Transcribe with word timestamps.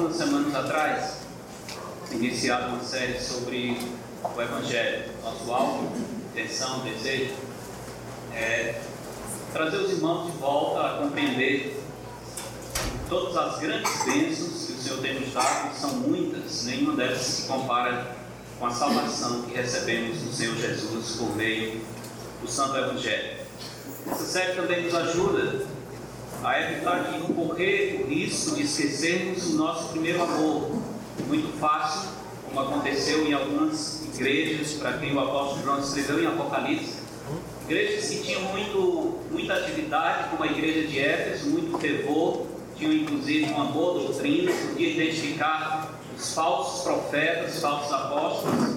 Algumas 0.00 0.16
semanas 0.16 0.54
atrás 0.54 1.16
iniciado 2.10 2.68
uma 2.68 2.82
série 2.82 3.20
sobre 3.20 3.76
o 4.34 4.40
Evangelho. 4.40 5.10
Nosso 5.22 5.52
alvo, 5.52 5.92
intenção, 6.32 6.80
desejo 6.80 7.34
é 8.32 8.80
trazer 9.52 9.76
os 9.76 9.90
irmãos 9.90 10.32
de 10.32 10.38
volta 10.38 10.80
a 10.80 10.98
compreender 11.02 11.78
todas 13.10 13.36
as 13.36 13.58
grandes 13.58 13.92
bênçãos 14.06 14.64
que 14.64 14.72
o 14.72 14.78
Senhor 14.78 15.02
tem 15.02 15.20
nos 15.20 15.34
dado, 15.34 15.74
são 15.78 15.90
muitas, 15.96 16.64
nenhuma 16.64 16.96
delas 16.96 17.20
se 17.20 17.42
compara 17.46 18.16
com 18.58 18.64
a 18.64 18.70
salvação 18.70 19.42
que 19.42 19.54
recebemos 19.54 20.16
do 20.16 20.32
Senhor 20.32 20.56
Jesus 20.56 21.16
por 21.16 21.36
meio 21.36 21.78
do 22.40 22.50
Santo 22.50 22.74
Evangelho. 22.74 23.36
Essa 24.10 24.24
série 24.24 24.54
também 24.54 24.84
nos 24.84 24.94
ajuda 24.94 25.66
a 26.42 26.60
evitar 26.60 27.12
de 27.12 27.32
correr 27.32 28.02
o 28.02 28.08
risco 28.08 28.56
de 28.56 28.62
esquecermos 28.62 29.52
o 29.52 29.56
nosso 29.56 29.88
primeiro 29.90 30.22
amor. 30.22 30.70
Muito 31.26 31.58
fácil, 31.58 32.10
como 32.46 32.60
aconteceu 32.60 33.26
em 33.26 33.32
algumas 33.34 34.02
igrejas, 34.14 34.72
para 34.72 34.94
quem 34.94 35.14
o 35.14 35.20
apóstolo 35.20 35.62
João 35.62 35.80
escreveu 35.80 36.22
em 36.22 36.26
Apocalipse. 36.26 37.00
Igrejas 37.66 38.08
que 38.08 38.22
tinham 38.22 38.42
muito, 38.42 39.18
muita 39.30 39.54
atividade, 39.54 40.30
como 40.30 40.42
a 40.42 40.46
igreja 40.46 40.88
de 40.88 40.98
Éfeso, 40.98 41.50
muito 41.50 41.78
fervor, 41.78 42.46
tinham 42.76 42.92
inclusive 42.92 43.44
uma 43.52 43.66
boa 43.66 44.00
doutrina, 44.00 44.50
podia 44.50 44.88
identificar 44.88 46.00
os 46.16 46.34
falsos 46.34 46.82
profetas, 46.82 47.60
falsos 47.60 47.92
apóstolos. 47.92 48.76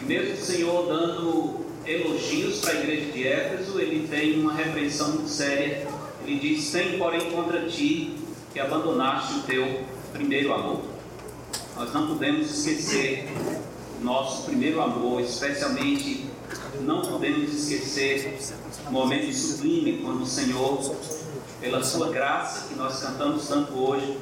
E 0.00 0.04
mesmo 0.04 0.34
o 0.34 0.36
Senhor 0.36 0.86
dando 0.86 1.64
elogios 1.86 2.60
para 2.60 2.72
a 2.72 2.74
igreja 2.76 3.10
de 3.10 3.26
Éfeso, 3.26 3.80
ele 3.80 4.06
tem 4.06 4.38
uma 4.40 4.52
repreensão 4.52 5.08
muito 5.08 5.28
séria 5.28 5.86
ele 6.26 6.40
diz: 6.40 6.70
Tem, 6.70 6.98
porém, 6.98 7.30
contra 7.30 7.66
ti 7.68 8.16
que 8.52 8.60
abandonaste 8.60 9.34
o 9.34 9.42
teu 9.42 9.84
primeiro 10.12 10.52
amor. 10.52 10.82
Nós 11.76 11.92
não 11.92 12.06
podemos 12.06 12.50
esquecer 12.50 13.28
nosso 14.00 14.44
primeiro 14.44 14.80
amor, 14.80 15.20
especialmente 15.20 16.26
não 16.80 17.02
podemos 17.02 17.52
esquecer 17.52 18.38
o 18.86 18.92
momento 18.92 19.32
sublime 19.32 20.00
quando 20.02 20.22
o 20.22 20.26
Senhor, 20.26 20.94
pela 21.60 21.82
sua 21.82 22.10
graça 22.10 22.68
que 22.68 22.74
nós 22.74 23.00
cantamos 23.00 23.48
tanto 23.48 23.72
hoje, 23.72 24.18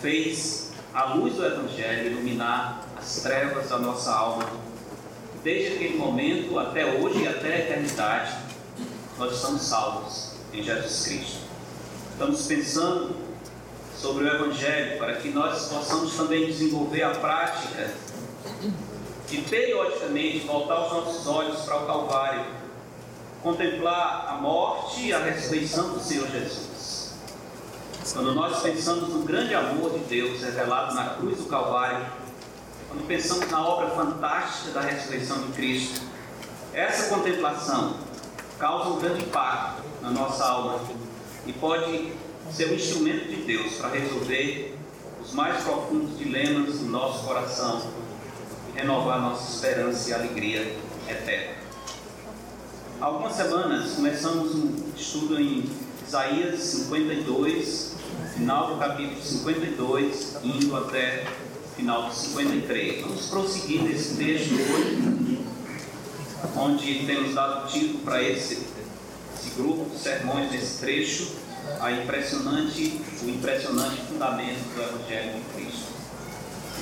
fez 0.00 0.72
a 0.92 1.14
luz 1.14 1.34
do 1.34 1.44
Evangelho 1.44 2.12
iluminar 2.12 2.86
as 2.96 3.22
trevas 3.22 3.68
da 3.68 3.78
nossa 3.78 4.12
alma. 4.12 4.46
Desde 5.44 5.74
aquele 5.74 5.96
momento 5.96 6.58
até 6.58 6.84
hoje 6.84 7.22
e 7.22 7.28
até 7.28 7.54
a 7.54 7.58
eternidade, 7.60 8.36
nós 9.16 9.36
estamos 9.36 9.62
salvos 9.62 10.39
em 10.52 10.62
Jesus 10.62 11.04
Cristo. 11.04 11.38
Estamos 12.12 12.46
pensando 12.46 13.16
sobre 13.96 14.24
o 14.24 14.28
Evangelho 14.28 14.98
para 14.98 15.16
que 15.16 15.28
nós 15.28 15.68
possamos 15.68 16.14
também 16.16 16.46
desenvolver 16.46 17.02
a 17.02 17.10
prática 17.10 17.90
de 19.28 19.38
periodicamente 19.42 20.40
voltar 20.40 20.86
os 20.86 20.92
nossos 20.92 21.26
olhos 21.26 21.60
para 21.60 21.82
o 21.82 21.86
Calvário, 21.86 22.44
contemplar 23.42 24.26
a 24.28 24.34
morte 24.34 25.06
e 25.06 25.12
a 25.12 25.18
ressurreição 25.18 25.90
do 25.90 26.00
Senhor 26.00 26.28
Jesus. 26.28 27.14
Quando 28.12 28.34
nós 28.34 28.60
pensamos 28.60 29.08
no 29.10 29.22
grande 29.22 29.54
amor 29.54 29.92
de 29.92 30.00
Deus 30.00 30.42
revelado 30.42 30.94
na 30.94 31.10
cruz 31.10 31.38
do 31.38 31.44
Calvário, 31.44 32.04
quando 32.88 33.06
pensamos 33.06 33.48
na 33.48 33.64
obra 33.64 33.90
fantástica 33.90 34.72
da 34.72 34.80
ressurreição 34.80 35.42
de 35.42 35.52
Cristo, 35.52 36.00
essa 36.72 37.14
contemplação 37.14 38.09
causa 38.60 38.90
um 38.90 38.98
grande 38.98 39.22
impacto 39.24 39.82
na 40.02 40.10
nossa 40.10 40.44
alma 40.44 40.80
e 41.46 41.52
pode 41.54 42.12
ser 42.52 42.70
um 42.70 42.74
instrumento 42.74 43.28
de 43.28 43.36
Deus 43.36 43.76
para 43.76 43.88
resolver 43.88 44.76
os 45.22 45.32
mais 45.32 45.64
profundos 45.64 46.18
dilemas 46.18 46.78
do 46.78 46.84
nosso 46.86 47.24
coração 47.24 47.80
e 48.68 48.78
renovar 48.78 49.18
nossa 49.18 49.50
esperança 49.50 50.10
e 50.10 50.12
alegria 50.12 50.76
eterna. 51.08 51.54
Há 53.00 53.06
algumas 53.06 53.32
semanas 53.32 53.92
começamos 53.92 54.54
um 54.54 54.92
estudo 54.94 55.40
em 55.40 55.64
Isaías 56.06 56.60
52, 56.60 57.94
final 58.34 58.74
do 58.74 58.76
capítulo 58.78 59.22
52, 59.22 60.36
indo 60.44 60.76
até 60.76 61.24
final 61.76 62.08
do 62.08 62.14
53. 62.14 63.00
Vamos 63.00 63.26
prosseguir 63.26 63.84
nesse 63.84 64.16
texto 64.16 64.52
hoje, 64.52 65.39
onde 66.56 67.04
temos 67.06 67.34
dado 67.34 67.70
título 67.70 68.00
para 68.00 68.22
esse 68.22 68.80
esse 69.40 69.50
grupo 69.56 69.88
de 69.88 69.98
sermões 69.98 70.50
nesse 70.52 70.78
trecho 70.78 71.32
a 71.80 71.90
impressionante, 71.92 73.00
o 73.22 73.28
impressionante 73.28 74.02
fundamento 74.02 74.74
do 74.74 74.82
Evangelho 74.82 75.34
de 75.34 75.40
Cristo. 75.54 75.90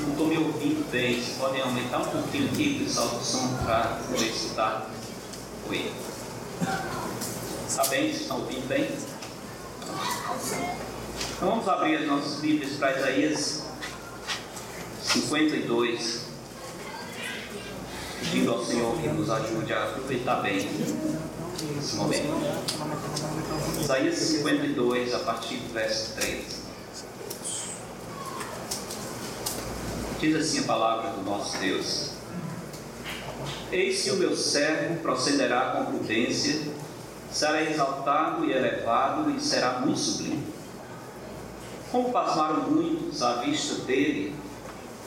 Não 0.01 0.11
estou 0.11 0.27
me 0.27 0.39
ouvindo 0.39 0.91
bem, 0.91 1.15
vocês 1.15 1.37
podem 1.39 1.61
aumentar 1.61 1.99
um 1.99 2.05
pouquinho 2.05 2.49
aqui, 2.51 2.87
o 2.87 2.91
som 2.91 3.57
para 3.65 4.01
poder 4.09 4.27
escutar. 4.27 4.91
Oi. 5.69 5.93
Está 7.69 7.85
bem? 7.87 8.11
Estão 8.11 8.41
ouvindo 8.41 8.67
bem? 8.69 8.89
Então 11.37 11.51
vamos 11.51 11.69
abrir 11.69 11.97
as 11.97 12.07
nossas 12.07 12.41
Bíblias 12.41 12.73
para 12.75 12.99
Isaías 12.99 13.63
52. 15.03 16.28
Pedindo 18.21 18.53
ao 18.53 18.65
Senhor 18.65 18.97
que 19.01 19.09
nos 19.09 19.31
ajude 19.31 19.73
a 19.73 19.85
aproveitar 19.85 20.43
bem 20.43 20.69
nesse 21.75 21.97
momento. 21.97 22.29
Isaías 23.81 24.17
52, 24.17 25.15
a 25.15 25.19
partir 25.21 25.57
do 25.57 25.73
verso 25.73 26.15
3. 26.17 26.59
Diz 30.21 30.37
assim 30.37 30.61
a 30.61 30.63
palavra 30.65 31.11
do 31.11 31.23
nosso 31.23 31.57
Deus: 31.59 32.11
Eis 33.71 34.03
que 34.03 34.11
o 34.11 34.17
meu 34.17 34.37
servo 34.37 34.97
procederá 34.97 35.77
com 35.77 35.97
prudência, 35.97 36.61
será 37.31 37.63
exaltado 37.63 38.45
e 38.45 38.53
elevado 38.53 39.31
e 39.31 39.41
será 39.41 39.81
muito 39.81 40.01
sublime. 40.01 40.43
Como 41.93 42.11
pasmaram 42.13 42.69
muitos 42.71 43.23
à 43.23 43.35
vista 43.37 43.85
dele, 43.85 44.35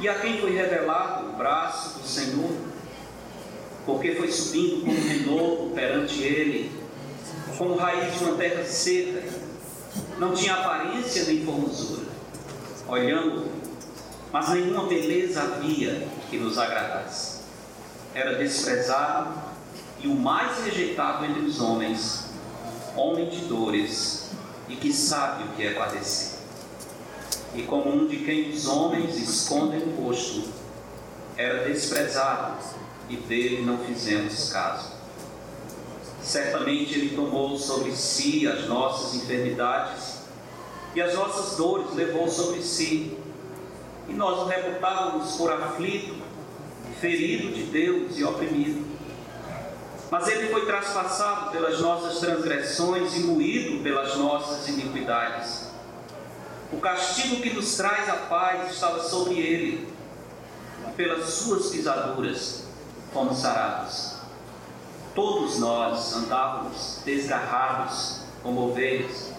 e 0.00 0.08
a 0.08 0.14
quem 0.18 0.40
foi 0.40 0.52
revelado 0.52 1.30
o 1.30 1.32
braço 1.32 1.98
do 1.98 2.06
Senhor, 2.06 2.50
porque 3.86 4.14
foi 4.14 4.30
subindo 4.30 4.84
como 4.84 5.08
renovo 5.08 5.70
perante 5.74 6.22
ele, 6.22 6.72
como 7.56 7.76
raiz 7.76 8.18
de 8.18 8.24
uma 8.24 8.36
terra 8.36 8.64
seca, 8.64 9.22
não 10.18 10.34
tinha 10.34 10.54
aparência 10.54 11.24
nem 11.24 11.44
formosura. 11.44 12.06
Olhando, 12.88 13.50
mas 14.32 14.48
nenhuma 14.50 14.86
beleza 14.86 15.42
havia 15.42 16.08
que 16.28 16.36
nos 16.38 16.58
agradasse. 16.58 17.42
Era 18.14 18.36
desprezado 18.36 19.34
e 20.00 20.08
o 20.08 20.14
mais 20.14 20.64
rejeitado 20.64 21.24
entre 21.24 21.42
os 21.42 21.60
homens, 21.60 22.26
homem 22.96 23.28
de 23.28 23.44
dores 23.46 24.30
e 24.68 24.76
que 24.76 24.92
sabe 24.92 25.44
o 25.44 25.48
que 25.56 25.66
é 25.66 25.74
padecer. 25.74 26.33
E 27.54 27.62
como 27.62 27.94
um 27.94 28.06
de 28.06 28.18
quem 28.18 28.50
os 28.50 28.66
homens 28.66 29.16
escondem 29.16 29.80
o 29.80 30.02
rosto, 30.02 30.42
era 31.36 31.64
desprezado 31.64 32.56
e 33.08 33.16
dele 33.16 33.64
não 33.64 33.78
fizemos 33.78 34.52
caso. 34.52 34.92
Certamente 36.22 36.98
Ele 36.98 37.14
tomou 37.14 37.58
sobre 37.58 37.92
si 37.92 38.48
as 38.48 38.66
nossas 38.66 39.14
enfermidades 39.14 40.20
e 40.94 41.02
as 41.02 41.14
nossas 41.14 41.56
dores 41.56 41.92
levou 41.94 42.28
sobre 42.28 42.62
si. 42.62 43.16
E 44.08 44.12
nós 44.12 44.38
o 44.40 44.46
reputávamos 44.46 45.36
por 45.36 45.52
aflito, 45.52 46.14
ferido 47.00 47.52
de 47.52 47.64
Deus 47.64 48.18
e 48.18 48.24
oprimido. 48.24 48.84
Mas 50.10 50.28
Ele 50.28 50.48
foi 50.48 50.64
traspassado 50.66 51.50
pelas 51.50 51.80
nossas 51.80 52.18
transgressões 52.20 53.16
e 53.16 53.20
moído 53.20 53.82
pelas 53.82 54.16
nossas 54.16 54.68
iniquidades. 54.68 55.73
O 56.72 56.80
castigo 56.80 57.40
que 57.40 57.52
nos 57.52 57.76
traz 57.76 58.08
a 58.08 58.16
paz 58.28 58.72
estava 58.72 59.02
sobre 59.02 59.34
Ele, 59.38 59.88
pelas 60.96 61.24
suas 61.28 61.70
pisaduras 61.70 62.64
fomos 63.14 63.38
sarados. 63.38 64.16
Todos 65.14 65.60
nós 65.60 66.12
andávamos 66.16 67.00
desgarrados 67.04 68.22
como 68.42 68.70
ovelhas. 68.70 69.32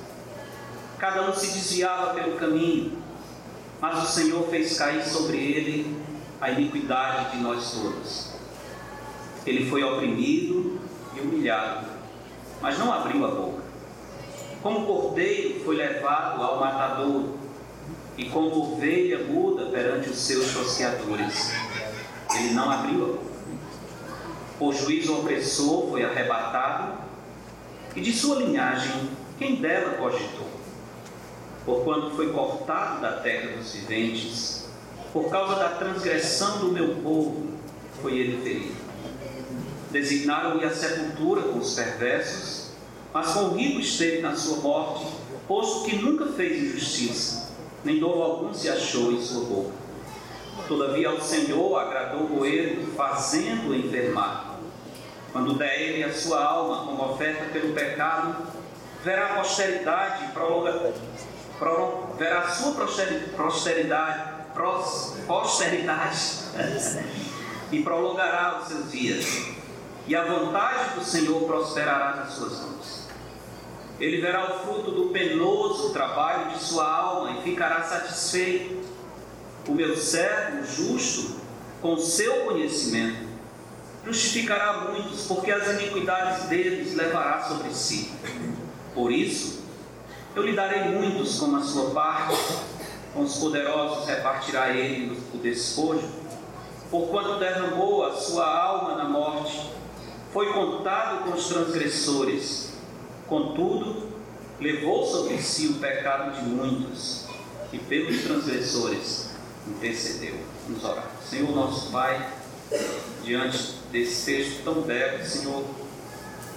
Cada 0.98 1.30
um 1.30 1.33
se 1.33 1.48
desviava 1.48 2.13
pelo 2.13 2.38
caminho, 2.38 2.98
mas 3.81 4.01
o 4.01 4.07
Senhor 4.07 4.48
fez 4.50 4.77
cair 4.77 5.06
sobre 5.06 5.38
ele 5.38 6.01
a 6.39 6.50
iniquidade 6.51 7.31
de 7.31 7.44
nós 7.44 7.72
todos. 7.72 8.30
Ele 9.45 9.69
foi 9.69 9.83
oprimido 9.83 10.80
e 11.13 11.19
humilhado, 11.19 11.88
mas 12.62 12.80
não 12.80 12.94
abriu 12.94 13.25
a 13.25 13.31
boca. 13.31 13.65
Como 14.66 14.88
cordeiro 14.88 15.64
foi 15.64 15.76
levado 15.76 16.42
ao 16.42 16.60
matador, 16.60 17.26
e 18.18 18.26
como 18.26 18.74
ovelha 18.74 19.20
muda 19.20 19.68
perante 19.68 20.10
os 20.10 20.18
seus 20.18 20.54
tosqueadores. 20.54 21.52
Ele 22.34 22.52
não 22.56 22.72
abriu 22.72 23.04
a 23.04 23.08
boca. 23.10 23.36
O 24.60 24.74
juízo 24.74 25.20
opressor 25.20 25.92
foi 25.92 26.04
arrebatado, 26.04 26.98
e 27.96 28.02
de 28.02 28.12
sua 28.12 28.38
linhagem, 28.38 29.12
quem 29.38 29.58
dela 29.58 29.98
cogitou? 30.00 30.50
Porquanto 31.64 32.16
foi 32.16 32.34
cortado 32.34 33.02
da 33.02 33.20
terra 33.20 33.56
dos 33.56 33.72
viventes, 33.72 34.68
por 35.14 35.30
causa 35.30 35.58
da 35.58 35.70
transgressão 35.76 36.58
do 36.58 36.72
meu 36.72 36.96
povo, 37.04 37.52
foi 38.02 38.18
ele 38.18 38.42
ferido. 38.42 38.76
Designaram-lhe 39.92 40.66
a 40.66 40.72
sepultura 40.72 41.44
com 41.44 41.60
os 41.60 41.76
perversos, 41.76 42.65
o 43.40 43.56
rico 43.56 43.80
esteve 43.80 44.22
na 44.22 44.36
sua 44.36 44.58
morte, 44.58 45.06
posto 45.48 45.86
que 45.86 45.96
nunca 45.96 46.26
fez 46.34 46.62
injustiça, 46.62 47.54
nem 47.84 47.98
dolo 47.98 48.22
algum 48.22 48.54
se 48.54 48.68
achou 48.68 49.14
em 49.14 49.22
sua 49.22 49.46
boca. 49.46 49.72
Todavia 50.68 51.10
ao 51.10 51.22
Senhor 51.22 51.78
agradou 51.78 52.46
ele, 52.46 52.86
fazendo-o 52.94 53.74
enfermar. 53.74 54.58
Quando 55.32 55.58
der 55.58 55.80
ele 55.80 56.04
a 56.04 56.14
sua 56.14 56.44
alma 56.44 56.86
como 56.86 57.14
oferta 57.14 57.46
pelo 57.54 57.74
pecado, 57.74 58.48
verá 59.04 59.36
posteridade, 59.36 60.32
prolonga, 60.34 60.94
verá 62.18 62.40
a 62.40 62.50
sua 62.50 62.74
posteridade, 62.74 63.32
posteridade 63.38 64.36
e 67.72 67.82
prolongará 67.82 68.60
os 68.62 68.68
seus 68.68 68.92
dias 68.92 69.56
e 70.08 70.16
a 70.16 70.24
vontade 70.24 70.96
do 70.96 71.04
Senhor 71.04 71.44
prosperará 71.46 72.16
nas 72.18 72.34
suas 72.34 72.62
mãos. 72.62 72.95
Ele 74.00 74.20
verá 74.20 74.52
o 74.52 74.60
fruto 74.66 74.92
do 74.92 75.10
penoso 75.10 75.92
trabalho 75.94 76.50
de 76.52 76.64
sua 76.64 76.86
alma 76.86 77.32
e 77.32 77.44
ficará 77.44 77.82
satisfeito. 77.84 78.84
O 79.68 79.72
meu 79.72 79.96
servo 79.98 80.64
justo, 80.66 81.40
com 81.82 81.98
seu 81.98 82.46
conhecimento, 82.46 83.26
justificará 84.06 84.90
muitos, 84.90 85.26
porque 85.28 85.52
as 85.52 85.68
iniquidades 85.80 86.44
deles 86.46 86.96
levará 86.96 87.42
sobre 87.44 87.74
si. 87.74 88.12
Por 88.94 89.12
isso, 89.12 89.64
eu 90.36 90.44
lhe 90.44 90.54
darei 90.54 90.84
muitos 90.84 91.40
como 91.40 91.58
a 91.58 91.64
sua 91.64 91.90
parte, 91.92 92.36
com 93.14 93.22
os 93.22 93.38
poderosos 93.38 94.06
repartirá 94.06 94.70
ele 94.70 95.18
o 95.34 95.38
despojo, 95.38 96.08
porquanto 96.92 97.40
derramou 97.40 98.06
a 98.06 98.14
sua 98.14 98.46
alma 98.46 98.96
na 98.96 99.06
morte 99.06 99.74
foi 100.36 100.52
contado 100.52 101.24
com 101.24 101.32
os 101.32 101.48
transgressores, 101.48 102.74
contudo, 103.27 104.10
levou 104.60 105.06
sobre 105.06 105.42
si 105.42 105.68
o 105.68 105.74
pecado 105.75 106.36
de 106.36 106.45
muitos 106.45 107.25
e 107.72 107.80
pelos 107.80 108.24
transgressores 108.24 109.30
intercedeu. 109.68 110.36
Vamos 110.68 110.83
orar. 110.83 111.10
Senhor 111.27 111.54
nosso 111.56 111.92
Pai, 111.92 112.30
diante 113.24 113.75
desse 113.92 114.25
texto 114.25 114.63
tão 114.63 114.81
belo, 114.81 115.24
Senhor, 115.25 115.63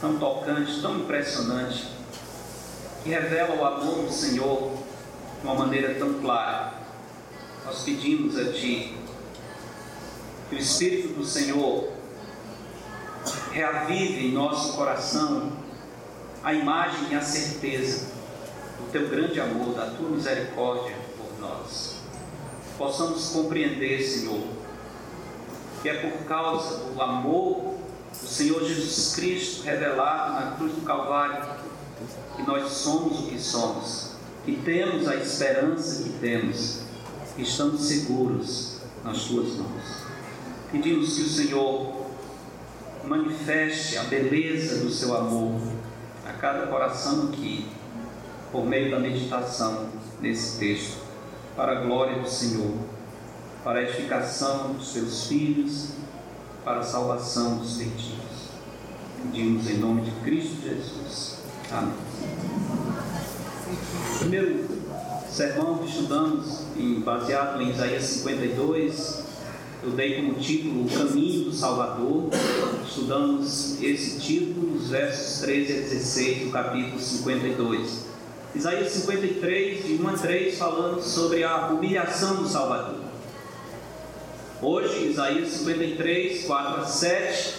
tão 0.00 0.18
tocante, 0.18 0.80
tão 0.80 0.98
impressionante, 1.00 1.88
que 3.02 3.10
revela 3.10 3.56
o 3.56 3.64
amor 3.64 4.04
do 4.04 4.12
Senhor 4.12 4.72
de 5.40 5.46
uma 5.46 5.54
maneira 5.54 5.94
tão 5.94 6.14
clara, 6.14 6.74
nós 7.64 7.82
pedimos 7.82 8.36
a 8.38 8.52
Ti 8.52 8.96
que 10.48 10.56
o 10.56 10.58
Espírito 10.58 11.14
do 11.14 11.24
Senhor 11.24 11.92
reavive 13.52 14.28
em 14.28 14.32
nosso 14.32 14.72
coração 14.74 15.52
a 16.42 16.52
imagem 16.54 17.10
e 17.10 17.14
a 17.14 17.22
certeza 17.22 18.06
do 18.78 18.90
teu 18.90 19.08
grande 19.08 19.40
amor, 19.40 19.74
da 19.74 19.90
tua 19.90 20.10
misericórdia 20.10 20.94
por 21.16 21.40
nós. 21.40 21.96
Possamos 22.76 23.30
compreender, 23.30 24.02
Senhor, 24.02 24.42
que 25.82 25.88
é 25.88 25.94
por 25.94 26.24
causa 26.26 26.90
do 26.90 27.02
amor 27.02 27.74
do 28.10 28.26
Senhor 28.26 28.64
Jesus 28.64 29.14
Cristo 29.14 29.64
revelado 29.64 30.32
na 30.32 30.56
cruz 30.56 30.72
do 30.72 30.82
Calvário 30.82 31.58
que 32.36 32.42
nós 32.46 32.70
somos 32.70 33.20
o 33.20 33.22
que 33.24 33.38
somos, 33.38 34.12
que 34.44 34.56
temos 34.64 35.08
a 35.08 35.16
esperança 35.16 36.04
que 36.04 36.10
temos, 36.20 36.82
que 37.34 37.42
estamos 37.42 37.82
seguros 37.82 38.78
nas 39.04 39.24
tuas 39.24 39.56
mãos. 39.56 40.08
Pedimos 40.70 41.16
que 41.16 41.22
o 41.22 41.28
Senhor 41.28 42.06
manifeste 43.04 43.96
a 43.98 44.04
beleza 44.04 44.84
do 44.84 44.90
seu 44.90 45.16
amor 45.16 45.60
cada 46.40 46.66
coração 46.66 47.28
aqui, 47.28 47.68
por 48.50 48.64
meio 48.64 48.90
da 48.90 48.98
meditação 48.98 49.88
nesse 50.20 50.58
texto, 50.58 50.98
para 51.56 51.72
a 51.72 51.80
glória 51.82 52.20
do 52.20 52.28
Senhor, 52.28 52.74
para 53.64 53.80
a 53.80 53.82
edificação 53.82 54.74
dos 54.74 54.92
seus 54.92 55.26
filhos, 55.26 55.90
para 56.64 56.80
a 56.80 56.82
salvação 56.82 57.56
dos 57.56 57.76
perdidos. 57.76 58.48
Pedimos 59.22 59.68
em 59.68 59.78
nome 59.78 60.02
de 60.02 60.10
Cristo 60.22 60.62
Jesus. 60.62 61.38
Amém. 61.72 61.94
Primeiro 64.20 64.64
sermão 65.28 65.78
que 65.78 65.88
estudamos, 65.88 66.62
em, 66.76 67.00
baseado 67.00 67.60
em 67.60 67.70
Isaías 67.70 68.04
52, 68.04 69.27
eu 69.82 69.90
dei 69.90 70.16
como 70.16 70.34
título 70.34 70.84
O 70.84 70.88
Caminho 70.88 71.44
do 71.44 71.52
Salvador. 71.52 72.30
Estudamos 72.86 73.80
esse 73.80 74.18
título 74.18 74.74
nos 74.74 74.88
versos 74.88 75.40
13 75.40 75.72
a 75.72 75.76
16 75.76 76.46
do 76.46 76.50
capítulo 76.50 76.98
52. 76.98 78.08
Isaías 78.54 78.90
53, 78.90 79.84
de 79.84 80.02
1 80.02 80.08
a 80.08 80.12
3, 80.14 80.58
falando 80.58 81.00
sobre 81.00 81.44
a 81.44 81.68
humilhação 81.68 82.42
do 82.42 82.48
Salvador. 82.48 82.98
Hoje, 84.60 85.10
Isaías 85.10 85.48
53, 85.50 86.44
4 86.44 86.80
a 86.80 86.84
7, 86.84 87.54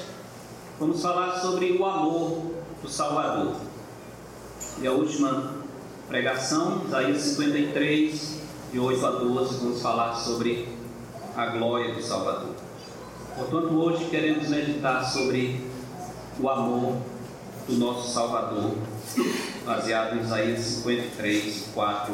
vamos 0.77 1.01
falar 1.01 1.39
sobre 1.39 1.71
o 1.71 1.85
amor 1.85 2.51
do 2.81 2.89
Salvador. 2.89 3.55
E 4.81 4.87
a 4.87 4.91
última 4.91 5.53
pregação, 6.09 6.83
Isaías 6.85 7.21
53, 7.21 8.39
de 8.73 8.79
8 8.79 9.05
a 9.05 9.11
12, 9.11 9.57
vamos 9.59 9.81
falar 9.81 10.15
sobre 10.15 10.78
a 11.39 11.45
glória 11.45 11.93
do 11.93 12.03
Salvador. 12.03 12.53
Portanto, 13.37 13.73
hoje 13.73 14.09
queremos 14.09 14.49
meditar 14.49 15.01
sobre 15.05 15.65
o 16.37 16.49
amor 16.49 16.97
do 17.65 17.75
nosso 17.75 18.11
Salvador, 18.13 18.75
baseado 19.65 20.17
em 20.17 20.21
Isaías 20.21 20.59
53, 20.59 21.69
4 21.73 22.13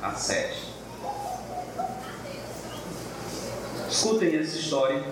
a 0.00 0.12
7. 0.12 0.72
Escutem 3.90 4.34
essa 4.36 4.56
história, 4.56 5.04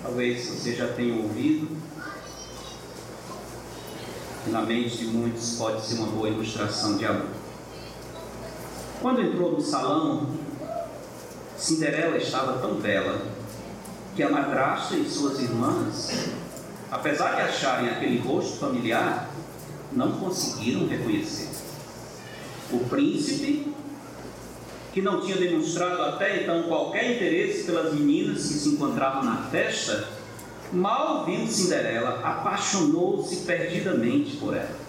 talvez 0.00 0.46
você 0.46 0.76
já 0.76 0.86
tenha 0.92 1.20
ouvido. 1.20 1.76
Na 4.46 4.62
mente 4.62 4.98
de 4.98 5.06
muitos 5.06 5.56
pode 5.56 5.84
ser 5.84 5.96
uma 5.96 6.06
boa 6.06 6.28
ilustração 6.28 6.96
de 6.96 7.04
amor. 7.04 7.26
Quando 9.02 9.22
entrou 9.22 9.50
no 9.50 9.60
salão 9.60 10.37
Cinderela 11.58 12.16
estava 12.16 12.58
tão 12.58 12.74
bela 12.74 13.20
que 14.14 14.22
a 14.22 14.30
madrasta 14.30 14.94
e 14.94 15.10
suas 15.10 15.40
irmãs, 15.40 16.30
apesar 16.88 17.34
de 17.34 17.42
acharem 17.42 17.90
aquele 17.90 18.18
rosto 18.20 18.58
familiar, 18.58 19.28
não 19.92 20.12
conseguiram 20.12 20.86
reconhecer. 20.86 21.48
O 22.70 22.78
príncipe, 22.88 23.74
que 24.92 25.02
não 25.02 25.20
tinha 25.20 25.36
demonstrado 25.36 26.00
até 26.02 26.42
então 26.42 26.62
qualquer 26.64 27.16
interesse 27.16 27.64
pelas 27.64 27.92
meninas 27.92 28.42
que 28.42 28.54
se 28.54 28.68
encontravam 28.68 29.24
na 29.24 29.42
festa, 29.50 30.08
mal 30.72 31.24
viu 31.24 31.44
Cinderela, 31.48 32.20
apaixonou-se 32.22 33.36
perdidamente 33.44 34.36
por 34.36 34.56
ela. 34.56 34.87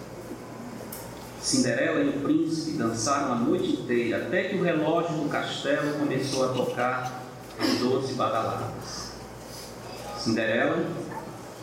Cinderela 1.42 2.00
e 2.00 2.08
o 2.10 2.20
príncipe 2.20 2.76
dançaram 2.76 3.32
a 3.32 3.36
noite 3.36 3.72
inteira, 3.72 4.26
até 4.26 4.44
que 4.44 4.56
o 4.56 4.62
relógio 4.62 5.16
do 5.16 5.28
castelo 5.28 5.98
começou 5.98 6.50
a 6.50 6.52
tocar 6.52 7.22
as 7.58 7.78
doze 7.78 8.12
badaladas. 8.12 9.12
Cinderela, 10.18 10.84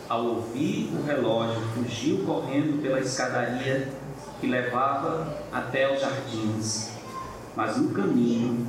ao 0.08 0.24
ouvir 0.24 0.90
o 0.92 1.06
relógio, 1.06 1.62
fugiu 1.74 2.24
correndo 2.24 2.82
pela 2.82 2.98
escadaria 2.98 3.88
que 4.40 4.48
levava 4.48 5.42
até 5.52 5.92
os 5.92 6.00
jardins, 6.00 6.90
mas 7.54 7.76
no 7.76 7.90
caminho 7.90 8.66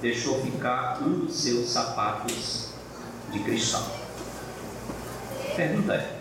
deixou 0.00 0.40
ficar 0.42 1.00
um 1.02 1.20
dos 1.20 1.36
seus 1.36 1.68
sapatos 1.68 2.70
de 3.30 3.38
cristal. 3.38 3.86
Pergunta 5.54 5.94
é: 5.94 6.16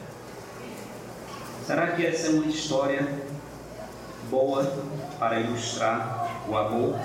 será 1.65 1.87
que 1.87 2.05
essa 2.05 2.27
é 2.27 2.29
uma 2.31 2.45
história 2.45 3.30
boa 4.31 4.63
para 5.19 5.41
ilustrar 5.41 6.41
o 6.47 6.57
amor. 6.57 6.95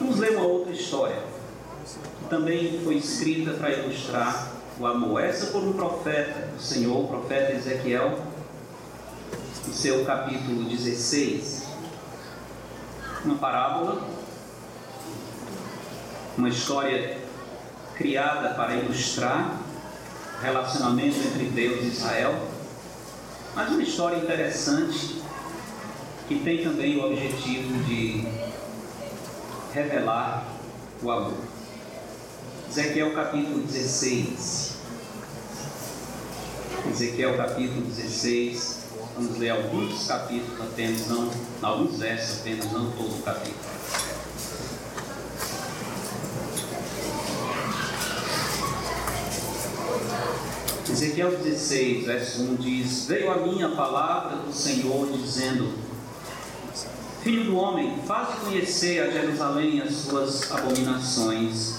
Vamos 0.00 0.18
ler 0.18 0.38
uma 0.38 0.46
outra 0.46 0.72
história, 0.72 1.22
que 2.18 2.28
também 2.30 2.80
foi 2.82 2.96
escrita 2.96 3.52
para 3.52 3.70
ilustrar 3.70 4.48
o 4.80 4.86
amor. 4.86 5.22
Essa 5.22 5.48
por 5.48 5.62
um 5.62 5.74
profeta 5.74 6.46
do 6.46 6.60
Senhor, 6.60 7.04
o 7.04 7.08
profeta 7.08 7.52
Ezequiel, 7.52 8.18
no 9.66 9.74
seu 9.74 10.04
capítulo 10.06 10.64
16. 10.64 11.64
Uma 13.24 13.36
parábola, 13.36 14.02
uma 16.36 16.48
história 16.48 17.18
criada 17.94 18.54
para 18.54 18.76
ilustrar 18.76 19.60
o 20.38 20.42
relacionamento 20.42 21.16
entre 21.18 21.44
Deus 21.44 21.82
e 21.82 21.88
Israel, 21.88 22.34
mas 23.54 23.70
uma 23.70 23.82
história 23.82 24.16
interessante 24.16 25.23
que 26.26 26.38
tem 26.38 26.62
também 26.62 26.96
o 26.96 27.04
objetivo 27.04 27.84
de 27.84 28.24
revelar 29.72 30.46
o 31.02 31.10
amor. 31.10 31.34
Ezequiel 32.70 33.14
capítulo 33.14 33.62
16. 33.62 34.78
Ezequiel 36.90 37.36
capítulo 37.36 37.82
16. 37.82 38.84
Vamos 39.16 39.38
ler 39.38 39.50
alguns 39.50 40.06
capítulos 40.06 40.60
apenas, 40.60 41.06
não, 41.08 41.30
alguns 41.62 41.98
versos 41.98 42.40
apenas, 42.40 42.72
não 42.72 42.90
todo 42.92 43.18
o 43.18 43.22
capítulo. 43.22 43.74
Ezequiel 50.90 51.36
16, 51.36 52.06
verso 52.06 52.42
1 52.42 52.54
diz: 52.56 53.06
Veio 53.06 53.30
a 53.30 53.36
mim 53.36 53.62
a 53.62 53.70
palavra 53.70 54.36
do 54.38 54.52
Senhor, 54.52 55.10
dizendo: 55.12 55.83
Filho 57.24 57.44
do 57.44 57.56
homem, 57.56 57.96
faze 58.06 58.38
conhecer 58.44 59.00
a 59.00 59.10
Jerusalém 59.10 59.80
as 59.80 59.94
suas 59.94 60.52
abominações, 60.52 61.78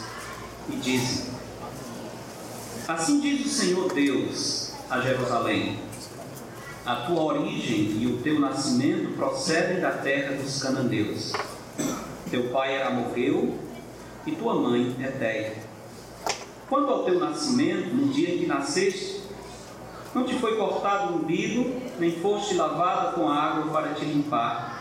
e 0.67 0.75
diz: 0.77 1.27
Assim 2.87 3.19
diz 3.19 3.45
o 3.45 3.49
Senhor 3.49 3.93
Deus 3.93 4.73
a 4.89 4.99
Jerusalém: 5.01 5.77
A 6.83 6.95
tua 6.95 7.21
origem 7.21 7.95
e 8.01 8.07
o 8.07 8.23
teu 8.23 8.39
nascimento 8.39 9.15
procedem 9.15 9.81
da 9.81 9.91
terra 9.91 10.35
dos 10.35 10.63
cananeus. 10.63 11.31
Teu 12.31 12.49
pai 12.49 12.73
era 12.73 12.89
morreu 12.89 13.53
e 14.25 14.31
tua 14.31 14.55
mãe 14.55 14.95
é 14.99 15.09
Teia. 15.09 15.53
Quanto 16.67 16.91
ao 16.91 17.03
teu 17.03 17.19
nascimento, 17.19 17.93
no 17.93 18.11
dia 18.11 18.33
em 18.33 18.39
que 18.39 18.47
nasceste, 18.47 19.21
não 20.11 20.23
te 20.23 20.33
foi 20.39 20.57
cortado 20.57 21.13
o 21.13 21.17
umbigo, 21.17 21.79
nem 21.99 22.19
foste 22.19 22.55
lavada 22.55 23.11
com 23.11 23.29
água 23.29 23.71
para 23.71 23.93
te 23.93 24.05
limpar, 24.05 24.74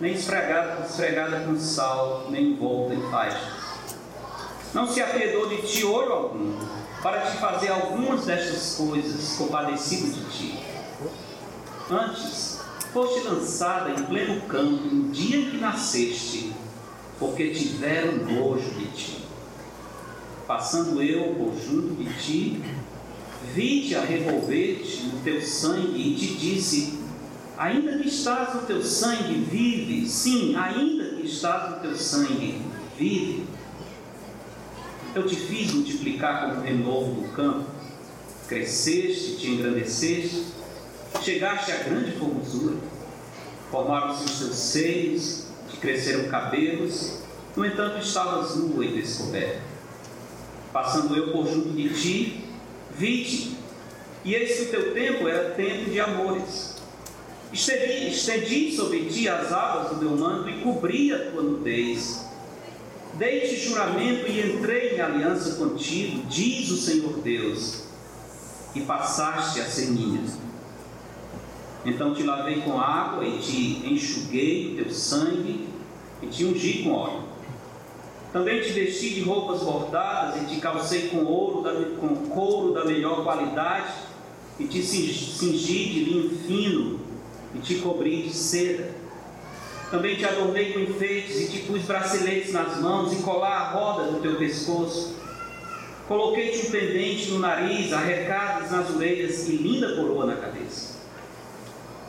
nem 0.00 0.14
esfregada, 0.14 0.84
esfregada 0.84 1.40
com 1.40 1.58
sal, 1.58 2.26
nem 2.30 2.52
envolta 2.52 2.94
em 2.94 3.10
faixas. 3.10 3.58
Não 4.74 4.86
se 4.86 5.00
apiedou 5.00 5.48
de 5.48 5.62
ti 5.62 5.84
olho 5.84 6.12
algum, 6.12 6.58
para 7.02 7.22
te 7.22 7.36
fazer 7.38 7.68
algumas 7.68 8.26
destas 8.26 8.74
coisas, 8.76 9.36
compadecido 9.36 10.12
de 10.12 10.24
ti. 10.30 10.64
Antes, 11.90 12.60
foste 12.92 13.26
lançada 13.26 13.90
em 13.90 14.02
pleno 14.04 14.40
campo 14.42 14.82
no 14.84 15.10
dia 15.10 15.38
em 15.38 15.50
que 15.50 15.56
nasceste, 15.58 16.52
porque 17.18 17.50
tiveram 17.50 18.12
nojo 18.12 18.70
de 18.70 18.86
ti 18.86 19.28
passando 20.48 21.02
eu 21.02 21.34
por 21.34 21.54
junto 21.54 22.02
de 22.02 22.10
ti, 22.14 22.62
vi-te 23.54 23.94
a 23.94 24.00
revolver-te 24.00 25.02
no 25.02 25.20
teu 25.20 25.42
sangue 25.42 26.00
e 26.00 26.14
te 26.16 26.34
disse: 26.34 26.97
Ainda 27.58 27.98
que 27.98 28.08
estás 28.08 28.54
no 28.54 28.62
teu 28.62 28.82
sangue, 28.82 29.34
vive. 29.34 30.08
Sim, 30.08 30.54
ainda 30.54 31.16
que 31.16 31.26
estás 31.26 31.70
no 31.70 31.76
teu 31.80 31.96
sangue, 31.96 32.62
vive. 32.96 33.46
Eu 35.14 35.26
te 35.26 35.34
fiz 35.34 35.72
multiplicar 35.72 36.48
como 36.48 36.62
renovo 36.62 37.22
do 37.22 37.28
campo, 37.32 37.66
cresceste, 38.46 39.36
te 39.36 39.48
engrandeceste, 39.48 40.44
chegaste 41.22 41.72
a 41.72 41.76
grande 41.78 42.12
formosura, 42.12 42.76
formaram-se 43.70 44.24
os 44.24 44.38
teus 44.38 44.56
seios, 44.56 45.46
te 45.70 45.78
cresceram 45.78 46.28
cabelos, 46.28 47.22
no 47.56 47.64
entanto 47.64 47.98
estavas 47.98 48.54
nua 48.54 48.84
e 48.84 48.92
descoberta 48.92 49.68
passando 50.72 51.16
eu 51.16 51.32
por 51.32 51.46
junto 51.46 51.70
de 51.70 51.88
ti, 51.88 52.44
vi-te, 52.96 53.56
e 54.24 54.34
eis 54.34 54.56
que 54.56 54.62
o 54.64 54.68
teu 54.68 54.94
tempo 54.94 55.26
era 55.26 55.50
tempo 55.50 55.90
de 55.90 56.00
amores. 56.00 56.76
Estendi, 57.52 58.08
estendi 58.10 58.76
sobre 58.76 59.04
ti 59.06 59.26
as 59.26 59.50
abas 59.52 59.90
do 59.90 59.96
meu 59.96 60.16
manto 60.16 60.50
e 60.50 60.60
cobri 60.60 61.12
a 61.12 61.30
tua 61.30 61.42
nudez. 61.42 62.26
Dei-te 63.14 63.56
juramento 63.56 64.30
e 64.30 64.40
entrei 64.40 64.96
em 64.96 65.00
aliança 65.00 65.56
contigo, 65.56 66.26
diz 66.28 66.70
o 66.70 66.76
Senhor 66.76 67.14
Deus, 67.20 67.84
e 68.74 68.82
passaste 68.82 69.60
a 69.60 69.64
ser 69.64 69.86
minha. 69.86 70.20
Então 71.86 72.14
te 72.14 72.22
lavei 72.22 72.60
com 72.60 72.78
água 72.78 73.24
e 73.24 73.38
te 73.38 73.92
enxuguei 73.92 74.72
o 74.72 74.84
teu 74.84 74.92
sangue 74.92 75.68
e 76.22 76.26
te 76.26 76.44
ungi 76.44 76.82
com 76.82 76.92
óleo. 76.92 77.22
Também 78.30 78.60
te 78.60 78.72
vesti 78.72 79.14
de 79.14 79.22
roupas 79.22 79.62
bordadas 79.62 80.42
e 80.42 80.46
te 80.46 80.60
calcei 80.60 81.08
com 81.08 81.24
ouro, 81.24 81.64
com 81.98 82.14
couro 82.28 82.74
da 82.74 82.84
melhor 82.84 83.24
qualidade, 83.24 83.94
e 84.60 84.64
te 84.64 84.82
cingi 84.82 85.88
de 85.88 86.04
linho 86.04 86.30
fino, 86.46 87.07
e 87.54 87.58
te 87.58 87.76
cobri 87.76 88.22
de 88.22 88.34
seda. 88.34 88.90
Também 89.90 90.16
te 90.16 90.24
adornei 90.24 90.72
com 90.72 90.80
enfeites 90.80 91.40
e 91.40 91.48
te 91.48 91.58
pus 91.60 91.82
braceletes 91.82 92.52
nas 92.52 92.78
mãos 92.78 93.12
e 93.12 93.16
colar 93.22 93.56
a 93.56 93.70
roda 93.70 94.12
do 94.12 94.20
teu 94.20 94.36
pescoço. 94.36 95.16
Coloquei-te 96.06 96.66
um 96.66 96.70
pendente 96.70 97.30
no 97.30 97.38
nariz, 97.38 97.92
arrecadas 97.92 98.70
nas 98.70 98.90
orelhas 98.90 99.48
e 99.48 99.52
linda 99.52 99.96
coroa 99.96 100.26
na 100.26 100.36
cabeça. 100.36 100.98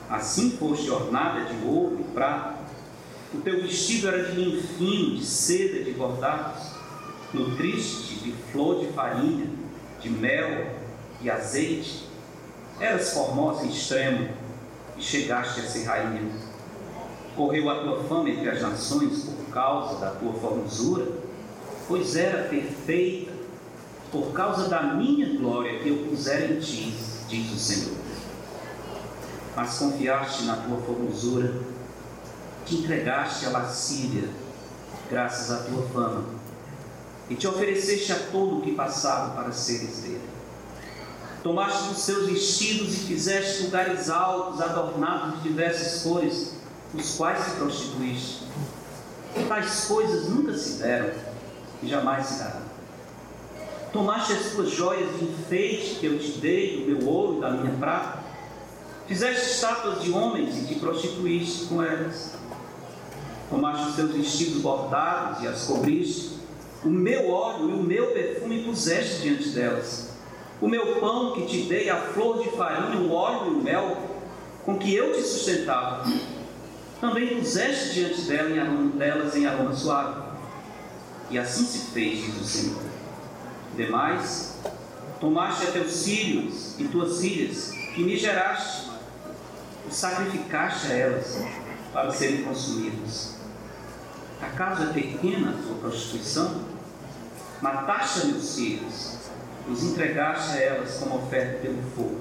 Assim 0.10 0.52
foste 0.52 0.90
ornada 0.90 1.46
de 1.46 1.66
ouro 1.66 1.98
e 2.00 2.04
prata 2.14 2.60
o 3.32 3.42
teu 3.42 3.62
vestido 3.62 4.08
era 4.08 4.24
de 4.24 4.32
linho 4.32 4.62
fino, 4.64 5.16
de 5.16 5.24
seda, 5.24 5.84
de 5.84 5.92
bordados, 5.92 6.72
nutriste 7.32 8.16
de 8.16 8.32
flor 8.52 8.80
de 8.80 8.92
farinha, 8.92 9.46
de 10.02 10.10
mel 10.10 10.72
e 11.22 11.30
azeite. 11.30 12.08
Eras 12.80 13.14
formosa 13.14 13.66
em 13.66 13.70
extremo 13.70 14.30
e 15.00 15.02
chegaste 15.02 15.62
a 15.62 15.64
ser 15.64 15.86
rainha. 15.86 16.30
Correu 17.36 17.70
a 17.70 17.76
tua 17.76 18.04
fama 18.04 18.30
entre 18.30 18.50
as 18.50 18.62
nações 18.62 19.24
por 19.24 19.54
causa 19.54 20.00
da 20.00 20.12
tua 20.12 20.34
formosura, 20.34 21.08
pois 21.88 22.16
era 22.16 22.50
perfeita 22.50 23.32
por 24.12 24.34
causa 24.34 24.68
da 24.68 24.82
minha 24.84 25.38
glória 25.38 25.80
que 25.80 25.90
eu 25.90 26.08
puser 26.10 26.52
em 26.52 26.60
ti, 26.60 26.94
diz 27.28 27.52
o 27.52 27.58
Senhor. 27.58 27.98
Mas 29.56 29.78
confiaste 29.78 30.44
na 30.44 30.58
tua 30.58 30.78
formosura 30.82 31.54
te 32.70 32.76
entregaste 32.76 33.48
à 33.48 33.50
lascívia, 33.50 34.30
graças 35.10 35.50
à 35.50 35.64
tua 35.64 35.82
fama, 35.88 36.24
e 37.28 37.34
te 37.34 37.48
ofereceste 37.48 38.12
a 38.12 38.20
todo 38.32 38.60
o 38.60 38.62
que 38.62 38.74
passava 38.74 39.34
para 39.34 39.52
seres 39.52 40.02
dele. 40.02 40.29
Tomaste 41.44 41.92
os 41.92 42.00
seus 42.00 42.30
vestidos 42.30 42.94
e 42.94 43.00
fizeste 43.06 43.64
lugares 43.64 44.10
altos, 44.10 44.62
adornados 44.62 45.42
de 45.42 45.50
diversas 45.50 46.04
cores, 46.04 46.54
nos 46.94 47.16
quais 47.16 47.44
se 47.46 47.52
prostituíste. 47.52 48.44
Tais 49.48 49.86
coisas 49.86 50.28
nunca 50.28 50.54
se 50.58 50.80
deram 50.80 51.12
e 51.82 51.88
jamais 51.88 52.26
se 52.26 52.40
darão. 52.40 52.70
Tomaste 53.94 54.34
as 54.34 54.52
tuas 54.52 54.70
joias 54.70 55.18
de 55.18 55.26
enfeite 55.26 56.00
que 56.00 56.06
eu 56.06 56.20
te 56.20 56.32
dei, 56.40 56.84
do 56.84 56.92
meu 56.92 57.08
ouro 57.08 57.38
e 57.38 57.42
da 57.42 57.52
minha 57.52 57.74
prata. 57.78 58.20
Fizeste 59.08 59.52
estátuas 59.52 60.04
de 60.04 60.12
homens 60.12 60.58
e 60.58 60.66
te 60.68 60.76
prostituíste 60.76 61.66
com 61.66 61.82
elas 61.82 62.38
tomaste 63.50 63.90
os 63.90 63.96
teus 63.96 64.12
vestidos 64.12 64.62
bordados 64.62 65.44
e 65.44 65.48
as 65.48 65.66
cobriste, 65.66 66.38
o 66.84 66.90
meu 66.90 67.30
óleo 67.30 67.70
e 67.70 67.74
o 67.74 67.84
meu 67.84 68.08
perfume 68.12 68.64
puseste 68.64 69.24
diante 69.24 69.50
delas. 69.50 70.09
O 70.62 70.68
meu 70.68 71.00
pão 71.00 71.34
que 71.34 71.46
te 71.46 71.62
dei, 71.64 71.90
a 71.90 71.96
flor 71.96 72.44
de 72.44 72.50
farinha, 72.52 73.00
o 73.00 73.12
óleo 73.12 73.54
e 73.54 73.56
o 73.56 73.64
mel, 73.64 73.98
com 74.66 74.78
que 74.78 74.94
eu 74.94 75.14
te 75.14 75.22
sustentava, 75.22 76.06
também 77.00 77.40
puseste 77.40 77.94
diante 77.94 78.22
dela 78.24 78.50
em 78.50 78.60
aroma, 78.60 78.92
delas 78.92 79.36
em 79.36 79.46
aroma 79.46 79.74
suave. 79.74 80.22
E 81.30 81.40
assim 81.40 81.64
se 81.64 81.92
fez, 81.92 82.26
diz 82.26 82.42
o 82.42 82.44
Senhor. 82.44 82.82
Demais, 83.76 84.58
tomaste 85.22 85.68
a 85.68 85.72
teus 85.72 86.04
filhos 86.04 86.78
e 86.78 86.86
tuas 86.86 87.22
filhas, 87.22 87.72
que 87.96 88.04
me 88.04 88.18
geraste, 88.18 88.90
e 89.88 89.94
sacrificaste 89.94 90.88
a 90.88 90.96
elas 90.96 91.42
para 91.94 92.12
serem 92.12 92.44
consumidos. 92.44 93.36
Acaso 94.42 94.84
é 94.84 94.94
pequena 94.94 95.52
a 95.52 95.64
tua 95.64 95.76
prostituição? 95.76 96.64
Mataste 97.62 98.22
a 98.22 98.26
meus 98.26 98.56
filhos, 98.56 99.19
os 99.72 99.84
entregaste 99.84 100.58
a 100.58 100.62
elas 100.62 100.96
como 100.96 101.18
oferta 101.18 101.60
pelo 101.60 101.82
fogo. 101.96 102.20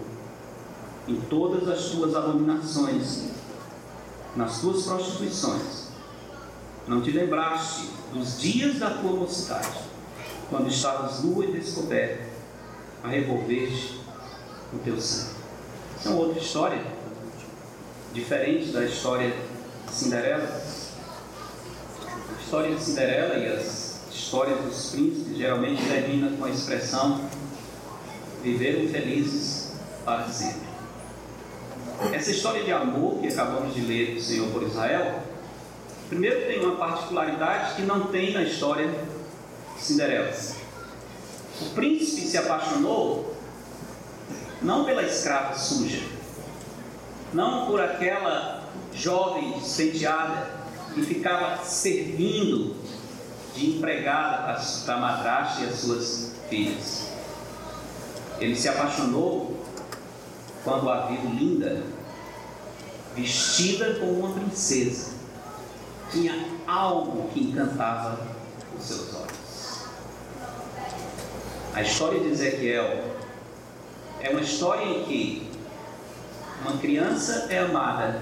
Em 1.07 1.21
todas 1.23 1.69
as 1.69 1.91
tuas 1.91 2.15
abominações, 2.15 3.31
nas 4.37 4.61
tuas 4.61 4.85
prostituições, 4.85 5.89
Não 6.87 7.03
te 7.03 7.11
lembraste 7.11 7.91
dos 8.15 8.41
dias 8.41 8.79
da 8.79 8.89
tua 8.89 9.13
mocidade, 9.13 9.79
quando 10.49 10.69
estavas 10.69 11.23
nua 11.23 11.45
e 11.45 11.53
descoberta, 11.53 12.25
a 13.05 13.09
revolver-te 13.09 14.01
o 14.73 14.79
teu 14.79 14.99
sangue. 14.99 15.35
Isso 15.99 16.09
é 16.09 16.11
uma 16.11 16.21
outra 16.21 16.41
história, 16.41 16.83
diferente 18.15 18.73
da 18.73 18.87
história 18.87 19.35
de 19.87 19.95
Cinderela. 19.95 20.63
A 22.07 22.43
história 22.43 22.75
de 22.75 22.83
Cinderela 22.83 23.35
e 23.35 23.53
as 23.53 24.01
histórias 24.11 24.59
dos 24.65 24.91
príncipes 24.91 25.37
geralmente 25.37 25.87
terminam 25.87 26.37
com 26.39 26.47
a 26.47 26.51
expressão 26.51 27.28
viveram 28.43 28.89
felizes 28.89 29.73
para 30.05 30.29
sempre. 30.29 30.69
Essa 32.13 32.31
história 32.31 32.63
de 32.63 32.73
amor 32.73 33.21
que 33.21 33.29
acabamos 33.29 33.75
de 33.75 33.81
ler 33.81 34.15
do 34.15 34.21
Senhor 34.21 34.49
por 34.51 34.63
Israel, 34.63 35.21
primeiro 36.09 36.47
tem 36.47 36.61
uma 36.61 36.77
particularidade 36.77 37.75
que 37.75 37.83
não 37.83 38.07
tem 38.07 38.33
na 38.33 38.43
história 38.43 38.89
de 39.77 39.83
Cinderela. 39.83 40.33
O 41.61 41.71
príncipe 41.75 42.23
se 42.23 42.39
apaixonou 42.39 43.37
não 44.63 44.85
pela 44.85 45.03
escrava 45.03 45.55
suja, 45.57 46.03
não 47.33 47.67
por 47.67 47.81
aquela 47.81 48.63
jovem 48.95 49.53
despenteada 49.59 50.51
que 50.95 51.03
ficava 51.03 51.65
servindo 51.65 52.77
de 53.55 53.71
empregada 53.71 54.61
para 54.85 54.95
a 54.95 54.99
madrasta 54.99 55.65
e 55.65 55.69
as 55.69 55.81
suas 55.81 56.33
filhas. 56.49 57.08
Ele 58.41 58.55
se 58.55 58.69
apaixonou 58.69 59.59
quando 60.65 60.89
a 60.91 61.07
viu 61.07 61.31
linda, 61.31 61.83
vestida 63.15 63.95
como 63.95 64.13
uma 64.13 64.35
princesa. 64.35 65.13
Tinha 66.11 66.47
algo 66.67 67.29
que 67.29 67.41
encantava 67.41 68.21
os 68.79 68.85
seus 68.85 69.15
olhos. 69.15 69.85
A 71.75 71.83
história 71.83 72.21
de 72.21 72.29
Ezequiel 72.29 73.05
é 74.21 74.31
uma 74.31 74.41
história 74.41 74.85
em 74.85 75.05
que 75.05 75.51
uma 76.63 76.77
criança 76.79 77.47
é 77.51 77.59
amada 77.59 78.21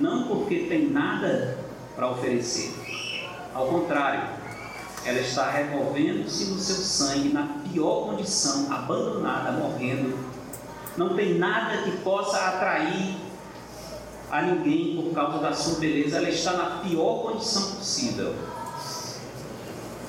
não 0.00 0.26
porque 0.28 0.66
tem 0.68 0.88
nada 0.90 1.58
para 1.94 2.10
oferecer. 2.10 2.72
Ao 3.52 3.66
contrário, 3.66 4.41
ela 5.04 5.20
está 5.20 5.50
revolvendo-se 5.50 6.46
no 6.46 6.58
seu 6.58 6.76
sangue 6.76 7.30
na 7.30 7.58
pior 7.70 8.06
condição, 8.06 8.72
abandonada, 8.72 9.52
morrendo 9.52 10.32
não 10.96 11.16
tem 11.16 11.38
nada 11.38 11.82
que 11.82 11.90
possa 11.98 12.36
atrair 12.38 13.16
a 14.30 14.42
ninguém 14.42 15.02
por 15.02 15.14
causa 15.14 15.38
da 15.38 15.52
sua 15.52 15.78
beleza, 15.78 16.18
ela 16.18 16.28
está 16.28 16.52
na 16.52 16.78
pior 16.78 17.22
condição 17.22 17.76
possível. 17.76 18.34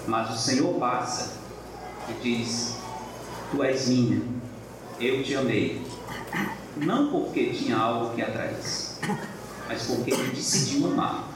Mas 0.07 0.29
o 0.29 0.37
Senhor 0.37 0.73
passa 0.75 1.33
e 2.09 2.13
diz: 2.21 2.77
Tu 3.51 3.63
és 3.63 3.87
minha, 3.87 4.21
eu 4.99 5.23
te 5.23 5.35
amei. 5.35 5.81
Não 6.75 7.11
porque 7.11 7.51
tinha 7.51 7.77
algo 7.77 8.15
que 8.15 8.21
atraísse, 8.21 8.97
mas 9.67 9.83
porque 9.83 10.11
ele 10.11 10.31
decidiu 10.31 10.87
amar 10.87 11.29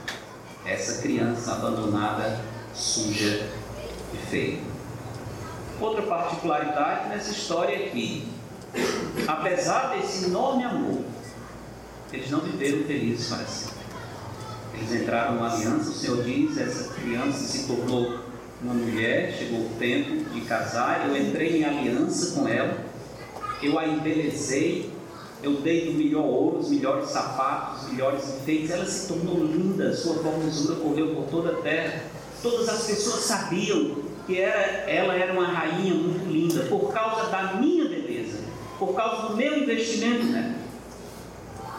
essa 0.66 1.02
criança 1.02 1.54
abandonada, 1.54 2.42
suja 2.78 3.50
e 4.14 4.18
feia. 4.30 4.60
Outra 5.80 6.04
particularidade 6.04 7.10
nessa 7.10 7.32
história 7.32 7.76
é 7.76 7.90
que 7.90 8.28
apesar 9.28 9.96
desse 9.96 10.26
enorme 10.26 10.64
amor, 10.64 11.02
eles 12.12 12.30
não 12.30 12.40
viveram 12.40 12.84
felizes 12.86 13.28
para 13.28 13.46
sempre. 13.46 13.78
Eles 14.74 15.02
entraram 15.02 15.36
numa 15.36 15.54
aliança, 15.54 15.90
o 15.90 15.94
Senhor 15.94 16.24
diz, 16.24 16.58
essa 16.58 16.94
criança 16.94 17.40
se 17.40 17.68
tornou 17.68 18.20
uma 18.62 18.74
mulher, 18.74 19.34
chegou 19.38 19.62
o 19.62 19.70
tempo 19.80 20.30
de 20.30 20.42
casar, 20.42 21.08
eu 21.08 21.18
entrei 21.18 21.58
em 21.58 21.66
aliança 21.66 22.36
com 22.36 22.48
ela, 22.48 22.78
eu 23.62 23.78
a 23.78 23.88
embelezei, 23.88 24.92
eu 25.42 25.62
dei 25.62 25.90
o 25.90 25.94
melhor 25.94 26.26
ouro, 26.26 26.60
os 26.60 26.70
melhores 26.70 27.10
sapatos, 27.10 27.84
os 27.84 27.92
melhores 27.92 28.24
enfeites, 28.36 28.72
ela 28.72 28.86
se 28.86 29.08
tornou 29.08 29.44
linda, 29.46 29.96
sua 29.96 30.16
formosura 30.16 30.80
correu 30.80 31.16
por 31.16 31.26
toda 31.26 31.52
a 31.52 31.62
terra. 31.62 32.17
Todas 32.50 32.70
as 32.70 32.86
pessoas 32.86 33.24
sabiam 33.26 33.98
que 34.26 34.40
era, 34.40 34.90
ela 34.90 35.16
era 35.16 35.34
uma 35.34 35.48
rainha 35.48 35.94
muito 35.94 36.30
linda, 36.30 36.64
por 36.66 36.94
causa 36.94 37.30
da 37.30 37.56
minha 37.56 37.90
beleza 37.90 38.08
por 38.78 38.94
causa 38.94 39.28
do 39.28 39.36
meu 39.36 39.58
investimento 39.58 40.26
nela. 40.26 40.56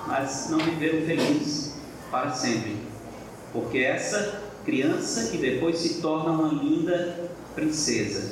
Mas 0.06 0.48
não 0.50 0.58
viveram 0.58 1.04
felizes 1.06 1.74
para 2.10 2.30
sempre, 2.32 2.76
porque 3.52 3.78
essa 3.78 4.42
criança 4.64 5.30
que 5.30 5.38
depois 5.38 5.78
se 5.78 6.00
torna 6.00 6.32
uma 6.32 6.48
linda 6.48 7.30
princesa 7.54 8.30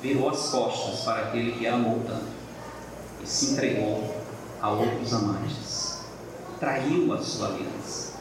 virou 0.00 0.28
as 0.28 0.48
costas 0.48 1.00
para 1.00 1.28
aquele 1.28 1.52
que 1.52 1.66
a 1.66 1.74
amou 1.74 2.02
tanto 2.06 2.26
e 3.22 3.26
se 3.26 3.52
entregou 3.52 4.16
a 4.60 4.70
outros 4.70 5.12
amantes, 5.14 6.00
traiu 6.58 7.12
a 7.12 7.18
sua 7.18 7.48
aliança. 7.48 8.14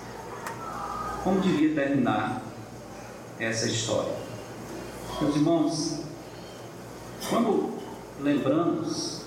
Como 1.24 1.40
devia 1.40 1.74
terminar 1.74 2.42
essa 3.42 3.68
história? 3.68 4.14
Meus 5.20 5.36
irmãos, 5.36 6.00
quando 7.28 7.72
lembramos 8.20 9.22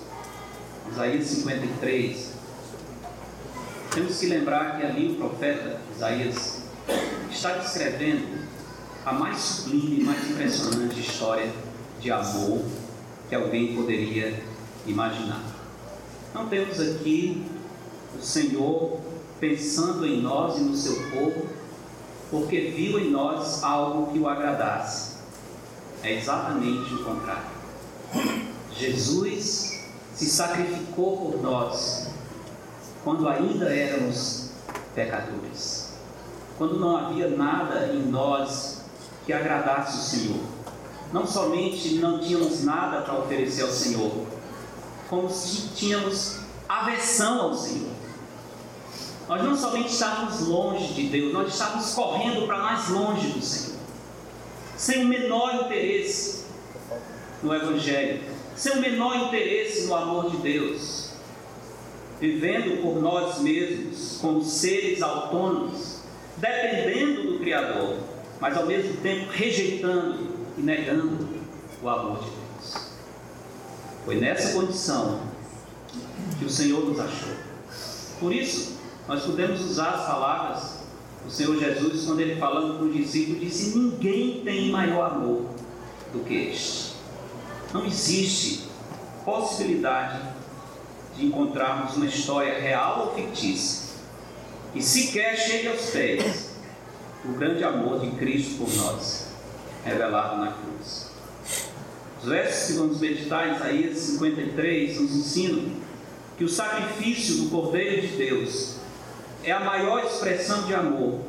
Isaías 0.89 1.25
53, 1.25 2.31
temos 3.93 4.17
que 4.17 4.27
lembrar 4.27 4.77
que 4.77 4.85
ali 4.85 5.11
o 5.11 5.15
profeta 5.15 5.81
Isaías 5.93 6.61
está 7.29 7.57
descrevendo 7.57 8.45
a 9.05 9.11
mais 9.11 9.37
sublime 9.37 9.99
e 9.99 10.03
mais 10.05 10.29
impressionante 10.29 10.99
história 10.99 11.51
de 11.99 12.09
amor 12.09 12.63
que 13.27 13.35
alguém 13.35 13.75
poderia 13.75 14.41
imaginar. 14.87 15.43
Não 16.33 16.47
temos 16.47 16.79
aqui 16.79 17.45
o 18.17 18.23
Senhor 18.23 19.01
pensando 19.41 20.05
em 20.05 20.21
nós 20.21 20.57
e 20.57 20.61
no 20.61 20.75
seu 20.75 20.95
povo, 21.11 21.47
porque 22.35 22.71
viu 22.75 22.99
em 22.99 23.11
nós 23.11 23.63
algo 23.63 24.11
que 24.11 24.19
o 24.19 24.27
agradasse. 24.27 25.15
É 26.03 26.13
exatamente 26.17 26.93
o 26.93 27.03
contrário. 27.03 27.55
Jesus 28.77 29.85
se 30.13 30.25
sacrificou 30.25 31.17
por 31.17 31.41
nós 31.41 32.09
quando 33.05 33.27
ainda 33.29 33.73
éramos 33.73 34.49
pecadores, 34.93 35.93
quando 36.57 36.77
não 36.77 36.97
havia 36.97 37.29
nada 37.29 37.87
em 37.93 38.05
nós 38.05 38.81
que 39.25 39.31
agradasse 39.31 39.97
o 39.97 40.01
Senhor. 40.01 40.41
Não 41.13 41.25
somente 41.25 41.95
não 41.95 42.19
tínhamos 42.19 42.65
nada 42.65 43.01
para 43.01 43.17
oferecer 43.17 43.61
ao 43.61 43.69
Senhor, 43.69 44.11
como 45.09 45.29
se 45.29 45.69
tínhamos 45.69 46.39
aversão 46.67 47.41
ao 47.41 47.53
Senhor. 47.53 47.93
Nós 49.27 49.43
não 49.43 49.57
somente 49.57 49.91
estávamos 49.91 50.41
longe 50.47 50.93
de 50.93 51.07
Deus, 51.07 51.33
nós 51.33 51.51
estávamos 51.51 51.93
correndo 51.93 52.45
para 52.45 52.59
mais 52.59 52.89
longe 52.89 53.27
do 53.29 53.41
Senhor, 53.41 53.79
sem 54.77 55.03
o 55.03 55.07
menor 55.07 55.65
interesse 55.65 56.45
no 57.41 57.53
Evangelho 57.53 58.35
sem 58.55 58.71
o 58.71 58.81
menor 58.81 59.15
interesse 59.27 59.85
no 59.85 59.95
amor 59.95 60.31
de 60.31 60.37
Deus, 60.37 61.09
vivendo 62.19 62.81
por 62.81 63.01
nós 63.01 63.39
mesmos 63.39 64.17
como 64.21 64.43
seres 64.43 65.01
autônomos, 65.01 65.99
dependendo 66.37 67.33
do 67.33 67.39
Criador, 67.39 67.97
mas 68.39 68.55
ao 68.55 68.65
mesmo 68.65 68.95
tempo 69.01 69.29
rejeitando 69.29 70.29
e 70.57 70.61
negando 70.61 71.27
o 71.83 71.89
amor 71.89 72.19
de 72.19 72.29
Deus. 72.29 72.87
Foi 74.05 74.15
nessa 74.15 74.53
condição 74.53 75.19
que 76.39 76.45
o 76.45 76.49
Senhor 76.49 76.85
nos 76.85 76.99
achou. 76.99 77.33
Por 78.19 78.33
isso, 78.33 78.74
nós 79.07 79.23
podemos 79.23 79.61
usar 79.61 79.89
as 79.89 80.05
palavras 80.05 80.85
do 81.23 81.31
Senhor 81.31 81.57
Jesus 81.57 82.05
quando 82.05 82.19
ele 82.19 82.39
falando 82.39 82.79
com 82.79 82.85
os 82.85 82.93
discípulos 82.93 83.41
disse: 83.41 83.77
Ninguém 83.77 84.41
tem 84.43 84.71
maior 84.71 85.11
amor 85.11 85.45
do 86.13 86.23
que 86.25 86.33
este 86.33 86.95
não 87.75 87.85
existe 87.85 88.69
possibilidade 89.25 90.21
de 91.17 91.25
encontrarmos 91.25 91.97
uma 91.97 92.05
história 92.05 92.57
real 92.57 93.07
ou 93.07 93.15
fictícia 93.15 93.95
que 94.71 94.81
sequer 94.81 95.37
chegue 95.37 95.67
aos 95.67 95.89
pés 95.89 96.55
do 97.23 97.37
grande 97.37 97.63
amor 97.65 97.99
de 97.99 98.11
Cristo 98.11 98.59
por 98.59 98.73
nós, 98.75 99.27
revelado 99.83 100.37
na 100.37 100.53
cruz. 100.53 101.11
Os 102.21 102.29
versos 102.29 102.67
que 102.67 102.73
vamos 102.79 102.99
meditar 103.01 103.55
Isaías 103.55 103.97
53 103.97 105.01
nos 105.01 105.11
ensinam 105.11 105.71
que 106.37 106.43
o 106.43 106.49
sacrifício 106.49 107.43
do 107.43 107.49
Cordeiro 107.49 108.07
de 108.07 108.15
Deus 108.15 108.74
é 109.45 109.51
a 109.51 109.59
maior 109.59 110.03
expressão 110.03 110.63
de 110.63 110.73
amor 110.73 111.19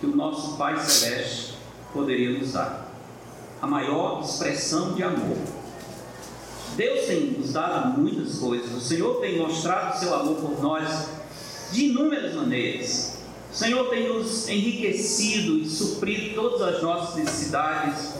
que 0.00 0.06
o 0.06 0.16
nosso 0.16 0.56
Pai 0.56 0.78
Celeste 0.80 1.54
poderia 1.92 2.38
nos 2.38 2.52
dar. 2.52 2.88
A 3.62 3.66
maior 3.66 4.22
expressão 4.22 4.94
de 4.94 5.02
amor 5.02 5.36
Deus 6.76 7.06
tem 7.06 7.32
nos 7.32 7.52
dado 7.52 8.00
muitas 8.00 8.38
coisas, 8.38 8.70
o 8.72 8.80
Senhor 8.80 9.20
tem 9.20 9.38
mostrado 9.38 9.98
seu 9.98 10.14
amor 10.14 10.36
por 10.36 10.62
nós 10.62 11.08
de 11.72 11.86
inúmeras 11.86 12.34
maneiras. 12.34 13.18
O 13.52 13.54
Senhor 13.54 13.90
tem 13.90 14.08
nos 14.08 14.48
enriquecido 14.48 15.58
e 15.58 15.68
suprido 15.68 16.34
todas 16.34 16.62
as 16.62 16.82
nossas 16.82 17.16
necessidades. 17.16 18.14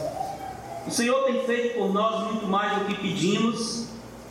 O 0.85 0.91
Senhor 0.91 1.23
tem 1.23 1.43
feito 1.45 1.75
por 1.75 1.93
nós 1.93 2.31
muito 2.31 2.45
mais 2.45 2.79
do 2.79 2.85
que 2.85 3.01
pedimos 3.01 3.85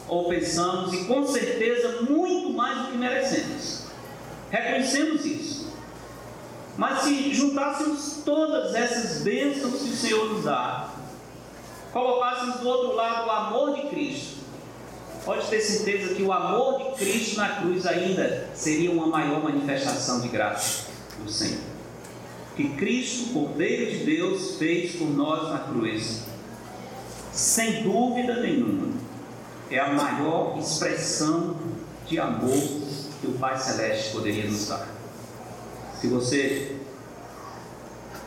ou 0.06 0.28
pensamos 0.28 0.92
e 0.92 1.04
com 1.04 1.26
certeza 1.26 2.02
muito 2.02 2.50
mais 2.50 2.86
do 2.86 2.92
que 2.92 2.98
merecemos. 2.98 3.89
Reconhecemos 4.50 5.24
isso. 5.24 5.70
Mas 6.76 7.02
se 7.02 7.34
juntássemos 7.34 8.22
todas 8.24 8.74
essas 8.74 9.22
bênçãos 9.22 9.82
que 9.82 9.90
o 9.90 9.96
Senhor 9.96 10.32
nos 10.32 10.44
dá, 10.44 10.88
colocássemos 11.92 12.56
do 12.56 12.68
outro 12.68 12.96
lado 12.96 13.26
o 13.26 13.30
amor 13.30 13.74
de 13.74 13.88
Cristo, 13.88 14.38
pode 15.24 15.46
ter 15.48 15.60
certeza 15.60 16.14
que 16.14 16.22
o 16.22 16.32
amor 16.32 16.78
de 16.78 17.04
Cristo 17.04 17.36
na 17.36 17.48
cruz 17.60 17.86
ainda 17.86 18.48
seria 18.54 18.90
uma 18.90 19.06
maior 19.06 19.42
manifestação 19.42 20.20
de 20.20 20.28
graça 20.28 20.86
do 21.22 21.30
Senhor. 21.30 21.60
Que 22.56 22.70
Cristo, 22.70 23.32
Cordeiro 23.32 23.90
de 23.90 24.04
Deus, 24.04 24.56
fez 24.56 24.96
por 24.96 25.08
nós 25.08 25.50
na 25.50 25.58
cruz, 25.60 26.22
sem 27.32 27.82
dúvida 27.82 28.40
nenhuma, 28.40 28.92
é 29.70 29.78
a 29.78 29.92
maior 29.92 30.58
expressão 30.58 31.56
de 32.06 32.18
amor 32.18 32.89
que 33.20 33.26
o 33.26 33.32
Pai 33.32 33.58
Celeste 33.58 34.12
poderia 34.12 34.44
nos 34.44 34.68
dar. 34.68 34.88
Se 36.00 36.08
você 36.08 36.76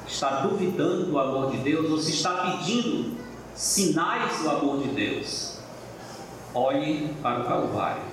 está 0.08 0.42
duvidando 0.42 1.08
do 1.08 1.20
amor 1.20 1.52
de 1.52 1.58
Deus 1.58 1.90
ou 1.90 1.98
se 1.98 2.12
está 2.12 2.52
pedindo 2.52 3.18
sinais 3.56 4.40
do 4.40 4.50
amor 4.50 4.84
de 4.84 4.90
Deus, 4.90 5.58
olhe 6.54 7.14
para 7.22 7.42
o 7.42 7.46
Calvário. 7.46 8.04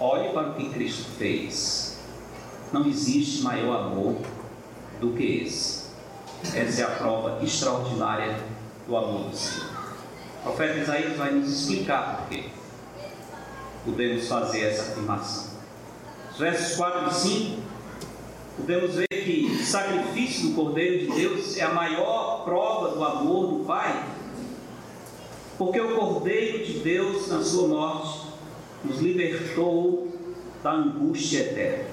Olhe 0.00 0.30
para 0.30 0.50
o 0.50 0.54
que 0.54 0.70
Cristo 0.70 1.04
fez. 1.18 1.98
Não 2.72 2.86
existe 2.86 3.42
maior 3.42 3.86
amor 3.86 4.16
do 5.00 5.12
que 5.12 5.44
esse. 5.44 5.84
Essa 6.54 6.82
é 6.82 6.84
a 6.84 6.90
prova 6.90 7.42
extraordinária 7.42 8.38
do 8.86 8.96
amor 8.96 9.30
do 9.30 9.36
Senhor. 9.36 9.68
O 10.40 10.42
profeta 10.42 10.78
Isaías 10.78 11.16
vai 11.16 11.32
nos 11.32 11.48
explicar 11.48 12.18
por 12.18 12.28
que 12.28 12.50
podemos 13.84 14.26
fazer 14.26 14.62
essa 14.62 14.92
afirmação. 14.92 15.54
Os 16.32 16.38
versos 16.38 16.76
4 16.76 17.08
e 17.08 17.14
5 17.14 17.62
podemos 18.56 18.94
ver 18.94 19.06
que 19.08 19.46
o 19.52 19.64
sacrifício 19.64 20.48
do 20.48 20.54
Cordeiro 20.54 21.06
de 21.06 21.20
Deus 21.20 21.56
é 21.56 21.62
a 21.62 21.72
maior 21.72 22.44
prova 22.44 22.94
do 22.94 23.04
amor 23.04 23.58
do 23.58 23.64
Pai, 23.64 24.04
porque 25.58 25.80
o 25.80 25.94
Cordeiro 25.94 26.64
de 26.64 26.80
Deus, 26.80 27.28
na 27.28 27.42
sua 27.42 27.68
morte, 27.68 28.26
nos 28.84 28.98
libertou 28.98 30.08
da 30.62 30.72
angústia 30.72 31.40
eterna. 31.40 31.84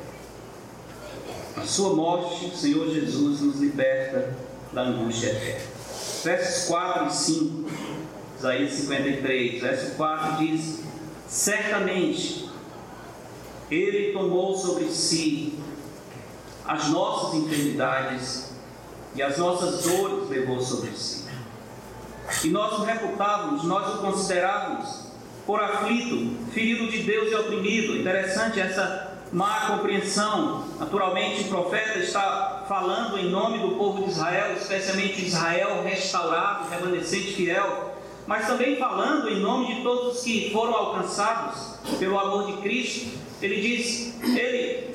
Na 1.55 1.63
sua 1.63 1.93
morte, 1.93 2.45
o 2.45 2.55
Senhor 2.55 2.89
Jesus 2.89 3.41
nos 3.41 3.59
liberta 3.59 4.33
da 4.71 4.83
angústia 4.83 5.27
eterna. 5.27 5.71
Versos 6.23 6.67
4 6.67 7.07
e 7.07 7.13
5, 7.13 7.69
Isaías 8.37 8.71
53, 8.71 9.61
verso 9.61 9.95
4 9.95 10.37
diz: 10.45 10.79
Certamente 11.31 12.49
Ele 13.71 14.11
tomou 14.11 14.53
sobre 14.53 14.89
si 14.89 15.57
as 16.65 16.89
nossas 16.89 17.35
enfermidades 17.35 18.51
e 19.15 19.23
as 19.23 19.37
nossas 19.37 19.81
dores 19.83 20.29
levou 20.29 20.59
sobre 20.59 20.91
si. 20.91 21.23
E 22.43 22.49
nós 22.49 22.73
o 22.79 22.83
reputávamos, 22.83 23.63
nós 23.63 23.95
o 23.95 23.99
considerávamos 23.99 25.05
por 25.45 25.63
aflito, 25.63 26.51
ferido 26.51 26.91
de 26.91 27.03
Deus 27.03 27.31
e 27.31 27.35
oprimido. 27.35 27.95
Interessante 27.95 28.59
essa 28.59 29.17
má 29.31 29.67
compreensão. 29.67 30.65
Naturalmente, 30.79 31.43
o 31.43 31.47
profeta 31.47 31.97
está 31.99 32.65
falando 32.67 33.17
em 33.17 33.29
nome 33.29 33.59
do 33.59 33.77
povo 33.77 34.03
de 34.03 34.09
Israel, 34.09 34.53
especialmente 34.57 35.25
Israel 35.25 35.81
restaurado, 35.81 36.69
remanescente 36.69 37.33
fiel, 37.33 37.90
mas 38.27 38.47
também 38.47 38.77
falando 38.77 39.29
em 39.29 39.39
nome 39.39 39.75
de 39.75 39.81
todos 39.81 40.17
os 40.17 40.23
que 40.23 40.49
foram 40.51 40.73
alcançados 40.73 41.75
pelo 41.99 42.19
amor 42.19 42.47
de 42.47 42.61
Cristo. 42.61 43.17
Ele 43.41 43.61
diz: 43.61 44.21
Ele 44.23 44.93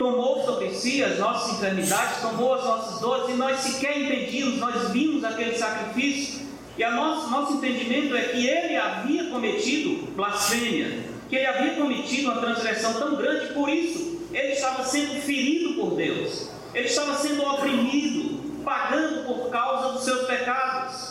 tomou 0.00 0.42
sobre 0.44 0.70
si 0.70 1.04
as 1.04 1.18
nossas 1.18 1.58
enfermidades, 1.58 2.22
tomou 2.22 2.54
as 2.54 2.64
nossas 2.64 3.00
dores, 3.00 3.28
e 3.28 3.32
nós 3.34 3.58
sequer 3.58 4.00
entendíamos, 4.00 4.58
nós 4.58 4.90
vimos 4.90 5.22
aquele 5.24 5.56
sacrifício, 5.56 6.40
e 6.78 6.84
o 6.84 6.90
nosso, 6.92 7.30
nosso 7.30 7.52
entendimento 7.54 8.16
é 8.16 8.22
que 8.22 8.46
ele 8.46 8.76
havia 8.76 9.24
cometido 9.24 10.06
blasfêmia, 10.12 11.04
que 11.28 11.36
ele 11.36 11.46
havia 11.46 11.74
cometido 11.74 12.30
uma 12.30 12.40
transgressão 12.40 12.94
tão 12.94 13.16
grande, 13.16 13.52
por 13.52 13.68
isso 13.68 14.26
ele 14.32 14.52
estava 14.52 14.82
sendo 14.84 15.20
ferido 15.20 15.74
por 15.74 15.96
Deus, 15.96 16.48
ele 16.72 16.86
estava 16.86 17.14
sendo 17.16 17.44
oprimido, 17.44 18.62
pagando 18.64 19.26
por 19.26 19.50
causa 19.50 19.92
dos 19.92 20.04
seus 20.04 20.26
pecados. 20.26 21.09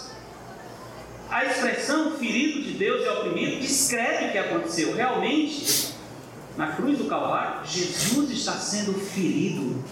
A 1.30 1.46
expressão 1.46 2.18
ferido 2.18 2.64
de 2.64 2.72
Deus 2.72 3.06
e 3.06 3.08
oprimido 3.08 3.62
descreve 3.62 4.28
o 4.28 4.32
que 4.32 4.38
aconteceu. 4.40 4.96
Realmente, 4.96 5.94
na 6.58 6.72
cruz 6.72 6.98
do 6.98 7.06
Calvário, 7.06 7.68
Jesus 7.68 8.32
está 8.32 8.54
sendo 8.54 8.94
ferido 8.96 9.84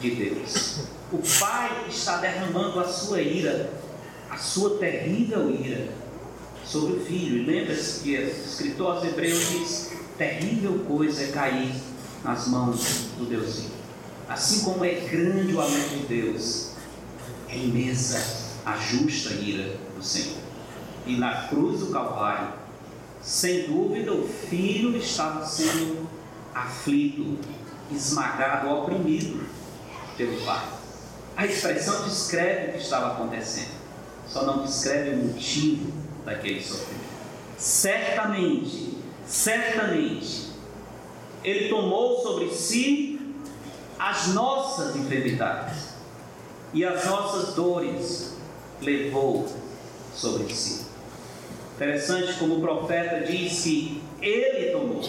de 0.00 0.10
Deus. 0.10 0.84
O 1.12 1.18
Pai 1.38 1.84
está 1.90 2.16
derramando 2.16 2.80
a 2.80 2.88
sua 2.88 3.20
ira, 3.20 3.70
a 4.30 4.38
sua 4.38 4.78
terrível 4.78 5.50
ira, 5.50 5.88
sobre 6.64 6.94
o 6.94 7.04
Filho. 7.04 7.42
E 7.42 7.44
lembra-se 7.44 8.00
que 8.00 8.16
o 8.16 8.28
escritor 8.28 8.96
aos 8.96 9.04
Hebreus 9.04 9.50
diz: 9.50 9.92
terrível 10.16 10.78
coisa 10.88 11.24
é 11.24 11.26
cair 11.26 11.74
nas 12.24 12.48
mãos 12.48 13.08
do 13.18 13.26
Deus. 13.26 13.64
Assim 14.26 14.64
como 14.64 14.82
é 14.82 14.94
grande 14.94 15.52
o 15.52 15.60
amor 15.60 15.88
de 15.90 16.06
Deus, 16.06 16.70
é 17.50 17.56
imensa 17.56 18.48
a 18.64 18.76
justa 18.78 19.34
ira 19.34 19.87
do 19.98 20.04
Senhor. 20.04 20.38
E 21.06 21.16
na 21.16 21.48
cruz 21.48 21.80
do 21.80 21.86
Calvário, 21.86 22.52
sem 23.20 23.66
dúvida, 23.66 24.12
o 24.12 24.26
filho 24.26 24.96
estava 24.96 25.44
sendo 25.44 26.08
aflito, 26.54 27.38
esmagado, 27.90 28.70
oprimido 28.70 29.44
pelo 30.16 30.40
pai. 30.44 30.64
A 31.36 31.46
expressão 31.46 32.04
descreve 32.04 32.70
o 32.70 32.72
que 32.72 32.78
estava 32.78 33.12
acontecendo, 33.12 33.70
só 34.26 34.44
não 34.44 34.64
descreve 34.64 35.10
o 35.10 35.24
motivo 35.26 35.92
daquele 36.24 36.62
sofrimento. 36.62 37.08
Certamente, 37.56 38.98
certamente, 39.26 40.48
ele 41.44 41.68
tomou 41.68 42.22
sobre 42.22 42.52
si 42.52 43.20
as 43.98 44.28
nossas 44.28 44.94
enfermidades 44.96 45.88
e 46.72 46.84
as 46.84 47.04
nossas 47.06 47.54
dores 47.54 48.36
levou 48.80 49.48
sobre 50.18 50.52
si. 50.52 50.86
Interessante 51.76 52.34
como 52.38 52.56
o 52.56 52.60
profeta 52.60 53.20
diz 53.20 53.62
que 53.62 54.02
ele 54.20 54.72
tomou. 54.72 55.00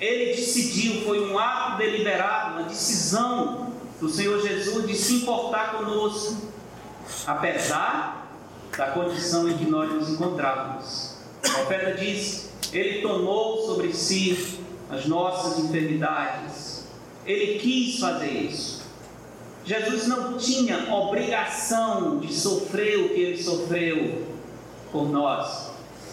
Ele 0.00 0.36
decidiu, 0.36 1.04
foi 1.04 1.28
um 1.28 1.36
ato 1.36 1.78
deliberado, 1.78 2.60
uma 2.60 2.68
decisão 2.68 3.72
do 4.00 4.08
Senhor 4.08 4.40
Jesus 4.40 4.86
de 4.86 4.94
se 4.94 5.14
importar 5.16 5.76
conosco, 5.76 6.36
apesar 7.26 8.32
da 8.76 8.92
condição 8.92 9.48
em 9.48 9.58
que 9.58 9.64
nós 9.64 9.90
nos 9.90 10.08
encontrávamos. 10.08 11.16
O 11.44 11.50
profeta 11.50 11.94
diz: 11.94 12.50
Ele 12.72 13.02
tomou 13.02 13.66
sobre 13.66 13.92
si 13.92 14.60
as 14.88 15.06
nossas 15.06 15.58
enfermidades. 15.58 16.84
Ele 17.26 17.58
quis 17.58 17.98
fazer 17.98 18.30
isso. 18.30 18.79
Jesus 19.70 20.08
não 20.08 20.36
tinha 20.36 20.92
obrigação 20.92 22.18
de 22.18 22.34
sofrer 22.34 22.98
o 22.98 23.10
que 23.10 23.20
ele 23.20 23.40
sofreu, 23.40 24.26
por 24.90 25.08
nós. 25.08 25.70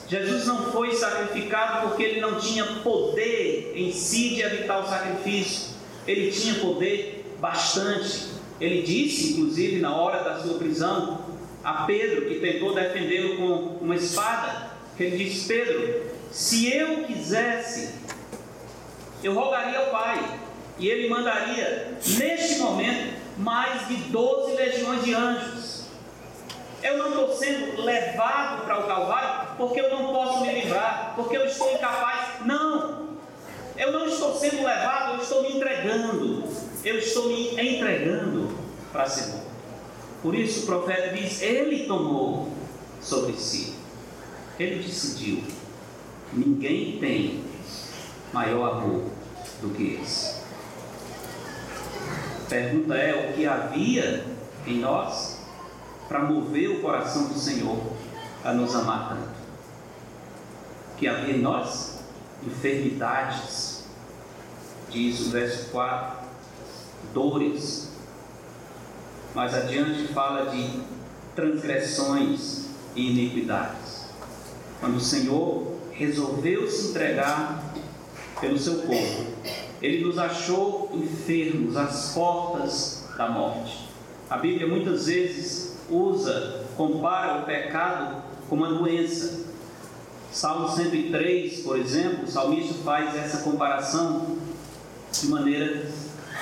Jesus 0.08 0.46
não 0.46 0.72
foi 0.72 0.94
sacrificado 0.94 1.88
porque 1.88 2.04
ele 2.04 2.22
não 2.22 2.40
tinha 2.40 2.64
poder 2.84 3.74
em 3.76 3.92
si 3.92 4.36
de 4.36 4.44
evitar 4.44 4.78
o 4.78 4.88
sacrifício. 4.88 5.72
Ele 6.06 6.32
tinha 6.32 6.54
poder 6.60 7.36
bastante. 7.42 8.28
Ele 8.62 8.84
disse, 8.84 9.34
inclusive, 9.34 9.80
na 9.80 9.96
hora 9.96 10.24
da 10.24 10.40
sua 10.40 10.60
prisão, 10.60 11.26
a 11.64 11.86
Pedro, 11.88 12.28
que 12.28 12.36
tentou 12.36 12.76
defendê-lo 12.76 13.38
com 13.38 13.84
uma 13.84 13.96
espada, 13.96 14.70
que 14.96 15.02
ele 15.02 15.18
disse: 15.18 15.48
Pedro, 15.48 16.06
se 16.32 16.72
eu 16.72 17.06
quisesse, 17.06 17.96
eu 19.24 19.34
rogaria 19.34 19.80
ao 19.80 19.88
Pai, 19.88 20.42
e 20.78 20.88
ele 20.88 21.10
mandaria, 21.10 21.98
neste 22.20 22.60
momento, 22.60 23.17
mais 23.38 23.88
de 23.88 23.96
12 23.96 24.56
legiões 24.56 25.04
de 25.04 25.14
anjos 25.14 25.78
eu 26.84 26.98
não 26.98 27.10
estou 27.10 27.36
sendo 27.36 27.82
levado 27.82 28.64
para 28.64 28.80
o 28.80 28.88
Calvário 28.88 29.48
porque 29.58 29.80
eu 29.80 29.90
não 29.90 30.14
posso 30.14 30.42
me 30.42 30.62
livrar, 30.62 31.14
porque 31.16 31.36
eu 31.36 31.46
estou 31.46 31.72
incapaz. 31.74 32.46
Não! 32.46 33.08
Eu 33.76 33.92
não 33.92 34.08
estou 34.08 34.34
sendo 34.36 34.64
levado, 34.64 35.16
eu 35.16 35.22
estou 35.22 35.42
me 35.42 35.56
entregando. 35.56 36.44
Eu 36.84 36.98
estou 36.98 37.28
me 37.28 37.52
entregando 37.52 38.56
para 38.92 39.08
ser 39.08 39.32
morto. 39.32 39.48
Por 40.22 40.36
isso 40.36 40.64
o 40.64 40.66
profeta 40.66 41.16
diz: 41.16 41.42
Ele 41.42 41.86
tomou 41.86 42.50
sobre 43.02 43.34
si. 43.34 43.76
Ele 44.60 44.82
decidiu. 44.82 45.44
Ninguém 46.32 46.98
tem 47.00 47.44
maior 48.32 48.78
amor 48.78 49.04
do 49.62 49.70
que 49.76 50.00
esse. 50.02 50.37
Pergunta 52.50 52.96
é: 52.96 53.30
o 53.30 53.34
que 53.34 53.46
havia 53.46 54.26
em 54.66 54.80
nós 54.80 55.40
para 56.08 56.20
mover 56.20 56.70
o 56.70 56.82
coração 56.82 57.28
do 57.28 57.38
Senhor 57.38 57.78
a 58.44 58.54
nos 58.54 58.74
amar 58.76 59.10
tanto? 59.10 59.38
O 60.94 60.98
que 60.98 61.08
havia 61.08 61.36
em 61.36 61.42
nós? 61.42 61.98
Enfermidades, 62.46 63.84
diz 64.90 65.20
o 65.28 65.32
verso 65.32 65.70
4, 65.72 66.20
dores. 67.14 67.92
Mais 69.36 69.54
adiante 69.54 70.08
fala 70.14 70.50
de 70.50 70.82
transgressões 71.36 72.68
e 72.96 73.12
iniquidades. 73.12 74.06
Quando 74.80 74.98
o 74.98 75.02
Senhor 75.02 75.76
resolveu 75.92 76.70
se 76.70 76.90
entregar 76.90 77.64
pelo 78.40 78.58
seu 78.58 78.84
corpo, 78.84 79.26
ele 79.82 80.04
nos 80.04 80.18
achou 80.18 80.92
enfermos 80.94 81.76
às 81.78 82.14
portas 82.14 83.06
da 83.18 83.30
morte. 83.30 83.88
A 84.30 84.38
Bíblia 84.38 84.68
muitas 84.68 85.06
vezes 85.06 85.78
usa, 85.90 86.66
compara 86.76 87.42
o 87.42 87.46
pecado 87.46 88.24
com 88.50 88.56
uma 88.56 88.70
doença. 88.70 89.46
Salmo 90.32 90.70
103, 90.70 91.62
por 91.62 91.78
exemplo, 91.78 92.26
o 92.26 92.28
salmista 92.28 92.74
faz 92.84 93.16
essa 93.16 93.44
comparação 93.44 94.38
de 95.12 95.28
maneira 95.28 95.90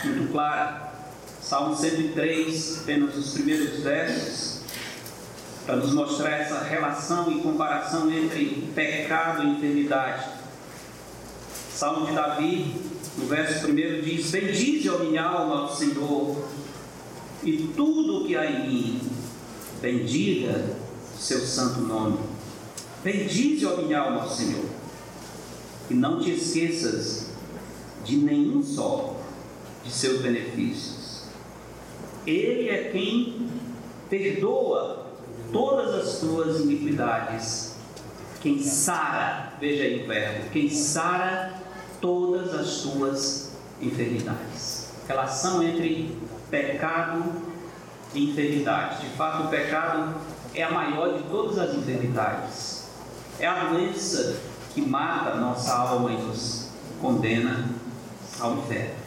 muito 0.04 0.32
clara. 0.32 0.94
Salmo 1.42 1.76
103, 1.76 2.80
apenas 2.82 3.16
os 3.16 3.34
primeiros 3.34 3.82
versos, 3.84 4.62
para 5.66 5.76
nos 5.76 5.94
mostrar 5.94 6.32
essa 6.32 6.64
relação 6.64 7.32
e 7.32 7.42
comparação 7.42 8.12
entre 8.12 8.70
pecado 8.74 9.44
e 9.44 9.52
enfermidade. 9.52 10.26
Salmo 11.72 12.08
de 12.08 12.14
Davi, 12.14 12.95
no 13.18 13.26
verso 13.28 13.68
1 13.68 13.76
diz: 14.02 14.32
Bendize, 14.32 14.90
ó 14.90 15.00
minha 15.00 15.24
alma, 15.24 15.62
ao 15.62 15.76
Senhor, 15.76 16.48
e 17.44 17.70
tudo 17.76 18.22
o 18.22 18.28
que 18.28 18.36
há 18.36 18.50
em 18.50 18.68
mim, 18.68 19.02
bendiga 19.82 20.76
seu 21.18 21.40
santo 21.40 21.82
nome. 21.82 22.20
Bendize, 23.04 23.66
ó 23.66 23.78
minha 23.78 24.00
alma, 24.00 24.24
ao 24.24 24.30
Senhor, 24.30 24.66
e 25.90 25.94
não 25.94 26.20
te 26.20 26.32
esqueças 26.32 27.28
de 28.04 28.18
nenhum 28.18 28.64
só 28.64 29.16
de 29.84 29.92
seus 29.92 30.22
benefícios. 30.22 31.26
Ele 32.26 32.70
é 32.70 32.90
quem 32.92 33.48
perdoa 34.10 35.06
todas 35.52 35.96
as 35.96 36.20
tuas 36.20 36.60
iniquidades, 36.62 37.76
quem 38.42 38.62
sara, 38.62 39.54
veja 39.60 39.84
aí 39.84 40.04
o 40.04 40.08
verbo, 40.08 40.50
quem 40.52 40.70
sara 40.70 41.55
todas 42.02 42.54
as 42.54 42.82
tuas 42.82 43.52
enfermidades. 43.82 44.90
Relação 45.08 45.62
entre 45.62 46.18
pecado 46.50 47.24
e 48.14 48.32
enfermidade. 48.32 49.02
De 49.02 49.16
fato, 49.16 49.44
o 49.44 49.48
pecado 49.50 50.16
é 50.54 50.64
a 50.64 50.72
maior 50.72 51.18
de 51.18 51.24
todas 51.24 51.58
as 51.58 51.76
enfermidades. 51.76 52.86
É 53.40 53.48
a 53.48 53.66
doença 53.66 54.38
que 54.74 54.82
mata 54.82 55.32
a 55.32 55.36
nossa 55.36 55.74
alma 55.74 56.12
e 56.12 56.18
nos 56.18 56.70
condena 57.02 57.70
ao 58.40 58.58
inferno. 58.58 59.06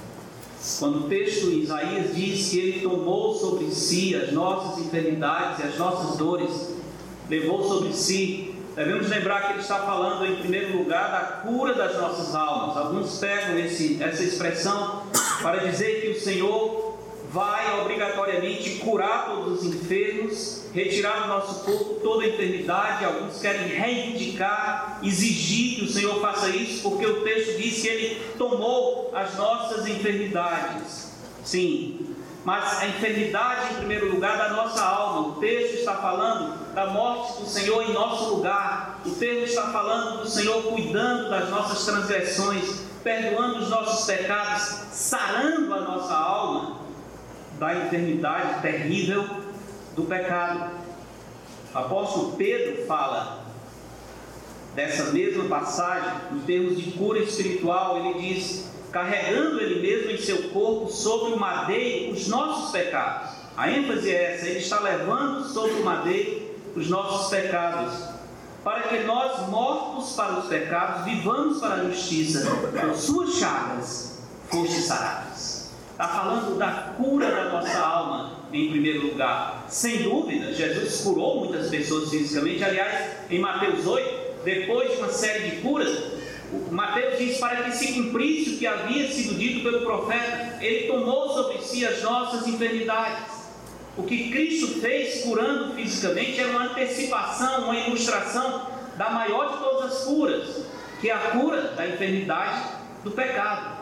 Quando 0.79 1.07
o 1.07 1.09
texto 1.09 1.46
em 1.46 1.61
Isaías 1.61 2.14
diz 2.14 2.48
que 2.48 2.59
ele 2.59 2.81
tomou 2.81 3.35
sobre 3.35 3.70
si 3.70 4.14
as 4.14 4.33
nossas 4.33 4.85
enfermidades 4.85 5.61
e 5.61 5.62
as 5.68 5.79
nossas 5.79 6.16
dores, 6.16 6.74
levou 7.29 7.66
sobre 7.66 7.92
si, 7.92 8.48
devemos 8.79 9.09
lembrar 9.09 9.47
que 9.47 9.53
ele 9.55 9.61
está 9.61 9.81
falando 9.81 10.25
em 10.25 10.37
primeiro 10.37 10.79
lugar 10.79 11.11
da 11.11 11.21
cura 11.43 11.75
das 11.75 11.99
nossas 11.99 12.35
almas. 12.35 12.77
Alguns 12.77 13.19
pegam 13.19 13.59
esse, 13.59 14.01
essa 14.01 14.23
expressão 14.23 15.03
para 15.43 15.59
dizer 15.59 16.01
que 16.01 16.09
o 16.11 16.21
Senhor 16.21 16.97
vai 17.31 17.81
obrigatoriamente 17.81 18.77
curar 18.77 19.27
todos 19.27 19.61
os 19.61 19.67
enfermos, 19.67 20.64
retirar 20.73 21.23
do 21.23 21.29
nosso 21.29 21.64
corpo 21.64 21.95
toda 22.03 22.25
a 22.25 22.29
enfermidade. 22.29 23.05
Alguns 23.05 23.41
querem 23.41 23.67
reivindicar, 23.67 25.01
exigir 25.03 25.81
que 25.81 25.85
o 25.85 25.88
Senhor 25.88 26.21
faça 26.21 26.49
isso, 26.49 26.88
porque 26.88 27.05
o 27.05 27.23
texto 27.23 27.59
diz 27.59 27.83
que 27.83 27.88
Ele 27.88 28.21
tomou 28.38 29.11
as 29.12 29.37
nossas 29.37 29.87
enfermidades. 29.88 31.09
Sim, 31.45 32.14
mas 32.44 32.79
a 32.79 32.87
enfermidade, 32.87 33.72
em 33.72 33.77
primeiro 33.79 34.11
lugar, 34.12 34.38
da 34.38 34.51
nossa 34.51 34.83
alma. 34.83 35.29
O 35.29 35.33
texto 35.35 35.79
está 35.79 35.94
falando 35.94 36.74
da 36.74 36.87
morte 36.87 37.40
do 37.40 37.46
Senhor 37.46 37.83
em 37.83 37.92
nosso 37.92 38.37
lugar. 38.37 39.01
O 39.05 39.11
texto 39.11 39.48
está 39.48 39.72
falando 39.72 40.22
do 40.22 40.29
Senhor 40.29 40.62
cuidando 40.62 41.29
das 41.29 41.51
nossas 41.51 41.85
transgressões, 41.85 42.83
perdoando 43.03 43.59
os 43.59 43.70
nossos 43.70 44.07
pecados, 44.07 44.62
sarando 44.92 45.74
a 45.74 45.81
nossa 45.81 46.14
alma 46.14 46.79
da 47.59 47.74
enfermidade 47.74 48.62
terrível 48.62 49.29
do 49.94 50.05
pecado. 50.05 50.70
O 51.74 51.79
apóstolo 51.79 52.33
Pedro 52.37 52.87
fala 52.87 53.40
dessa 54.74 55.11
mesma 55.11 55.44
passagem, 55.44 56.12
em 56.33 56.40
termos 56.40 56.79
de 56.79 56.92
cura 56.92 57.18
espiritual, 57.18 57.98
ele 57.98 58.20
diz: 58.20 58.70
carregando 58.92 59.61
ele 59.61 59.81
mesmo 59.81 60.11
em 60.11 60.18
seu 60.18 60.51
corpo 60.51 60.88
sobre 60.90 61.33
o 61.33 61.38
madeiro 61.38 62.12
os 62.12 62.29
nossos 62.29 62.70
pecados. 62.70 63.31
A 63.57 63.70
ênfase 63.70 64.11
é 64.11 64.35
essa: 64.35 64.46
ele 64.46 64.59
está 64.59 64.81
levando 64.81 65.44
sobre 65.44 65.81
o 65.81 65.85
madeiro 65.85 66.48
os 66.77 66.88
nossos 66.88 67.31
pecados, 67.31 67.94
para 68.62 68.83
que 68.83 68.98
nós, 69.05 69.48
mortos 69.48 70.14
para 70.14 70.38
os 70.38 70.46
pecados, 70.46 71.05
vivamos 71.05 71.59
para 71.59 71.74
a 71.74 71.85
justiça, 71.85 72.48
por 72.81 72.94
suas 72.94 73.35
chagas 73.35 74.18
foste 74.48 74.81
sarados. 74.81 75.68
Está 75.92 76.09
falando 76.09 76.57
da 76.59 76.94
cura 76.96 77.31
da 77.31 77.44
nossa 77.51 77.79
alma, 77.79 78.38
em 78.53 78.70
primeiro 78.70 79.09
lugar. 79.09 79.64
Sem 79.68 80.03
dúvida, 80.03 80.53
Jesus 80.53 81.01
curou 81.01 81.44
muitas 81.44 81.68
pessoas 81.68 82.11
fisicamente. 82.11 82.62
Aliás, 82.62 83.16
em 83.31 83.40
Mateus 83.40 83.87
8, 83.87 84.44
depois 84.44 84.92
de 84.92 84.96
uma 84.98 85.09
série 85.09 85.51
de 85.51 85.57
curas, 85.57 86.17
Mateus 86.71 87.19
diz 87.19 87.39
para 87.39 87.65
que 87.65 87.73
se 87.73 87.93
cumprisse 87.93 88.51
o 88.51 88.59
que 88.59 88.67
havia 88.67 89.11
sido 89.11 89.35
dito 89.39 89.63
pelo 89.63 89.81
profeta, 89.83 90.59
ele 90.61 90.87
tomou 90.87 91.33
sobre 91.33 91.59
si 91.59 91.87
as 91.87 92.03
nossas 92.03 92.47
enfermidades. 92.47 93.39
O 93.97 94.05
que 94.05 94.31
Cristo 94.31 94.81
fez 94.81 95.23
curando 95.23 95.75
fisicamente 95.75 96.41
era 96.41 96.51
uma 96.51 96.65
antecipação, 96.65 97.65
uma 97.65 97.77
ilustração 97.77 98.69
da 98.97 99.11
maior 99.11 99.53
de 99.53 99.59
todas 99.59 99.93
as 99.93 100.05
curas, 100.05 100.65
que 101.01 101.11
é 101.11 101.13
a 101.13 101.19
cura 101.33 101.63
da 101.77 101.87
enfermidade 101.87 102.63
do 103.05 103.11
pecado 103.11 103.79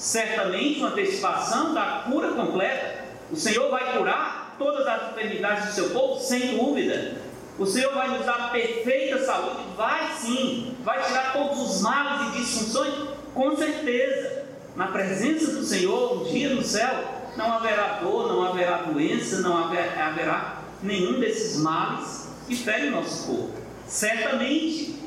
certamente 0.00 0.78
uma 0.78 0.88
antecipação 0.88 1.74
da 1.74 2.04
cura 2.10 2.30
completa. 2.32 3.04
O 3.30 3.36
Senhor 3.36 3.70
vai 3.70 3.98
curar 3.98 4.56
todas 4.58 4.86
as 4.86 5.12
enfermidades 5.12 5.66
do 5.66 5.72
seu 5.74 5.90
povo, 5.90 6.18
sem 6.18 6.56
dúvida. 6.56 7.19
O 7.60 7.66
Senhor 7.66 7.92
vai 7.92 8.16
nos 8.16 8.24
dar 8.24 8.50
perfeita 8.50 9.22
saúde? 9.22 9.60
Vai 9.76 10.14
sim. 10.18 10.74
Vai 10.82 11.04
tirar 11.04 11.34
todos 11.34 11.58
os 11.60 11.82
males 11.82 12.28
e 12.28 12.40
disfunções? 12.40 12.94
Com 13.34 13.54
certeza. 13.54 14.46
Na 14.74 14.86
presença 14.86 15.52
do 15.52 15.62
Senhor, 15.62 16.22
um 16.22 16.24
dia 16.24 16.54
no 16.54 16.62
céu, 16.62 17.04
não 17.36 17.52
haverá 17.52 17.98
dor, 18.00 18.28
não 18.28 18.46
haverá 18.46 18.78
doença, 18.78 19.42
não 19.42 19.58
haverá 19.58 20.62
nenhum 20.82 21.20
desses 21.20 21.60
males 21.60 22.30
que 22.48 22.56
ferem 22.56 22.92
nosso 22.92 23.26
corpo. 23.26 23.52
Certamente, 23.86 24.98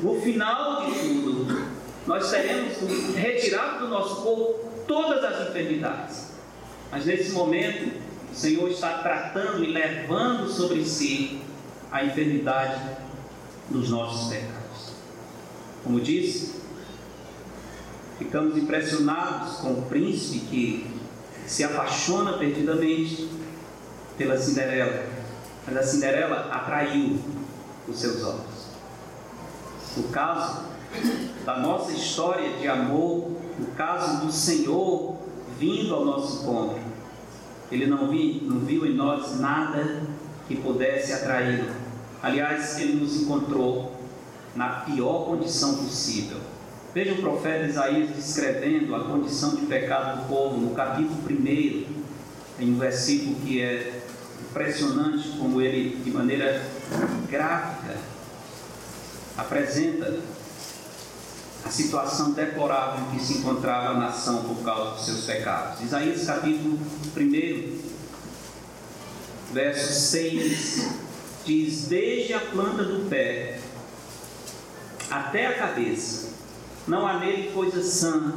no 0.00 0.20
final 0.20 0.86
de 0.86 1.00
tudo, 1.00 1.66
nós 2.06 2.30
teremos 2.30 3.16
retirado 3.16 3.80
do 3.80 3.88
nosso 3.88 4.22
corpo 4.22 4.70
todas 4.86 5.24
as 5.24 5.48
enfermidades. 5.48 6.36
Mas 6.92 7.04
nesse 7.04 7.32
momento, 7.32 8.00
o 8.30 8.34
Senhor 8.34 8.70
está 8.70 8.98
tratando 8.98 9.64
e 9.64 9.72
levando 9.72 10.48
sobre 10.48 10.84
si 10.84 11.42
a 11.96 12.04
enfermidade 12.04 12.80
dos 13.70 13.88
nossos 13.90 14.28
pecados. 14.28 14.92
Como 15.82 16.00
disse, 16.00 16.60
ficamos 18.18 18.56
impressionados 18.56 19.56
com 19.58 19.72
o 19.72 19.82
príncipe 19.82 20.40
que 20.46 21.00
se 21.46 21.64
apaixona 21.64 22.34
perdidamente 22.34 23.28
pela 24.18 24.36
Cinderela, 24.36 25.06
mas 25.66 25.76
a 25.76 25.82
Cinderela 25.82 26.48
atraiu 26.50 27.18
os 27.88 27.98
seus 27.98 28.22
olhos. 28.22 28.66
No 29.96 30.04
caso 30.08 30.66
da 31.44 31.58
nossa 31.58 31.92
história 31.92 32.58
de 32.58 32.68
amor, 32.68 33.30
no 33.58 33.66
caso 33.76 34.26
do 34.26 34.32
Senhor 34.32 35.16
vindo 35.58 35.94
ao 35.94 36.04
nosso 36.04 36.42
encontro. 36.42 36.78
Ele 37.70 37.86
não, 37.86 38.06
não 38.06 38.60
viu 38.60 38.86
em 38.86 38.94
nós 38.94 39.40
nada 39.40 40.02
que 40.46 40.56
pudesse 40.56 41.12
atraí-lo. 41.12 41.85
Aliás, 42.26 42.76
ele 42.80 42.94
nos 42.94 43.22
encontrou 43.22 43.94
na 44.56 44.80
pior 44.80 45.26
condição 45.26 45.76
possível. 45.76 46.38
Veja 46.92 47.12
o 47.12 47.18
profeta 47.18 47.68
Isaías 47.68 48.16
descrevendo 48.16 48.96
a 48.96 49.04
condição 49.04 49.54
de 49.54 49.64
pecado 49.66 50.22
do 50.22 50.28
povo 50.28 50.56
no 50.56 50.74
capítulo 50.74 51.20
1, 51.30 51.86
em 52.58 52.74
um 52.74 52.78
versículo 52.80 53.36
que 53.36 53.62
é 53.62 54.02
impressionante, 54.40 55.38
como 55.38 55.60
ele, 55.60 56.02
de 56.02 56.10
maneira 56.10 56.66
gráfica, 57.30 57.96
apresenta 59.38 60.18
a 61.64 61.70
situação 61.70 62.32
deplorável 62.32 63.04
em 63.04 63.16
que 63.16 63.24
se 63.24 63.34
encontrava 63.34 63.90
a 63.90 63.94
nação 63.94 64.42
por 64.42 64.64
causa 64.64 64.96
dos 64.96 65.04
seus 65.04 65.24
pecados. 65.26 65.80
Isaías 65.80 66.26
capítulo 66.26 66.76
1, 67.16 67.78
verso 69.52 69.92
6 70.10 71.05
diz: 71.46 71.86
Desde 71.86 72.34
a 72.34 72.40
planta 72.40 72.82
do 72.82 73.08
pé 73.08 73.60
até 75.10 75.46
a 75.46 75.58
cabeça, 75.58 76.30
não 76.86 77.06
há 77.06 77.18
nele 77.18 77.52
coisa 77.52 77.82
sã, 77.82 78.34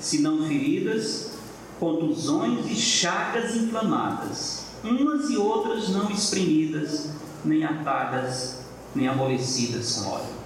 senão 0.00 0.46
feridas, 0.46 1.32
contusões 1.78 2.66
e 2.66 2.74
chagas 2.74 3.54
inflamadas, 3.54 4.64
umas 4.82 5.30
e 5.30 5.36
outras 5.36 5.90
não 5.90 6.10
espremidas, 6.10 7.10
nem 7.44 7.62
atadas, 7.64 8.62
nem 8.94 9.06
amolecidas 9.06 9.96
com 9.96 10.10
óleo. 10.10 10.38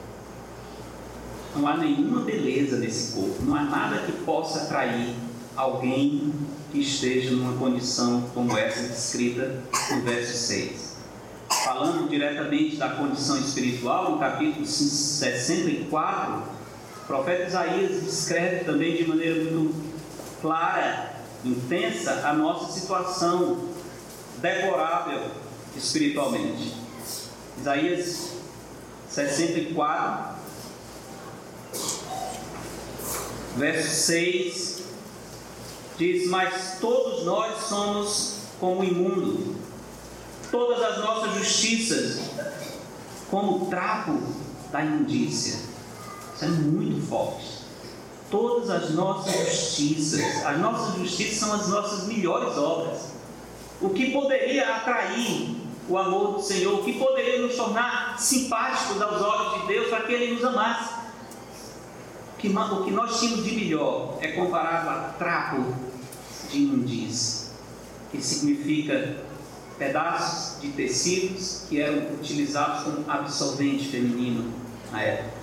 Não 1.54 1.68
há 1.68 1.76
nenhuma 1.76 2.22
beleza 2.22 2.78
nesse 2.78 3.12
corpo, 3.12 3.42
não 3.42 3.54
há 3.54 3.62
nada 3.62 3.98
que 3.98 4.12
possa 4.24 4.62
atrair 4.62 5.14
alguém 5.54 6.32
que 6.70 6.80
esteja 6.80 7.30
numa 7.32 7.58
condição 7.58 8.22
como 8.34 8.56
essa 8.56 8.88
descrita 8.88 9.62
no 9.90 10.00
verso 10.00 10.36
6. 10.36 10.91
Falando 11.64 12.08
diretamente 12.08 12.76
da 12.76 12.88
condição 12.88 13.38
espiritual, 13.38 14.10
no 14.10 14.18
capítulo 14.18 14.66
64, 14.66 16.34
o 16.34 17.06
profeta 17.06 17.44
Isaías 17.44 18.02
descreve 18.02 18.64
também 18.64 18.96
de 18.96 19.06
maneira 19.06 19.44
muito 19.44 19.92
clara, 20.40 21.14
intensa, 21.44 22.26
a 22.26 22.32
nossa 22.32 22.72
situação 22.72 23.68
deplorável 24.38 25.30
espiritualmente. 25.76 26.74
Isaías 27.58 28.32
64, 29.08 30.36
verso 33.56 33.88
6, 33.88 34.82
diz: 35.96 36.28
Mas 36.28 36.78
todos 36.80 37.24
nós 37.24 37.62
somos 37.68 38.38
como 38.58 38.82
imundo, 38.82 39.54
todas 40.52 40.80
as 40.80 40.98
nossas 40.98 41.34
justiças 41.34 42.20
como 43.28 43.66
trapo 43.66 44.16
da 44.70 44.84
imundícia. 44.84 45.58
Isso 46.34 46.44
é 46.44 46.48
muito 46.48 47.04
forte. 47.08 47.62
Todas 48.30 48.70
as 48.70 48.90
nossas 48.90 49.34
justiças, 49.34 50.46
as 50.46 50.58
nossas 50.58 50.94
justiças 51.00 51.38
são 51.38 51.52
as 51.52 51.68
nossas 51.68 52.06
melhores 52.06 52.56
obras. 52.56 53.12
O 53.80 53.90
que 53.90 54.12
poderia 54.12 54.76
atrair 54.76 55.56
o 55.88 55.98
amor 55.98 56.34
do 56.34 56.40
Senhor, 56.40 56.78
o 56.78 56.84
que 56.84 56.98
poderia 56.98 57.42
nos 57.42 57.56
tornar 57.56 58.16
simpáticos 58.20 59.02
aos 59.02 59.20
olhos 59.20 59.62
de 59.62 59.66
Deus 59.66 59.88
para 59.88 60.02
que 60.02 60.12
Ele 60.12 60.34
nos 60.34 60.44
amasse 60.44 61.02
o 62.42 62.84
que 62.84 62.90
nós 62.90 63.20
tínhamos 63.20 63.44
de 63.44 63.54
melhor 63.54 64.18
é 64.20 64.32
comparado 64.32 64.90
a 64.90 65.14
trapo 65.16 65.64
de 66.50 66.58
imundícia, 66.58 67.52
que 68.10 68.20
significa 68.20 69.16
pedaços 69.82 70.60
de 70.60 70.68
tecidos 70.68 71.64
que 71.68 71.80
eram 71.80 72.14
utilizados 72.14 72.84
como 72.84 73.10
absorvente 73.10 73.88
feminino 73.88 74.52
na 74.92 75.02
época. 75.02 75.42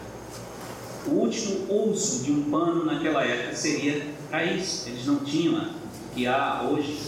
O 1.08 1.12
último 1.12 1.90
uso 1.90 2.24
de 2.24 2.32
um 2.32 2.50
pano 2.50 2.86
naquela 2.86 3.26
época 3.26 3.56
seria 3.56 4.08
para 4.30 4.46
isso. 4.46 4.88
Eles 4.88 5.06
não 5.06 5.18
tinham 5.18 5.62
o 5.62 6.16
que 6.16 6.26
há 6.26 6.62
hoje. 6.62 7.00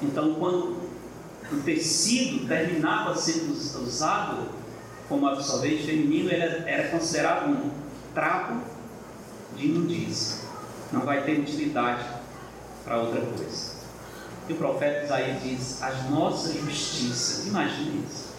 Então, 0.00 0.34
quando 0.34 0.76
o 1.52 1.56
tecido 1.62 2.46
terminava 2.46 3.14
sendo 3.14 3.52
usado 3.52 4.48
como 5.08 5.26
absorvente 5.26 5.84
feminino, 5.84 6.30
era, 6.30 6.68
era 6.68 6.88
considerado 6.88 7.50
um 7.50 7.70
trapo 8.14 8.62
de 9.56 9.66
imundícia. 9.66 10.48
Não 10.90 11.02
vai 11.02 11.22
ter 11.22 11.40
utilidade 11.40 12.04
para 12.84 12.98
outra 12.98 13.20
coisa. 13.20 13.73
E 14.48 14.52
o 14.52 14.56
profeta 14.56 15.04
Isaías 15.04 15.42
diz: 15.42 15.82
as 15.82 16.10
nossas 16.10 16.54
justiças, 16.56 17.46
imagine 17.46 18.04
isso. 18.08 18.34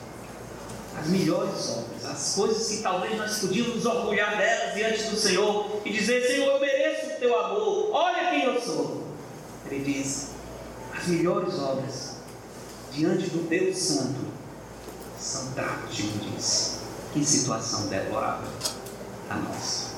As 0.97 1.07
melhores 1.07 1.69
obras, 1.69 2.05
as 2.05 2.35
coisas 2.35 2.67
que 2.69 2.81
talvez 2.81 3.17
nós 3.17 3.39
podíamos 3.39 3.85
orgulhar 3.85 4.37
delas 4.37 4.73
diante 4.75 5.03
do 5.03 5.15
Senhor 5.17 5.81
e 5.83 5.91
dizer: 5.91 6.25
Senhor, 6.25 6.53
eu 6.53 6.59
mereço 6.59 7.07
o 7.07 7.19
teu 7.19 7.37
amor, 7.37 7.89
olha 7.91 8.29
quem 8.29 8.43
eu 8.43 8.61
sou. 8.61 9.03
Ele 9.69 9.83
diz: 9.83 10.29
as 10.95 11.07
melhores 11.07 11.59
obras 11.59 12.15
diante 12.91 13.29
do 13.29 13.47
Deus 13.49 13.77
Santo 13.77 14.21
são 15.19 15.53
imundícia. 15.99 16.79
Que 17.13 17.25
situação 17.25 17.87
deplorável 17.87 18.49
a 19.29 19.35
nós. 19.35 19.91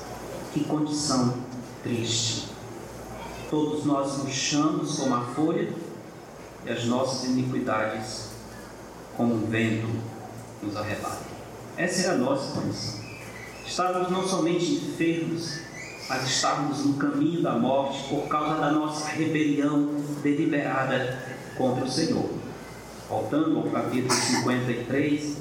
Que 0.52 0.64
condição 0.64 1.36
triste. 1.82 2.48
Todos 3.50 3.84
nós 3.84 4.18
murchamos 4.18 4.96
como 4.96 5.14
a 5.14 5.24
folha 5.34 5.72
e 6.68 6.72
as 6.72 6.84
nossas 6.84 7.24
iniquidades, 7.24 8.28
como 9.16 9.34
um 9.34 9.46
vento, 9.46 9.88
nos 10.62 10.76
arrebatam. 10.76 11.26
Essa 11.76 12.08
era 12.08 12.12
a 12.12 12.18
nossa 12.18 12.60
condição. 12.60 13.00
Estávamos 13.66 14.10
não 14.10 14.26
somente 14.26 14.72
enfermos, 14.72 15.60
mas 16.08 16.24
estávamos 16.28 16.84
no 16.84 16.94
caminho 16.94 17.42
da 17.42 17.52
morte 17.52 18.08
por 18.08 18.28
causa 18.28 18.60
da 18.60 18.70
nossa 18.70 19.08
rebelião 19.08 19.88
deliberada 20.22 21.18
contra 21.56 21.84
o 21.84 21.90
Senhor. 21.90 22.28
Voltando 23.08 23.58
ao 23.58 23.64
capítulo 23.70 24.12
53, 24.12 25.36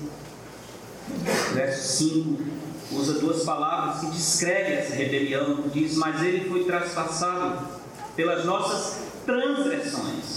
verso 1.53 1.97
5 1.97 2.43
usa 2.91 3.19
duas 3.19 3.43
palavras 3.43 3.99
que 3.99 4.11
descrevem 4.11 4.73
essa 4.75 4.95
rebelião. 4.95 5.63
Diz: 5.73 5.95
Mas 5.97 6.21
ele 6.21 6.47
foi 6.47 6.63
traspassado 6.63 7.67
pelas 8.15 8.45
nossas 8.45 8.99
transgressões. 9.25 10.36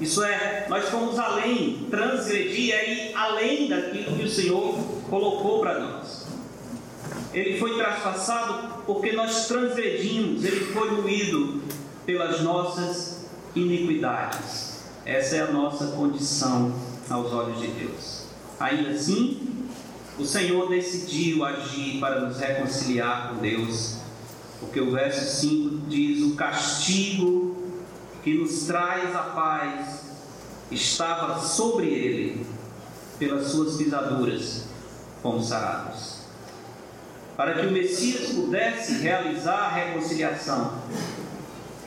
Isso 0.00 0.24
é, 0.24 0.66
nós 0.68 0.88
fomos 0.88 1.18
além, 1.18 1.86
transgredir 1.90 2.74
ir 2.74 3.12
além 3.14 3.68
daquilo 3.68 4.16
que 4.16 4.24
o 4.24 4.30
Senhor 4.30 4.74
colocou 5.10 5.60
para 5.60 5.78
nós. 5.78 6.26
Ele 7.34 7.58
foi 7.58 7.76
traspassado 7.76 8.82
porque 8.86 9.12
nós 9.12 9.46
transgredimos, 9.46 10.42
ele 10.44 10.64
foi 10.72 10.90
moído 10.90 11.62
pelas 12.06 12.40
nossas 12.40 13.26
iniquidades. 13.54 14.84
Essa 15.04 15.36
é 15.36 15.40
a 15.40 15.52
nossa 15.52 15.88
condição 15.88 16.74
aos 17.08 17.32
olhos 17.32 17.60
de 17.60 17.68
Deus. 17.68 18.24
Ainda 18.58 18.90
assim, 18.90 19.66
o 20.18 20.24
Senhor 20.24 20.68
decidiu 20.68 21.44
agir 21.44 22.00
para 22.00 22.20
nos 22.20 22.38
reconciliar 22.38 23.28
com 23.28 23.36
Deus, 23.42 23.98
porque 24.60 24.80
o 24.80 24.92
verso 24.92 25.40
5 25.40 25.88
diz: 25.88 26.22
O 26.22 26.34
castigo 26.34 27.59
que 28.22 28.34
nos 28.34 28.64
traz 28.64 29.14
a 29.14 29.22
paz 29.22 30.10
estava 30.70 31.40
sobre 31.40 31.86
ele, 31.86 32.46
pelas 33.18 33.48
suas 33.48 33.76
pisaduras 33.76 34.68
fomos 35.22 35.48
sarados. 35.48 36.20
Para 37.36 37.54
que 37.54 37.66
o 37.66 37.70
Messias 37.70 38.30
pudesse 38.30 38.98
realizar 38.98 39.58
a 39.58 39.68
reconciliação, 39.68 40.78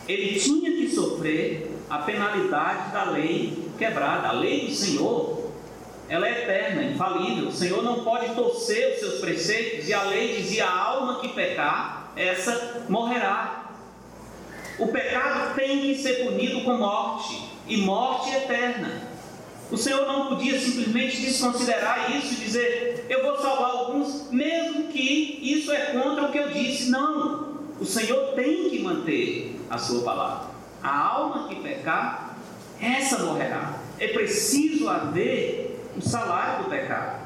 ele 0.07 0.39
tinha 0.39 0.71
que 0.71 0.89
sofrer 0.89 1.71
a 1.89 1.99
penalidade 1.99 2.91
da 2.91 3.05
lei 3.11 3.71
quebrada, 3.77 4.29
a 4.29 4.31
lei 4.31 4.67
do 4.67 4.73
Senhor 4.73 5.43
ela 6.09 6.27
é 6.27 6.43
eterna, 6.43 6.83
infalível. 6.83 7.47
O 7.47 7.51
Senhor 7.51 7.81
não 7.81 8.03
pode 8.03 8.35
torcer 8.35 8.93
os 8.93 8.99
seus 8.99 9.19
preceitos, 9.19 9.87
e 9.87 9.93
a 9.93 10.03
lei 10.03 10.35
dizia: 10.37 10.65
a 10.65 10.79
alma 10.79 11.19
que 11.19 11.29
pecar, 11.29 12.11
essa 12.15 12.85
morrerá. 12.89 13.62
O 14.79 14.87
pecado 14.87 15.55
tem 15.55 15.81
que 15.81 15.95
ser 15.95 16.25
punido 16.25 16.61
com 16.61 16.77
morte, 16.77 17.49
e 17.67 17.77
morte 17.77 18.35
eterna. 18.35 19.01
O 19.71 19.77
Senhor 19.77 20.05
não 20.05 20.27
podia 20.27 20.59
simplesmente 20.59 21.21
desconsiderar 21.21 22.15
isso 22.15 22.33
e 22.33 22.37
dizer: 22.37 23.05
eu 23.09 23.23
vou 23.23 23.37
salvar 23.37 23.71
alguns, 23.71 24.29
mesmo 24.31 24.87
que 24.87 25.39
isso 25.41 25.71
é 25.71 25.87
contra 25.87 26.25
o 26.25 26.31
que 26.31 26.37
eu 26.37 26.49
disse. 26.49 26.89
Não. 26.89 27.53
O 27.79 27.85
Senhor 27.85 28.33
tem 28.33 28.69
que 28.69 28.79
manter 28.79 29.59
a 29.69 29.77
sua 29.77 30.03
palavra. 30.03 30.51
A 30.81 31.07
alma 31.07 31.47
que 31.47 31.55
pecar, 31.55 32.37
essa 32.79 33.19
morrerá. 33.19 33.79
É 33.99 34.07
preciso 34.09 34.89
haver 34.89 35.89
o 35.97 36.01
salário 36.01 36.63
do 36.63 36.69
pecado. 36.69 37.23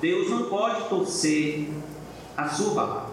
Deus 0.00 0.30
não 0.30 0.44
pode 0.44 0.88
torcer 0.88 1.68
a 2.36 2.48
sua 2.48 2.74
palavra. 2.74 3.10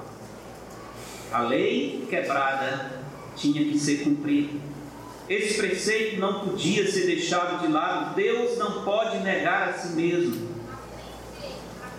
A 1.32 1.42
lei 1.42 2.06
quebrada 2.10 2.97
tinha 3.38 3.64
que 3.64 3.80
ser 3.80 4.04
cumprida. 4.04 4.60
Esse 5.30 5.58
preceito 5.58 6.20
não 6.20 6.40
podia 6.40 6.90
ser 6.90 7.06
deixado 7.06 7.62
de 7.62 7.72
lado. 7.72 8.16
Deus 8.16 8.58
não 8.58 8.84
pode 8.84 9.20
negar 9.20 9.70
a 9.70 9.74
si 9.74 9.90
mesmo. 9.90 10.48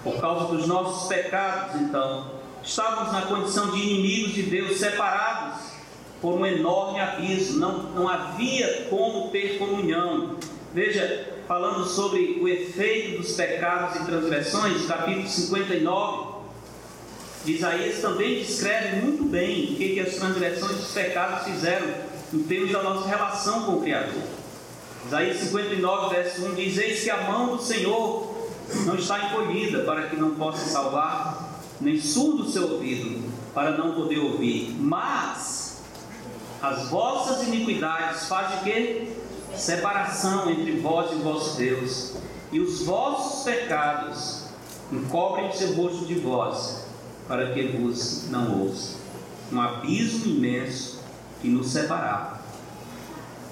Por 0.02 0.20
causa 0.20 0.54
dos 0.54 0.66
nossos 0.66 1.08
pecados, 1.08 1.80
então, 1.80 2.32
estávamos 2.62 3.12
na 3.12 3.22
condição 3.22 3.70
de 3.70 3.78
inimigos 3.78 4.34
de 4.34 4.42
Deus, 4.44 4.78
separados 4.78 5.60
por 6.22 6.34
um 6.34 6.46
enorme 6.46 7.00
abismo. 7.00 7.58
Não, 7.58 7.82
não 7.90 8.08
havia 8.08 8.86
como 8.88 9.30
ter 9.30 9.58
comunhão. 9.58 10.36
Veja, 10.72 11.34
falando 11.46 11.84
sobre 11.86 12.38
o 12.40 12.48
efeito 12.48 13.18
dos 13.18 13.32
pecados 13.32 14.00
e 14.00 14.04
transgressões, 14.04 14.86
capítulo 14.86 15.28
59, 15.28 16.27
Isaías 17.46 18.00
também 18.00 18.40
descreve 18.40 18.96
muito 18.96 19.24
bem 19.24 19.64
o 19.64 19.76
que, 19.76 19.94
que 19.94 20.00
as 20.00 20.14
transgressões 20.16 20.76
dos 20.76 20.90
pecados 20.92 21.44
fizeram 21.44 21.86
em 22.32 22.42
termos 22.42 22.72
da 22.72 22.82
nossa 22.82 23.08
relação 23.08 23.64
com 23.64 23.72
o 23.72 23.80
Criador. 23.80 24.22
Isaías 25.06 25.38
59, 25.38 26.14
verso 26.14 26.44
1 26.44 26.54
diz: 26.54 26.76
Eis 26.76 27.02
que 27.02 27.10
a 27.10 27.22
mão 27.22 27.56
do 27.56 27.62
Senhor 27.62 28.50
não 28.84 28.96
está 28.96 29.26
encolhida 29.26 29.84
para 29.84 30.08
que 30.08 30.16
não 30.16 30.34
possa 30.34 30.68
salvar, 30.68 31.62
nem 31.80 31.98
surdo 32.00 32.42
o 32.42 32.50
seu 32.50 32.72
ouvido 32.72 33.28
para 33.54 33.76
não 33.76 33.94
poder 33.94 34.18
ouvir, 34.18 34.76
mas 34.78 35.80
as 36.60 36.88
vossas 36.88 37.46
iniquidades 37.46 38.26
fazem 38.26 38.58
o 38.58 38.62
quê? 38.62 39.12
Separação 39.56 40.50
entre 40.50 40.72
vós 40.80 41.12
e 41.12 41.16
vosso 41.16 41.56
Deus, 41.56 42.14
e 42.52 42.60
os 42.60 42.82
vossos 42.82 43.44
pecados 43.44 44.44
encobrem 44.92 45.48
o 45.48 45.52
seu 45.52 45.74
rosto 45.74 46.04
de 46.04 46.14
vós, 46.14 46.87
para 47.28 47.52
que 47.52 47.62
vos 47.68 48.28
não 48.30 48.62
ouça. 48.62 48.96
Um 49.52 49.60
abismo 49.60 50.26
imenso 50.26 51.00
que 51.40 51.48
nos 51.48 51.70
separava. 51.70 52.40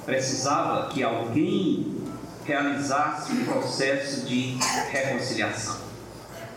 Precisava 0.04 0.88
que 0.88 1.02
alguém 1.02 1.94
realizasse 2.44 3.32
um 3.32 3.44
processo 3.44 4.24
de 4.26 4.56
reconciliação. 4.90 5.76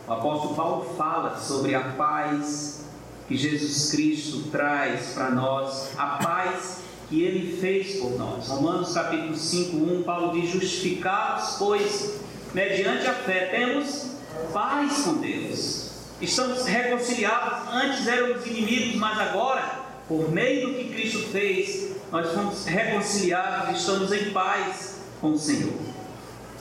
O 0.07 0.13
apóstolo 0.13 0.55
Paulo 0.55 0.95
fala 0.95 1.37
sobre 1.37 1.75
a 1.75 1.81
paz 1.81 2.85
que 3.27 3.37
Jesus 3.37 3.91
Cristo 3.91 4.49
traz 4.51 5.13
para 5.13 5.29
nós, 5.29 5.91
a 5.97 6.17
paz 6.23 6.81
que 7.09 7.21
ele 7.21 7.57
fez 7.57 7.99
por 7.99 8.17
nós. 8.17 8.47
Romanos 8.47 8.93
capítulo 8.93 9.35
5, 9.35 9.77
1, 9.77 10.03
Paulo 10.03 10.39
diz: 10.39 10.49
Justificados, 10.49 11.55
pois, 11.57 12.19
mediante 12.53 13.05
a 13.07 13.13
fé, 13.13 13.45
temos 13.47 14.11
paz 14.53 15.01
com 15.03 15.13
Deus. 15.15 15.78
Estamos 16.21 16.65
reconciliados, 16.65 17.73
antes 17.73 18.05
éramos 18.05 18.45
inimigos, 18.45 18.95
mas 18.95 19.17
agora, 19.19 19.79
por 20.05 20.29
meio 20.29 20.67
do 20.67 20.73
que 20.73 20.89
Cristo 20.89 21.19
fez, 21.29 21.95
nós 22.11 22.33
fomos 22.33 22.65
reconciliados, 22.65 23.79
estamos 23.79 24.11
em 24.11 24.31
paz 24.31 24.97
com 25.21 25.31
o 25.31 25.39
Senhor. 25.39 25.79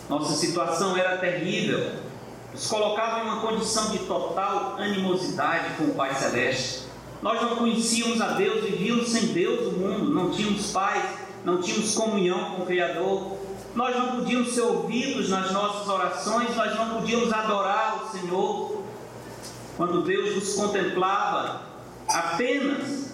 Nossa 0.09 0.37
situação 0.37 0.97
era 0.97 1.19
terrível, 1.19 1.93
nos 2.53 2.69
colocava 2.69 3.19
em 3.19 3.23
uma 3.23 3.41
condição 3.41 3.91
de 3.91 3.99
total 3.99 4.77
animosidade 4.79 5.75
com 5.77 5.85
o 5.87 5.95
Pai 5.95 6.15
Celeste. 6.15 6.85
Nós 7.21 7.43
não 7.43 7.57
conhecíamos 7.57 8.21
a 8.21 8.29
Deus, 8.29 8.65
vivíamos 8.65 9.09
sem 9.09 9.27
Deus 9.29 9.73
no 9.73 9.79
mundo, 9.79 10.15
não 10.15 10.31
tínhamos 10.31 10.71
paz, 10.71 11.03
não 11.45 11.61
tínhamos 11.61 11.97
comunhão 11.97 12.53
com 12.53 12.63
o 12.63 12.67
Criador, 12.67 13.37
nós 13.75 13.97
não 13.97 14.19
podíamos 14.19 14.55
ser 14.55 14.61
ouvidos 14.61 15.31
nas 15.31 15.51
nossas 15.51 15.89
orações, 15.89 16.55
nós 16.55 16.77
não 16.77 16.91
podíamos 16.91 17.33
adorar 17.33 18.05
o 18.05 18.17
Senhor. 18.17 18.78
Quando 19.79 20.03
Deus 20.03 20.35
nos 20.35 20.55
contemplava, 20.55 21.63
apenas 22.09 23.13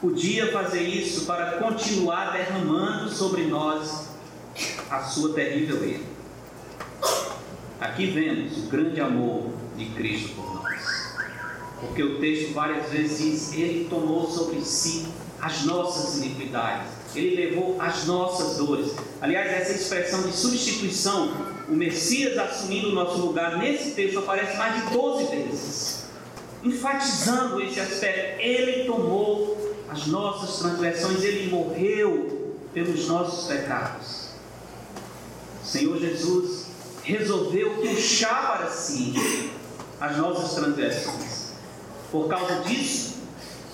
podia 0.00 0.50
fazer 0.50 0.80
isso 0.80 1.26
para 1.26 1.58
continuar 1.58 2.32
derramando 2.32 3.10
sobre 3.10 3.44
nós 3.44 4.08
a 4.90 5.00
sua 5.00 5.34
terrível 5.34 5.86
ira. 5.86 6.04
Aqui 7.78 8.06
vemos 8.06 8.56
o 8.56 8.70
grande 8.70 8.98
amor 9.02 9.50
de 9.76 9.84
Cristo 9.90 10.34
por 10.34 10.54
nós. 10.54 11.14
Porque 11.78 12.02
o 12.02 12.18
texto 12.18 12.54
várias 12.54 12.88
vezes 12.88 13.18
diz: 13.18 13.52
Ele 13.52 13.86
tomou 13.90 14.30
sobre 14.30 14.62
si 14.62 15.08
as 15.38 15.64
nossas 15.64 16.16
iniquidades, 16.16 16.90
Ele 17.14 17.36
levou 17.36 17.76
as 17.78 18.06
nossas 18.06 18.56
dores. 18.56 18.96
Aliás, 19.20 19.52
essa 19.52 19.72
expressão 19.72 20.22
de 20.22 20.32
substituição, 20.32 21.32
o 21.68 21.74
Messias 21.74 22.36
assumindo 22.38 22.88
o 22.88 22.92
nosso 22.92 23.18
lugar, 23.18 23.58
nesse 23.58 23.90
texto 23.90 24.18
aparece 24.18 24.56
mais 24.56 24.82
de 24.82 24.90
12 24.90 25.24
vezes, 25.26 25.97
enfatizando 26.62 27.60
esse 27.60 27.80
aspecto. 27.80 28.40
Ele 28.40 28.84
tomou 28.84 29.56
as 29.88 30.06
nossas 30.06 30.58
transgressões, 30.58 31.22
Ele 31.22 31.50
morreu 31.50 32.56
pelos 32.72 33.08
nossos 33.08 33.46
pecados. 33.48 34.28
O 35.62 35.66
Senhor 35.66 35.98
Jesus 35.98 36.66
resolveu 37.02 37.74
puxar 37.76 38.58
para 38.58 38.70
si 38.70 39.50
as 40.00 40.16
nossas 40.16 40.54
transgressões. 40.54 41.52
Por 42.10 42.28
causa 42.28 42.60
disso, 42.60 43.18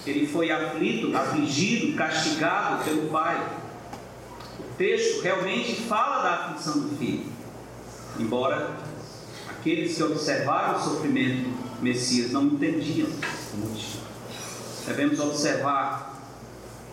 ele 0.07 0.27
foi 0.27 0.51
aflito, 0.51 1.17
afligido, 1.17 1.97
castigado 1.97 2.85
pelo 2.85 3.09
Pai. 3.09 3.59
O 4.59 4.77
texto 4.77 5.23
realmente 5.23 5.75
fala 5.83 6.23
da 6.23 6.35
aflição 6.35 6.81
do 6.81 6.97
filho, 6.97 7.27
embora 8.19 8.77
aqueles 9.49 9.97
que 9.97 10.03
observaram 10.03 10.79
o 10.79 10.83
sofrimento 10.83 11.64
Messias 11.85 12.33
não 12.33 12.47
entendiam 12.47 13.07
o 13.53 13.57
motivo. 13.59 14.05
Devemos 14.87 15.21
observar 15.21 16.19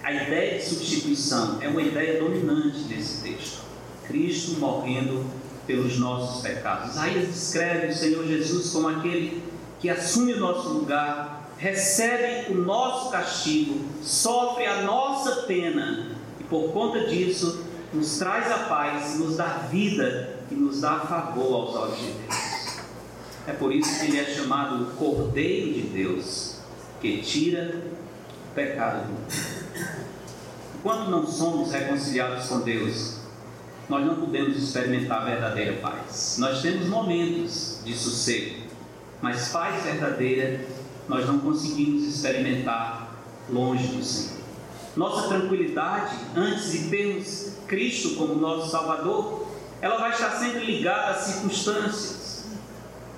a 0.03 0.11
ideia 0.11 0.59
de 0.59 0.65
substituição, 0.65 1.59
é 1.61 1.69
uma 1.69 1.81
ideia 1.81 2.19
dominante 2.19 2.79
nesse 2.89 3.21
texto. 3.21 3.61
Cristo 4.05 4.59
morrendo 4.59 5.25
pelos 5.65 5.97
nossos 5.97 6.41
pecados. 6.41 6.91
Isaías 6.91 7.27
descreve 7.27 7.87
o 7.87 7.95
Senhor 7.95 8.27
Jesus 8.27 8.71
como 8.71 8.89
aquele 8.89 9.41
que 9.79 9.89
assume 9.89 10.33
o 10.33 10.39
nosso 10.39 10.69
lugar, 10.69 11.49
recebe 11.57 12.51
o 12.51 12.57
nosso 12.57 13.11
castigo, 13.11 13.79
sofre 14.03 14.65
a 14.65 14.81
nossa 14.81 15.43
pena 15.43 16.17
e 16.39 16.43
por 16.43 16.73
conta 16.73 17.07
disso 17.07 17.65
nos 17.93 18.17
traz 18.17 18.51
a 18.51 18.57
paz, 18.65 19.17
nos 19.17 19.37
dá 19.37 19.67
vida 19.71 20.39
e 20.51 20.55
nos 20.55 20.81
dá 20.81 20.99
favor 20.99 21.53
aos 21.53 21.75
olhos 21.75 21.97
de 21.97 22.11
Deus. 22.11 22.50
É 23.47 23.53
por 23.53 23.73
isso 23.73 23.99
que 23.99 24.07
ele 24.07 24.19
é 24.19 24.25
chamado 24.25 24.83
o 24.83 24.85
Cordeiro 24.95 25.73
de 25.73 25.81
Deus, 25.81 26.57
que 27.01 27.21
tira 27.21 27.75
o 28.51 28.53
pecado 28.53 29.07
do 29.07 29.13
mundo. 29.13 29.51
Enquanto 30.75 31.09
não 31.09 31.25
somos 31.25 31.71
reconciliados 31.71 32.47
com 32.47 32.59
Deus, 32.61 33.17
nós 33.89 34.05
não 34.05 34.15
podemos 34.15 34.57
experimentar 34.57 35.25
verdadeira 35.25 35.73
paz. 35.81 36.37
Nós 36.39 36.61
temos 36.61 36.87
momentos 36.87 37.81
de 37.83 37.95
sossego, 37.95 38.63
mas 39.21 39.49
paz 39.49 39.83
verdadeira 39.83 40.65
nós 41.07 41.25
não 41.25 41.39
conseguimos 41.39 42.03
experimentar 42.03 43.15
longe 43.49 43.87
do 43.87 44.03
Senhor. 44.03 44.41
Nossa 44.95 45.27
tranquilidade, 45.27 46.15
antes 46.35 46.71
de 46.71 46.89
termos 46.89 47.53
Cristo 47.67 48.15
como 48.15 48.35
nosso 48.35 48.69
Salvador, 48.69 49.47
ela 49.81 49.97
vai 49.97 50.11
estar 50.11 50.31
sempre 50.31 50.65
ligada 50.65 51.11
às 51.11 51.23
circunstâncias. 51.23 52.20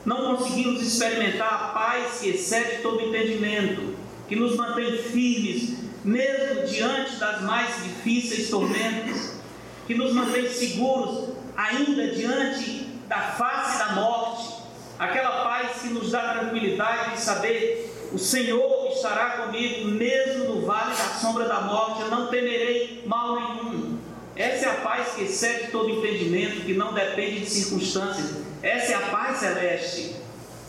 Não 0.06 0.36
conseguimos 0.36 0.82
experimentar 0.82 1.54
a 1.54 1.68
paz 1.70 2.20
que 2.20 2.30
excede 2.30 2.82
todo 2.82 3.02
entendimento, 3.02 3.96
que 4.28 4.36
nos 4.36 4.56
mantém 4.56 4.98
firmes, 4.98 5.78
mesmo 6.04 6.66
diante 6.68 7.16
das 7.16 7.42
mais 7.42 7.84
difíceis 7.84 8.50
tormentas 8.50 9.42
que 9.88 9.96
nos 9.96 10.14
mantém 10.14 10.50
seguros 10.50 11.30
ainda 11.56 12.08
diante 12.08 12.88
da 13.08 13.20
face 13.20 13.80
da 13.80 13.94
morte, 13.94 14.54
aquela 14.98 15.44
paz 15.44 15.82
que 15.82 15.90
nos 15.90 16.12
dá 16.12 16.34
tranquilidade 16.34 17.12
de 17.12 17.22
saber 17.22 17.94
o 18.14 18.18
Senhor 18.20 18.92
estará 18.94 19.44
comigo 19.44 19.88
mesmo 19.88 20.54
no 20.54 20.66
vale 20.68 20.92
da 20.92 21.20
sombra 21.20 21.46
da 21.46 21.62
morte, 21.62 22.02
eu 22.02 22.10
não 22.10 22.28
temerei 22.28 23.04
mal 23.08 23.36
nenhum. 23.36 23.98
Essa 24.36 24.68
é 24.68 24.70
a 24.70 24.76
paz 24.76 25.16
que 25.16 25.24
excede 25.24 25.72
todo 25.72 25.90
entendimento, 25.90 26.62
que 26.64 26.76
não 26.76 26.94
depende 26.94 27.40
de 27.40 27.50
circunstâncias. 27.50 28.53
Essa 28.64 28.94
é 28.94 28.96
a 28.96 29.10
paz 29.10 29.40
celeste 29.40 30.16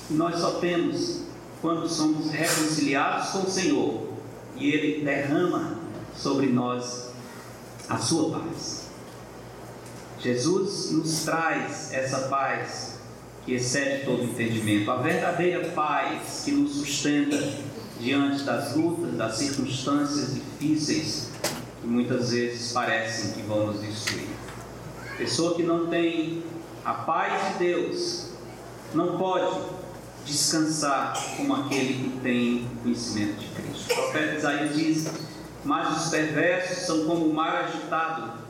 que 0.09 0.15
nós 0.15 0.41
só 0.41 0.59
temos 0.59 1.21
quando 1.63 1.89
somos 1.89 2.33
reconciliados 2.33 3.29
com 3.29 3.39
o 3.39 3.51
Senhor 3.51 4.09
e 4.57 4.69
Ele 4.69 5.05
derrama 5.05 5.79
sobre 6.17 6.47
nós 6.47 7.11
a 7.89 7.97
sua 7.97 8.41
paz. 8.41 8.89
Jesus 10.19 10.91
nos 10.91 11.23
traz 11.25 11.93
essa 11.93 12.29
paz 12.29 12.99
que 13.45 13.55
excede 13.55 14.05
todo 14.05 14.25
entendimento, 14.25 14.91
a 14.91 14.97
verdadeira 14.97 15.69
paz 15.69 16.43
que 16.45 16.51
nos 16.51 16.73
sustenta 16.73 17.37
diante 18.01 18.43
das 18.43 18.75
lutas, 18.75 19.15
das 19.15 19.37
circunstâncias 19.37 20.35
difíceis 20.35 21.29
que 21.81 21.87
muitas 21.87 22.33
vezes 22.33 22.73
parecem 22.73 23.35
que 23.35 23.43
vão 23.43 23.69
nos 23.69 23.81
destruir. 23.81 24.29
Pessoa 25.17 25.55
que 25.55 25.63
não 25.63 25.87
tem 25.87 26.43
a 26.85 26.93
paz 26.93 27.53
de 27.53 27.59
Deus 27.59 28.31
não 28.93 29.17
pode 29.19 29.59
descansar 30.25 31.15
como 31.37 31.55
aquele 31.55 32.11
que 32.11 32.21
tem 32.21 32.69
conhecimento 32.83 33.41
de 33.41 33.47
Cristo. 33.49 33.93
O 33.93 33.95
profeta 33.95 34.37
Isaías 34.37 34.77
diz: 34.77 35.07
Mas 35.65 36.05
os 36.05 36.11
perversos 36.11 36.87
são 36.87 37.07
como 37.07 37.27
o 37.27 37.35
mar 37.35 37.65
agitado 37.65 38.45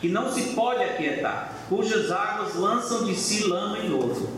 que 0.00 0.08
não 0.08 0.32
se 0.32 0.54
pode 0.54 0.82
aquietar, 0.82 1.54
cujas 1.68 2.10
águas 2.10 2.56
lançam 2.56 3.04
de 3.04 3.14
si 3.14 3.44
lama 3.44 3.78
e 3.78 3.88
lodo. 3.88 4.28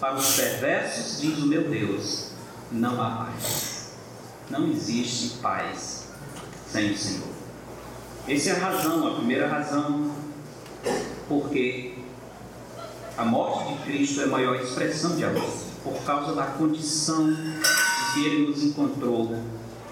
Para 0.00 0.14
os 0.14 0.34
perversos, 0.34 1.20
diz 1.20 1.38
o 1.38 1.46
meu 1.46 1.68
Deus, 1.68 2.30
não 2.72 3.02
há 3.02 3.26
paz. 3.26 3.96
Não 4.48 4.66
existe 4.68 5.36
paz 5.42 6.08
sem 6.66 6.92
o 6.92 6.96
Senhor. 6.96 7.28
Essa 8.26 8.50
é 8.50 8.52
a 8.52 8.58
razão, 8.58 9.06
a 9.06 9.16
primeira 9.16 9.46
razão, 9.46 10.10
porque 11.28 11.99
a 13.20 13.24
morte 13.26 13.74
de 13.74 13.82
Cristo 13.82 14.22
é 14.22 14.24
a 14.24 14.28
maior 14.28 14.56
expressão 14.56 15.14
de 15.14 15.22
amor, 15.22 15.52
por 15.84 16.02
causa 16.04 16.34
da 16.34 16.46
condição 16.46 17.30
do 17.30 18.14
que 18.14 18.24
Ele 18.24 18.46
nos 18.46 18.62
encontrou 18.62 19.38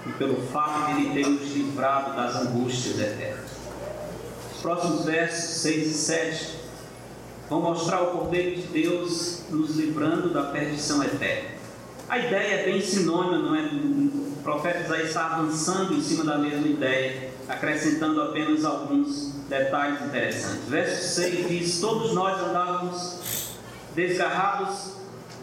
e 0.06 0.12
pelo 0.12 0.40
fato 0.46 0.94
de 0.94 1.02
Ele 1.02 1.22
ter 1.22 1.28
nos 1.28 1.52
livrado 1.52 2.16
das 2.16 2.36
angústias 2.36 2.98
eternas. 2.98 3.50
Os 4.54 4.62
próximos 4.62 5.04
versos 5.04 5.60
6 5.60 5.88
e 5.88 5.92
7 5.92 6.58
vão 7.50 7.60
mostrar 7.60 8.00
o 8.00 8.12
Cordeiro 8.12 8.62
de 8.62 8.68
Deus 8.68 9.42
nos 9.50 9.76
livrando 9.76 10.32
da 10.32 10.44
perdição 10.44 11.04
eterna. 11.04 11.50
A 12.08 12.18
ideia 12.18 12.62
é 12.62 12.64
bem 12.64 12.80
sinônima, 12.80 13.36
não 13.36 13.54
é? 13.54 13.60
O 13.60 14.42
profeta 14.42 14.84
Isaías 14.84 15.08
está 15.08 15.26
avançando 15.26 15.92
em 15.92 16.00
cima 16.00 16.24
da 16.24 16.38
mesma 16.38 16.66
ideia, 16.66 17.27
acrescentando 17.48 18.22
apenas 18.22 18.64
alguns 18.64 19.32
detalhes 19.48 20.02
interessantes. 20.02 20.68
Verso 20.68 21.14
6 21.14 21.48
diz: 21.48 21.80
Todos 21.80 22.12
nós 22.12 22.38
andávamos 22.40 23.54
desgarrados 23.94 24.92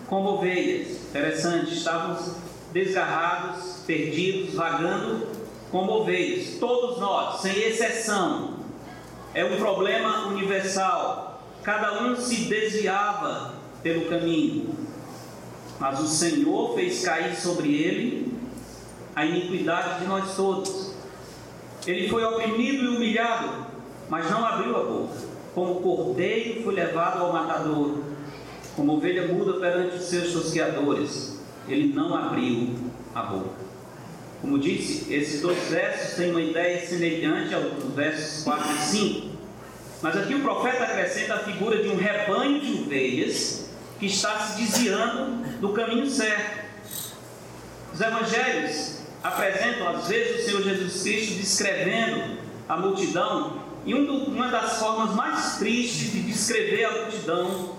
como 0.07 0.35
ovelhas. 0.35 0.89
Interessante, 1.09 1.73
estávamos 1.73 2.35
desgarrados, 2.71 3.83
perdidos, 3.87 4.53
vagando 4.53 5.27
como 5.71 5.91
ovelhas. 5.91 6.57
Todos 6.59 6.99
nós, 6.99 7.41
sem 7.41 7.57
exceção. 7.57 8.55
É 9.33 9.43
um 9.43 9.57
problema 9.57 10.27
universal. 10.27 11.43
Cada 11.63 12.03
um 12.03 12.15
se 12.15 12.45
desviava 12.45 13.55
pelo 13.81 14.05
caminho. 14.05 14.73
Mas 15.79 15.99
o 15.99 16.07
Senhor 16.07 16.73
fez 16.75 17.03
cair 17.03 17.35
sobre 17.35 17.75
ele 17.75 18.33
a 19.15 19.25
iniquidade 19.25 19.99
de 20.01 20.05
nós 20.05 20.35
todos. 20.35 20.94
Ele 21.87 22.09
foi 22.09 22.23
oprimido 22.23 22.83
e 22.83 22.87
humilhado, 22.95 23.67
mas 24.09 24.29
não 24.29 24.45
abriu 24.45 24.75
a 24.75 24.83
boca. 24.83 25.17
Como 25.53 25.81
cordeiro 25.81 26.63
foi 26.63 26.73
levado 26.73 27.21
ao 27.21 27.31
matador, 27.31 27.99
como 28.75 28.97
ovelha 28.97 29.27
muda 29.27 29.59
perante 29.59 29.95
os 29.95 30.05
seus 30.05 30.33
tosqueadores, 30.33 31.39
ele 31.67 31.93
não 31.93 32.13
abriu 32.13 32.75
a 33.13 33.21
boca. 33.23 33.65
Como 34.41 34.59
disse, 34.59 35.11
esses 35.13 35.41
dois 35.41 35.57
versos 35.69 36.17
têm 36.17 36.31
uma 36.31 36.41
ideia 36.41 36.85
semelhante 36.85 37.55
aos 37.55 37.93
versos 37.95 38.43
4 38.43 38.71
e 38.71 38.77
5. 38.77 39.27
Mas 40.01 40.17
aqui 40.17 40.35
o 40.35 40.41
profeta 40.41 40.83
acrescenta 40.83 41.35
a 41.35 41.39
figura 41.39 41.81
de 41.81 41.89
um 41.89 41.95
rebanho 41.95 42.59
de 42.59 42.81
ovelhas 42.81 43.69
que 43.99 44.07
está 44.07 44.39
se 44.39 44.61
desviando 44.61 45.59
do 45.59 45.69
caminho 45.69 46.05
certo. 46.07 46.65
Os 47.93 48.01
evangelhos 48.01 49.04
apresentam, 49.23 49.87
às 49.89 50.07
vezes, 50.07 50.41
o 50.41 50.45
Senhor 50.45 50.63
Jesus 50.63 51.01
Cristo 51.03 51.35
descrevendo 51.35 52.37
a 52.67 52.77
multidão, 52.77 53.65
e 53.85 53.93
uma 53.93 54.47
das 54.47 54.79
formas 54.79 55.15
mais 55.15 55.57
tristes 55.57 56.11
de 56.11 56.21
descrever 56.21 56.85
a 56.85 57.03
multidão 57.03 57.75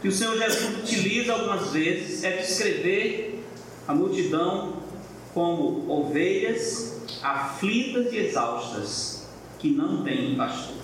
que 0.00 0.06
o 0.06 0.12
Senhor 0.12 0.38
Jesus 0.38 0.78
utiliza 0.78 1.32
algumas 1.32 1.72
vezes 1.72 2.22
é 2.22 2.36
descrever 2.36 3.44
a 3.86 3.94
multidão 3.94 4.74
como 5.34 5.90
ovelhas 5.90 7.00
aflitas 7.22 8.12
e 8.12 8.16
exaustas 8.16 9.28
que 9.58 9.70
não 9.70 10.04
têm 10.04 10.36
pastor. 10.36 10.76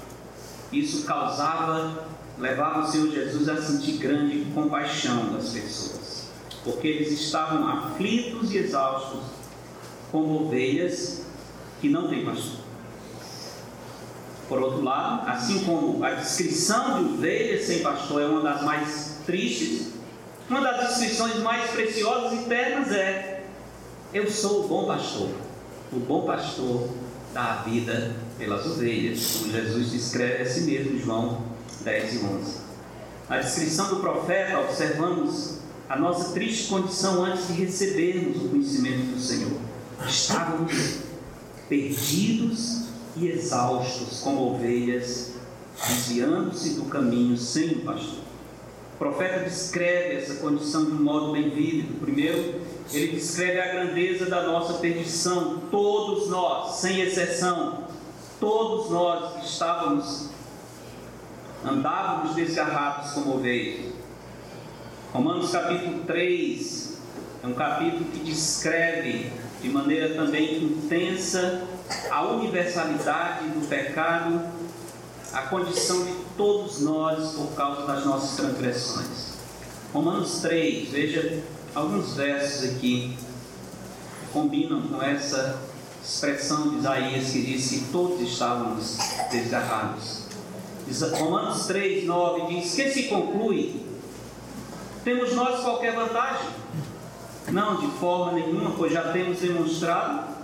Isso 0.73 1.05
causava, 1.05 2.09
levava 2.39 2.81
o 2.81 2.91
Senhor 2.91 3.11
Jesus 3.11 3.49
a 3.49 3.63
sentir 3.63 3.99
grande 3.99 4.47
compaixão 4.53 5.33
das 5.33 5.51
pessoas, 5.51 6.31
porque 6.65 6.89
eles 6.89 7.13
estavam 7.13 7.69
aflitos 7.69 8.53
e 8.53 8.59
exaustos 8.59 9.21
como 10.15 10.47
ovelhas 10.47 11.23
que 11.81 11.89
não 11.89 12.09
têm 12.09 12.25
pastor. 12.25 12.61
Por 14.49 14.63
outro 14.63 14.85
lado, 14.85 15.29
assim 15.29 15.65
como 15.65 16.05
a 16.05 16.11
descrição 16.11 17.03
de 17.03 17.15
ovelhas 17.15 17.65
sem 17.65 17.81
pastor 17.81 18.23
é 18.23 18.27
uma 18.27 18.41
das 18.41 18.63
mais 18.63 19.19
tristes, 19.27 19.89
uma 20.49 20.61
das 20.61 20.91
descrições 20.91 21.39
mais 21.43 21.69
preciosas 21.73 22.33
e 22.33 22.45
ternas 22.45 22.93
é: 22.93 23.43
Eu 24.13 24.31
sou 24.31 24.65
o 24.65 24.69
bom 24.69 24.87
pastor. 24.87 25.31
O 25.93 25.99
bom 25.99 26.25
pastor 26.25 26.91
dá 27.33 27.55
a 27.55 27.63
vida 27.65 28.15
pelas 28.39 28.65
ovelhas, 28.67 29.39
como 29.39 29.51
Jesus 29.51 29.91
descreve 29.91 30.45
a 30.45 30.47
si 30.47 30.61
mesmo 30.61 30.97
João 30.97 31.43
10 31.81 32.15
e 32.15 32.19
11. 32.25 32.59
Na 33.29 33.39
descrição 33.39 33.89
do 33.89 33.97
profeta, 33.97 34.61
observamos 34.61 35.59
a 35.89 35.97
nossa 35.97 36.33
triste 36.33 36.69
condição 36.69 37.25
antes 37.25 37.49
de 37.49 37.55
recebermos 37.55 38.45
o 38.45 38.49
conhecimento 38.51 39.13
do 39.13 39.21
Senhor. 39.21 39.74
Estávamos 40.03 40.99
perdidos 41.69 42.85
e 43.17 43.29
exaustos 43.29 44.21
como 44.21 44.55
ovelhas, 44.55 45.35
desviando-se 45.87 46.75
do 46.75 46.85
caminho 46.87 47.37
sem 47.37 47.73
o 47.73 47.81
pastor. 47.81 48.25
O 48.95 48.99
profeta 48.99 49.41
descreve 49.41 50.17
essa 50.17 50.37
condição 50.37 50.85
de 50.85 50.93
um 50.93 51.03
modo 51.03 51.33
bem 51.33 51.51
vívido. 51.51 52.01
Primeiro, 52.01 52.61
ele 52.93 53.09
descreve 53.09 53.61
a 53.61 53.73
grandeza 53.73 54.27
da 54.27 54.47
nossa 54.47 54.75
perdição. 54.75 55.63
Todos 55.71 56.29
nós, 56.29 56.77
sem 56.77 57.01
exceção, 57.01 57.85
todos 58.39 58.91
nós 58.91 59.45
estávamos, 59.45 60.31
andávamos 61.65 62.35
desgarrados 62.37 63.13
como 63.13 63.37
ovelhas. 63.37 63.93
Romanos 65.13 65.51
capítulo 65.51 66.05
3 66.05 66.99
é 67.43 67.47
um 67.47 67.55
capítulo 67.55 68.05
que 68.07 68.21
descreve 68.21 69.31
de 69.65 69.71
maneira 69.71 70.15
também 70.15 70.63
intensa 70.63 71.67
a 72.11 72.23
universalidade 72.27 73.49
do 73.49 73.67
pecado, 73.67 74.43
a 75.33 75.43
condição 75.43 76.05
de 76.05 76.13
todos 76.37 76.83
nós 76.83 77.33
por 77.33 77.55
causa 77.55 77.87
das 77.87 78.05
nossas 78.05 78.37
transgressões. 78.37 79.33
Romanos 79.91 80.41
3, 80.43 80.91
veja 80.91 81.43
alguns 81.75 82.15
versos 82.15 82.77
aqui 82.77 83.17
que 83.17 84.33
combinam 84.35 84.83
com 84.83 85.03
essa 85.03 85.63
expressão 86.05 86.69
de 86.69 86.77
Isaías 86.81 87.31
que 87.31 87.41
diz 87.41 87.71
que 87.71 87.81
todos 87.91 88.21
estávamos 88.21 88.99
desgarrados. 89.31 90.25
Romanos 91.19 91.67
3, 91.67 92.05
9 92.05 92.55
diz: 92.55 92.75
Que 92.75 92.91
se 92.91 93.05
conclui? 93.05 93.83
Temos 95.03 95.33
nós 95.33 95.63
qualquer 95.63 95.95
vantagem? 95.95 96.51
Não, 97.49 97.77
de 97.77 97.87
forma 97.99 98.33
nenhuma, 98.33 98.71
pois 98.71 98.93
já 98.93 99.13
temos 99.13 99.39
demonstrado 99.39 100.35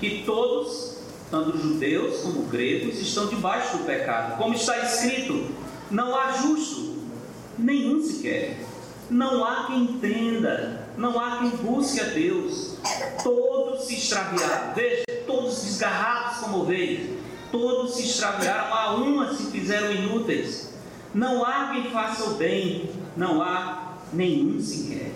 que 0.00 0.24
todos, 0.24 0.98
tanto 1.30 1.56
judeus 1.56 2.20
como 2.22 2.42
gregos, 2.42 2.98
estão 2.98 3.26
debaixo 3.26 3.78
do 3.78 3.84
pecado. 3.84 4.36
Como 4.36 4.54
está 4.54 4.78
escrito, 4.78 5.46
não 5.90 6.18
há 6.18 6.32
justo, 6.32 6.96
nenhum 7.56 8.02
sequer. 8.02 8.58
Não 9.08 9.44
há 9.44 9.66
quem 9.66 9.84
entenda, 9.84 10.86
não 10.98 11.18
há 11.18 11.38
quem 11.38 11.50
busque 11.50 12.00
a 12.00 12.04
Deus. 12.04 12.76
Todos 13.22 13.84
se 13.84 13.94
extraviaram. 13.94 14.74
Veja, 14.74 15.04
todos 15.26 15.62
desgarrados 15.62 16.38
como 16.38 16.62
ovelhas. 16.62 17.08
Todos 17.50 17.94
se 17.94 18.02
extraviaram, 18.02 18.74
a 18.74 18.94
uma 18.96 19.32
se 19.32 19.44
fizeram 19.44 19.92
inúteis. 19.92 20.74
Não 21.14 21.42
há 21.42 21.70
quem 21.72 21.90
faça 21.90 22.24
o 22.24 22.34
bem, 22.34 22.90
não 23.16 23.40
há 23.40 23.94
nenhum 24.12 24.60
sequer 24.60 25.12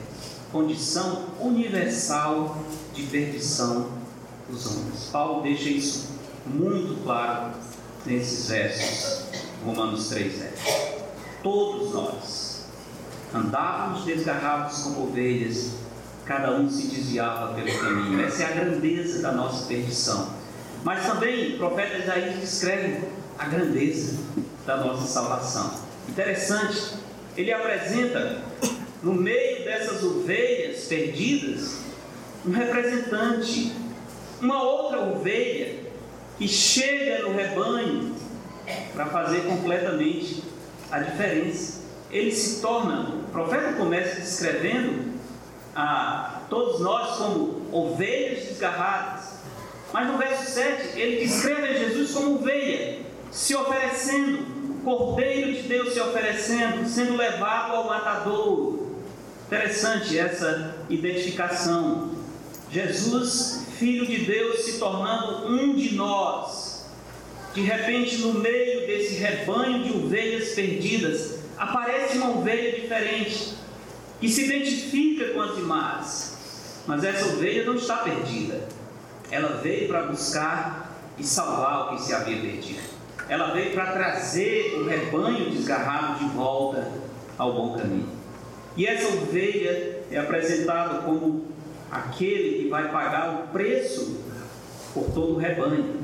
condição 0.53 1.25
universal 1.41 2.59
de 2.93 3.05
perdição 3.05 3.89
dos 4.49 4.67
homens. 4.67 5.09
Paulo 5.11 5.43
deixa 5.43 5.71
isso 5.71 6.11
muito 6.47 7.03
claro 7.03 7.53
nesses 8.05 8.49
versos, 8.49 9.25
Romanos 9.65 10.09
3, 10.09 10.39
10. 10.39 10.53
Todos 11.43 11.95
nós 11.95 12.67
andávamos 13.35 14.05
desgarrados 14.05 14.83
como 14.83 15.09
ovelhas, 15.09 15.73
cada 16.27 16.53
um 16.53 16.69
se 16.69 16.89
desviava 16.89 17.55
pelo 17.55 17.79
caminho. 17.79 18.21
Essa 18.21 18.43
é 18.43 18.47
a 18.47 18.51
grandeza 18.51 19.23
da 19.23 19.33
nossa 19.33 19.67
perdição. 19.67 20.31
Mas 20.85 21.07
também 21.07 21.55
o 21.55 21.59
profeta 21.59 21.97
Isaías 21.97 22.41
descreve 22.41 23.09
a 23.39 23.47
grandeza 23.47 24.19
da 24.67 24.77
nossa 24.77 25.07
salvação. 25.07 25.73
Interessante, 26.09 26.95
ele 27.37 27.53
apresenta 27.53 28.43
no 29.03 29.13
meio 29.13 29.65
dessas 29.65 30.03
ovelhas 30.03 30.85
perdidas, 30.85 31.81
um 32.47 32.53
representante, 32.53 33.73
uma 34.41 34.63
outra 34.63 35.01
ovelha 35.01 35.81
que 36.39 36.47
chega 36.49 37.23
no 37.23 37.35
rebanho 37.35 38.15
para 38.93 39.07
fazer 39.07 39.43
completamente 39.43 40.43
a 40.91 41.01
diferença. 41.01 41.83
Ele 42.11 42.33
se 42.33 42.61
torna, 42.61 43.15
o 43.27 43.31
profeta 43.33 43.73
começa 43.73 44.21
descrevendo 44.21 45.13
a 45.75 46.43
todos 46.49 46.81
nós 46.81 47.17
como 47.17 47.63
ovelhas 47.73 48.45
desgarradas. 48.45 49.41
Mas 49.93 50.09
no 50.09 50.19
verso 50.19 50.51
7, 50.51 50.99
ele 50.99 51.25
descreve 51.25 51.69
a 51.69 51.79
Jesus 51.79 52.13
como 52.13 52.37
ovelha, 52.37 53.01
se 53.31 53.55
oferecendo, 53.55 54.83
cordeiro 54.85 55.53
de 55.53 55.63
Deus 55.63 55.93
se 55.93 56.01
oferecendo, 56.01 56.89
sendo 56.89 57.17
levado 57.17 57.77
ao 57.77 57.87
matadouro, 57.87 58.92
Interessante 59.53 60.19
essa 60.19 60.77
identificação. 60.89 62.13
Jesus, 62.71 63.67
Filho 63.79 64.07
de 64.07 64.25
Deus, 64.25 64.61
se 64.61 64.79
tornando 64.79 65.47
um 65.47 65.77
de 65.77 65.95
nós. 65.95 66.87
De 67.53 67.61
repente, 67.61 68.17
no 68.23 68.33
meio 68.33 68.87
desse 68.87 69.17
rebanho 69.17 69.85
de 69.85 69.93
ovelhas 69.93 70.55
perdidas, 70.55 71.41
aparece 71.59 72.17
uma 72.17 72.31
ovelha 72.31 72.81
diferente, 72.81 73.53
que 74.19 74.31
se 74.31 74.47
identifica 74.47 75.35
com 75.35 75.43
as 75.43 75.55
demais. 75.55 76.81
Mas 76.87 77.05
essa 77.05 77.27
ovelha 77.27 77.67
não 77.67 77.75
está 77.75 77.99
perdida. 77.99 78.67
Ela 79.31 79.61
veio 79.61 79.87
para 79.87 80.05
buscar 80.05 80.99
e 81.19 81.23
salvar 81.23 81.93
o 81.93 81.97
que 81.97 82.03
se 82.05 82.15
havia 82.15 82.41
perdido. 82.41 82.81
Ela 83.29 83.53
veio 83.53 83.75
para 83.75 83.93
trazer 83.93 84.79
o 84.79 84.87
rebanho 84.87 85.51
desgarrado 85.51 86.21
de 86.21 86.25
volta 86.35 86.91
ao 87.37 87.53
bom 87.53 87.77
caminho. 87.77 88.22
E 88.77 88.87
essa 88.87 89.09
ovelha 89.09 90.03
é 90.11 90.19
apresentada 90.19 91.03
como 91.03 91.45
aquele 91.91 92.63
que 92.63 92.69
vai 92.69 92.91
pagar 92.91 93.45
o 93.45 93.49
preço 93.49 94.19
por 94.95 95.05
todo 95.13 95.35
o 95.35 95.39
rebanho. 95.39 96.01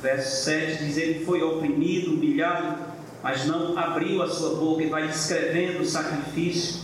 Verso 0.00 0.44
7 0.44 0.84
diz: 0.84 0.96
Ele 0.96 1.24
foi 1.24 1.42
oprimido, 1.42 2.14
humilhado, 2.14 2.78
mas 3.22 3.46
não 3.46 3.78
abriu 3.78 4.22
a 4.22 4.28
sua 4.28 4.56
boca, 4.56 4.82
e 4.82 4.88
vai 4.88 5.06
descrevendo 5.06 5.82
o 5.82 5.86
sacrifício. 5.86 6.80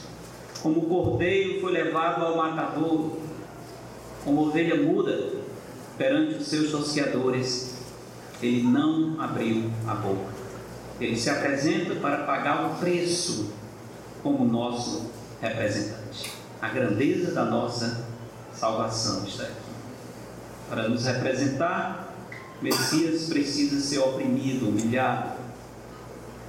Como 0.62 0.80
o 0.80 0.86
cordeiro 0.86 1.60
foi 1.60 1.72
levado 1.72 2.24
ao 2.24 2.36
matador, 2.36 3.16
como 4.24 4.48
ovelha 4.48 4.76
muda 4.76 5.32
perante 5.96 6.34
os 6.34 6.48
seus 6.48 6.70
tosqueadores, 6.70 7.78
ele 8.42 8.62
não 8.62 9.20
abriu 9.20 9.70
a 9.86 9.94
boca. 9.94 10.38
Ele 11.00 11.16
se 11.16 11.30
apresenta 11.30 11.94
para 11.96 12.18
pagar 12.18 12.66
o 12.66 12.78
preço 12.78 13.52
como 14.22 14.44
nosso 14.44 15.10
representante. 15.40 16.32
A 16.60 16.68
grandeza 16.68 17.32
da 17.32 17.44
nossa 17.44 18.06
salvação 18.52 19.24
está 19.26 19.44
aqui. 19.44 19.68
Para 20.68 20.88
nos 20.88 21.06
representar, 21.06 22.14
Messias 22.60 23.28
precisa 23.28 23.80
ser 23.80 24.00
oprimido, 24.00 24.68
humilhado. 24.68 25.38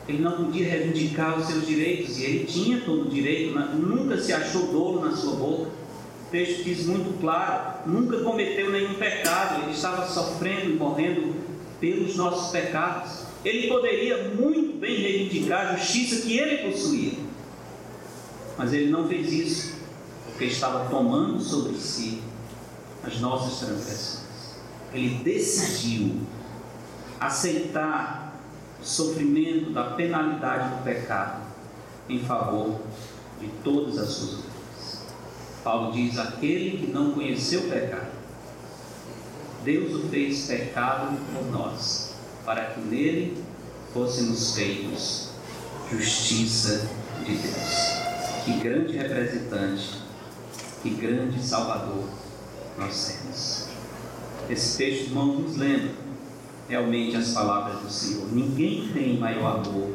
Ele 0.08 0.24
não 0.24 0.46
podia 0.46 0.68
reivindicar 0.68 1.38
os 1.38 1.46
seus 1.46 1.68
direitos, 1.68 2.18
e 2.18 2.24
ele 2.24 2.46
tinha 2.46 2.82
todo 2.82 3.06
o 3.06 3.10
direito, 3.10 3.58
nunca 3.76 4.18
se 4.18 4.34
achou 4.34 4.72
dolo 4.72 5.06
na 5.06 5.16
sua 5.16 5.36
boca. 5.36 5.70
O 5.70 6.32
texto 6.32 6.64
diz 6.64 6.86
muito 6.88 7.20
claro: 7.22 7.88
nunca 7.88 8.20
cometeu 8.22 8.72
nenhum 8.72 8.96
pecado, 8.96 9.62
ele 9.62 9.72
estava 9.72 10.08
sofrendo 10.08 10.72
e 10.72 10.74
morrendo 10.74 11.36
pelos 11.80 12.16
nossos 12.16 12.52
pecados. 12.52 13.20
Ele 13.46 13.68
poderia 13.68 14.30
muito 14.30 14.80
bem 14.80 15.00
reivindicar 15.00 15.68
a 15.68 15.76
justiça 15.78 16.28
que 16.28 16.38
ele 16.38 16.70
possuía, 16.70 17.14
mas 18.60 18.74
ele 18.74 18.92
não 18.92 19.08
fez 19.08 19.32
isso, 19.32 19.74
porque 20.26 20.44
estava 20.44 20.90
tomando 20.90 21.40
sobre 21.40 21.78
si 21.78 22.22
as 23.02 23.18
nossas 23.22 23.58
transgressões. 23.58 24.20
Ele 24.94 25.24
decidiu 25.24 26.18
aceitar 27.18 28.38
o 28.82 28.86
sofrimento 28.86 29.72
da 29.72 29.92
penalidade 29.92 30.76
do 30.76 30.84
pecado 30.84 31.42
em 32.10 32.20
favor 32.20 32.82
de 33.40 33.48
todas 33.64 33.98
as 33.98 34.10
suas 34.10 34.32
vidas. 34.32 35.02
Paulo 35.64 35.94
diz: 35.94 36.20
aquele 36.20 36.80
que 36.80 36.92
não 36.92 37.14
conheceu 37.14 37.62
o 37.62 37.70
pecado, 37.70 38.12
Deus 39.64 40.04
o 40.04 40.10
fez 40.10 40.48
pecado 40.48 41.18
por 41.34 41.46
nós, 41.50 42.14
para 42.46 42.66
que 42.72 42.82
nele 42.82 43.42
fôssemos 43.94 44.54
feitos 44.54 45.30
justiça 45.90 46.90
de 47.26 47.36
Deus. 47.38 48.09
Que 48.46 48.60
grande 48.60 48.98
representante, 48.98 50.00
que 50.82 50.90
grande 50.92 51.44
Salvador 51.44 52.06
nós 52.78 53.20
temos. 53.22 53.68
Esse 54.50 54.78
texto, 54.78 55.08
irmãos, 55.10 55.40
nos 55.40 55.58
lembra 55.58 55.92
realmente 56.68 57.16
as 57.18 57.34
palavras 57.34 57.82
do 57.82 57.90
Senhor. 57.90 58.32
Ninguém 58.32 58.90
tem 58.94 59.18
maior 59.18 59.58
amor 59.58 59.94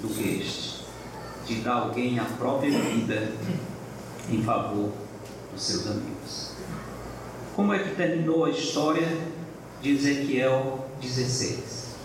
do 0.00 0.08
que 0.08 0.40
este, 0.40 0.84
de 1.46 1.56
dar 1.62 1.74
alguém 1.74 2.18
a 2.18 2.24
própria 2.24 2.70
vida 2.70 3.32
em 4.30 4.42
favor 4.42 4.92
dos 5.52 5.62
seus 5.62 5.86
amigos. 5.86 6.52
Como 7.54 7.72
é 7.72 7.78
que 7.78 7.94
terminou 7.94 8.44
a 8.44 8.50
história 8.50 9.08
de 9.80 9.92
Ezequiel 9.92 10.86
16? 11.00 11.96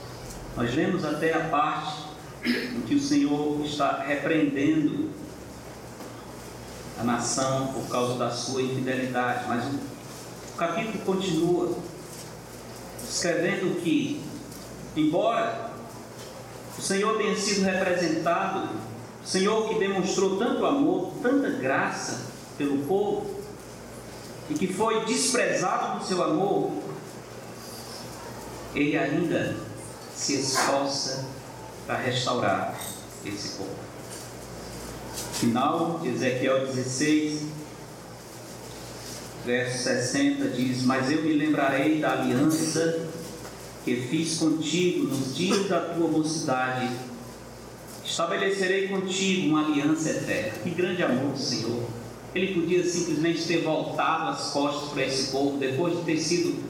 Nós 0.56 0.74
lemos 0.74 1.04
até 1.04 1.34
a 1.34 1.50
parte 1.50 2.04
em 2.46 2.82
que 2.82 2.96
o 2.96 3.00
Senhor 3.00 3.62
está 3.66 4.04
repreendendo 4.04 5.10
a 7.02 7.04
nação 7.04 7.68
por 7.74 7.90
causa 7.90 8.14
da 8.14 8.30
sua 8.30 8.62
infidelidade, 8.62 9.46
mas 9.48 9.66
o 9.66 10.58
capítulo 10.58 11.00
continua 11.04 11.76
escrevendo 13.04 13.82
que, 13.82 14.24
embora 14.96 15.72
o 16.78 16.82
Senhor 16.82 17.18
tenha 17.18 17.36
sido 17.36 17.64
representado, 17.64 18.70
o 19.24 19.28
Senhor 19.28 19.68
que 19.68 19.80
demonstrou 19.80 20.38
tanto 20.38 20.66
amor, 20.66 21.14
tanta 21.22 21.50
graça 21.50 22.22
pelo 22.58 22.86
povo, 22.86 23.42
e 24.50 24.54
que 24.54 24.72
foi 24.72 25.04
desprezado 25.06 26.00
no 26.00 26.06
seu 26.06 26.24
amor, 26.24 26.72
ele 28.76 28.98
ainda 28.98 29.58
se 30.16 30.40
esforça 30.40 31.26
para 31.88 31.98
restaurar 31.98 32.80
esse 33.26 33.58
povo. 33.58 33.76
Final 35.42 36.00
de 36.04 36.10
Ezequiel 36.10 36.68
16, 36.68 37.48
verso 39.44 39.84
60 39.86 40.50
diz: 40.50 40.84
Mas 40.84 41.12
eu 41.12 41.24
me 41.24 41.34
lembrarei 41.34 42.00
da 42.00 42.12
aliança 42.12 43.08
que 43.84 43.96
fiz 43.96 44.38
contigo 44.38 45.08
nos 45.08 45.36
dias 45.36 45.68
da 45.68 45.80
tua 45.80 46.08
mocidade. 46.08 46.92
Estabelecerei 48.06 48.88
contigo 48.90 49.48
uma 49.48 49.66
aliança 49.66 50.12
eterna. 50.12 50.60
Que 50.62 50.70
grande 50.70 51.02
amor 51.02 51.32
do 51.32 51.40
Senhor 51.40 51.88
ele 52.36 52.54
podia 52.54 52.84
simplesmente 52.84 53.44
ter 53.48 53.64
voltado 53.64 54.30
as 54.30 54.52
costas 54.52 54.90
para 54.90 55.08
esse 55.08 55.32
povo 55.32 55.58
depois 55.58 55.98
de 55.98 56.04
ter 56.04 56.20
sido 56.20 56.64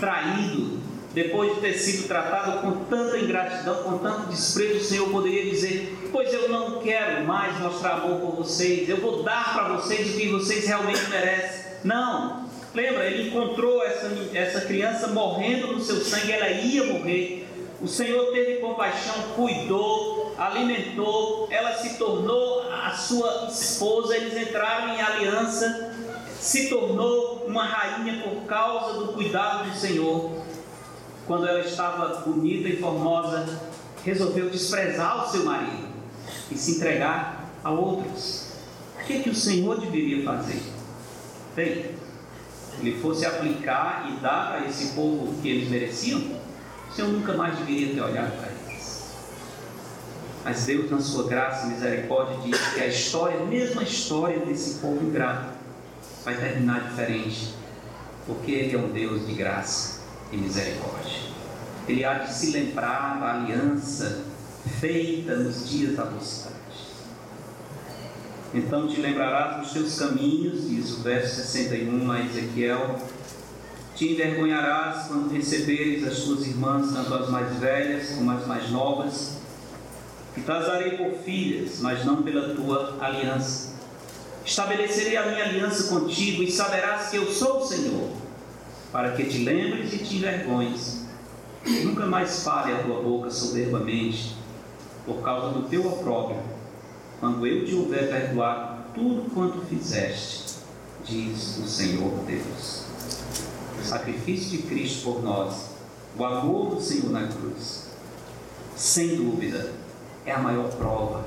traído, 0.00 0.71
depois 1.14 1.54
de 1.54 1.60
ter 1.60 1.74
sido 1.74 2.08
tratado 2.08 2.60
com 2.60 2.84
tanta 2.84 3.18
ingratidão, 3.18 3.82
com 3.82 3.98
tanto 3.98 4.28
desprezo. 4.28 4.78
O 4.78 4.84
Senhor 4.84 5.08
poderia 5.10 5.50
dizer: 5.50 6.10
Pois 6.10 6.32
eu 6.32 6.48
não 6.48 6.80
quero 6.80 7.24
mais 7.24 7.58
mostrar 7.60 7.94
amor 7.94 8.20
por 8.20 8.36
vocês, 8.36 8.88
eu 8.88 8.98
vou 8.98 9.22
dar 9.22 9.52
para 9.52 9.68
vocês 9.74 10.14
o 10.14 10.18
que 10.18 10.28
vocês 10.28 10.66
realmente 10.66 11.08
merecem. 11.08 11.72
Não, 11.84 12.46
lembra, 12.74 13.06
ele 13.06 13.28
encontrou 13.28 13.84
essa, 13.84 14.08
essa 14.34 14.60
criança 14.62 15.08
morrendo 15.08 15.68
no 15.68 15.80
seu 15.80 15.96
sangue, 15.96 16.32
ela 16.32 16.48
ia 16.48 16.84
morrer. 16.84 17.48
O 17.80 17.88
Senhor 17.88 18.30
teve 18.32 18.60
compaixão, 18.60 19.14
cuidou, 19.34 20.34
alimentou, 20.38 21.48
ela 21.50 21.74
se 21.74 21.98
tornou 21.98 22.70
a 22.70 22.92
sua 22.92 23.48
esposa, 23.50 24.16
eles 24.16 24.36
entraram 24.36 24.94
em 24.94 25.00
aliança, 25.00 25.92
se 26.38 26.68
tornou 26.68 27.44
uma 27.44 27.64
rainha 27.64 28.22
por 28.22 28.42
causa 28.46 29.00
do 29.00 29.12
cuidado 29.12 29.68
do 29.68 29.76
Senhor. 29.76 30.30
Quando 31.26 31.46
ela 31.46 31.60
estava 31.60 32.20
bonita 32.20 32.68
e 32.68 32.76
formosa, 32.78 33.60
resolveu 34.04 34.50
desprezar 34.50 35.24
o 35.24 35.30
seu 35.30 35.44
marido 35.44 35.88
e 36.50 36.56
se 36.56 36.72
entregar 36.72 37.48
a 37.62 37.70
outros. 37.70 38.52
O 39.00 39.04
que, 39.04 39.14
é 39.14 39.22
que 39.22 39.30
o 39.30 39.34
Senhor 39.34 39.80
deveria 39.80 40.24
fazer? 40.24 40.60
Bem, 41.54 41.90
ele 42.80 43.00
fosse 43.00 43.24
aplicar 43.24 44.08
e 44.10 44.20
dar 44.20 44.52
para 44.52 44.66
esse 44.66 44.94
povo 44.94 45.30
o 45.30 45.34
que 45.40 45.48
eles 45.48 45.68
mereciam, 45.68 46.20
o 46.90 46.92
Senhor 46.92 47.08
nunca 47.08 47.34
mais 47.34 47.56
deveria 47.58 47.94
ter 47.94 48.00
olhado 48.00 48.36
para 48.36 48.48
eles. 48.50 49.12
Mas 50.44 50.66
Deus, 50.66 50.90
na 50.90 51.00
sua 51.00 51.28
graça 51.28 51.66
e 51.66 51.70
misericórdia, 51.70 52.36
diz 52.42 52.58
que 52.74 52.80
a 52.80 52.86
história, 52.88 53.38
a 53.38 53.44
mesma 53.44 53.84
história 53.84 54.40
desse 54.40 54.80
povo 54.80 55.04
ingrato, 55.04 55.52
vai 56.24 56.34
terminar 56.36 56.88
diferente, 56.88 57.54
porque 58.26 58.50
Ele 58.50 58.74
é 58.74 58.78
um 58.78 58.90
Deus 58.90 59.24
de 59.26 59.34
graça 59.34 60.01
e 60.32 60.36
misericórdia. 60.36 61.20
Ele 61.86 62.04
há 62.04 62.14
de 62.14 62.32
se 62.32 62.50
lembrar 62.50 63.20
da 63.20 63.34
aliança 63.34 64.24
feita 64.80 65.36
nos 65.36 65.68
dias 65.68 65.96
da 65.96 66.06
mocidade. 66.06 66.56
Então 68.54 68.86
te 68.86 69.00
lembrarás 69.00 69.60
dos 69.60 69.72
teus 69.72 69.98
caminhos, 69.98 70.68
diz 70.68 70.98
o 70.98 71.02
verso 71.02 71.36
61 71.36 72.10
a 72.10 72.20
Ezequiel, 72.20 72.98
te 73.94 74.12
envergonharás 74.12 75.06
quando 75.08 75.32
receberes 75.32 76.06
as 76.06 76.18
tuas 76.20 76.46
irmãs, 76.46 76.92
tanto 76.92 77.14
as 77.14 77.30
mais 77.30 77.56
velhas 77.56 78.10
como 78.10 78.30
as 78.30 78.46
mais 78.46 78.70
novas, 78.70 79.38
e 80.36 80.40
tasarei 80.40 80.96
por 80.96 81.12
filhas, 81.24 81.80
mas 81.80 82.04
não 82.04 82.22
pela 82.22 82.54
tua 82.54 82.96
aliança. 83.00 83.72
Estabelecerei 84.44 85.16
a 85.16 85.26
minha 85.26 85.44
aliança 85.44 85.88
contigo 85.88 86.42
e 86.42 86.50
saberás 86.50 87.10
que 87.10 87.16
eu 87.16 87.30
sou 87.30 87.58
o 87.58 87.66
Senhor, 87.66 88.10
para 88.92 89.12
que 89.12 89.24
te 89.24 89.38
lembres 89.38 89.92
e 89.92 89.98
te 89.98 90.16
envergonhes. 90.18 91.06
Nunca 91.84 92.06
mais 92.06 92.44
fale 92.44 92.72
a 92.72 92.82
tua 92.82 93.00
boca 93.00 93.30
soberbamente, 93.30 94.36
por 95.06 95.22
causa 95.22 95.58
do 95.58 95.68
teu 95.68 95.86
opróbrio, 95.86 96.40
quando 97.18 97.46
eu 97.46 97.64
te 97.64 97.74
houver 97.74 98.08
perdoado 98.08 98.82
tudo 98.94 99.30
quanto 99.32 99.64
fizeste, 99.66 100.58
diz 101.04 101.58
o 101.58 101.66
Senhor 101.66 102.12
Deus 102.26 102.92
o 103.82 103.84
sacrifício 103.84 104.50
de 104.50 104.58
Cristo 104.62 105.02
por 105.02 105.22
nós, 105.22 105.70
o 106.16 106.24
amor 106.24 106.76
do 106.76 106.80
Senhor 106.80 107.10
na 107.10 107.26
cruz, 107.26 107.88
sem 108.76 109.16
dúvida, 109.16 109.72
é 110.24 110.32
a 110.32 110.38
maior 110.38 110.70
prova 110.70 111.24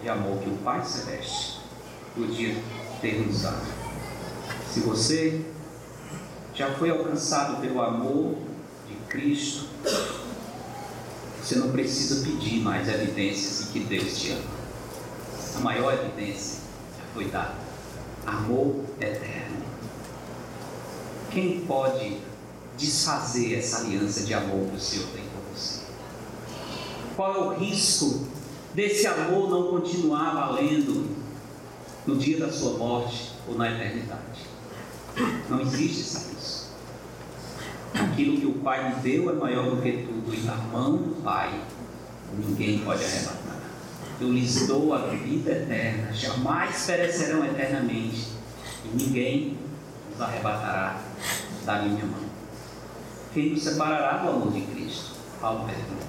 de 0.00 0.08
amor 0.08 0.38
que 0.38 0.48
o 0.48 0.56
Pai 0.58 0.84
Celeste 0.84 1.58
podia 2.14 2.56
ter 3.00 3.20
nos 3.26 3.42
dado. 3.42 3.66
Se 4.72 4.80
você 4.80 5.44
já 6.60 6.70
foi 6.74 6.90
alcançado 6.90 7.58
pelo 7.62 7.80
amor 7.80 8.34
de 8.86 8.94
Cristo, 9.08 9.64
você 11.42 11.54
não 11.54 11.70
precisa 11.70 12.22
pedir 12.22 12.60
mais 12.60 12.86
evidências 12.86 13.64
de 13.64 13.72
que 13.72 13.80
Deus 13.80 14.18
te 14.18 14.32
ama. 14.32 14.60
A 15.56 15.60
maior 15.60 15.94
evidência 15.94 16.60
já 16.98 17.04
foi 17.14 17.24
dada: 17.30 17.54
amor 18.26 18.84
eterno. 19.00 19.56
Quem 21.30 21.62
pode 21.62 22.18
desfazer 22.76 23.58
essa 23.58 23.78
aliança 23.78 24.24
de 24.24 24.34
amor 24.34 24.68
que 24.68 24.76
o 24.76 24.80
Senhor 24.80 25.06
tem 25.14 25.22
com 25.22 25.54
você? 25.54 25.80
Qual 27.16 27.34
é 27.34 27.38
o 27.38 27.58
risco 27.58 28.26
desse 28.74 29.06
amor 29.06 29.48
não 29.48 29.68
continuar 29.68 30.34
valendo 30.34 31.08
no 32.06 32.18
dia 32.18 32.38
da 32.38 32.52
sua 32.52 32.76
morte 32.76 33.32
ou 33.48 33.56
na 33.56 33.70
eternidade? 33.70 34.44
Não 35.48 35.60
existe 35.62 36.00
esse 36.02 36.18
risco. 36.18 36.39
Aquilo 37.94 38.40
que 38.40 38.46
o 38.46 38.54
Pai 38.62 38.88
me 38.88 39.00
deu 39.00 39.30
é 39.30 39.32
maior 39.32 39.70
do 39.70 39.82
que 39.82 40.06
tudo, 40.06 40.34
e 40.34 40.40
na 40.40 40.54
mão 40.54 40.96
do 40.96 41.22
Pai 41.22 41.60
ninguém 42.38 42.78
pode 42.80 43.04
arrebatar. 43.04 43.60
Eu 44.20 44.32
lhes 44.32 44.66
dou 44.66 44.94
a 44.94 44.98
vida 45.06 45.50
eterna, 45.50 46.12
jamais 46.12 46.84
perecerão 46.86 47.44
eternamente, 47.44 48.28
e 48.84 48.96
ninguém 48.96 49.58
os 50.14 50.20
arrebatará 50.20 51.00
da 51.64 51.82
minha 51.82 52.04
mão. 52.04 52.30
Quem 53.32 53.50
nos 53.50 53.62
separará 53.62 54.18
do 54.18 54.28
amor 54.28 54.52
de 54.52 54.60
Cristo? 54.62 55.16
Paulo 55.40 55.66
pergunta. 55.66 56.06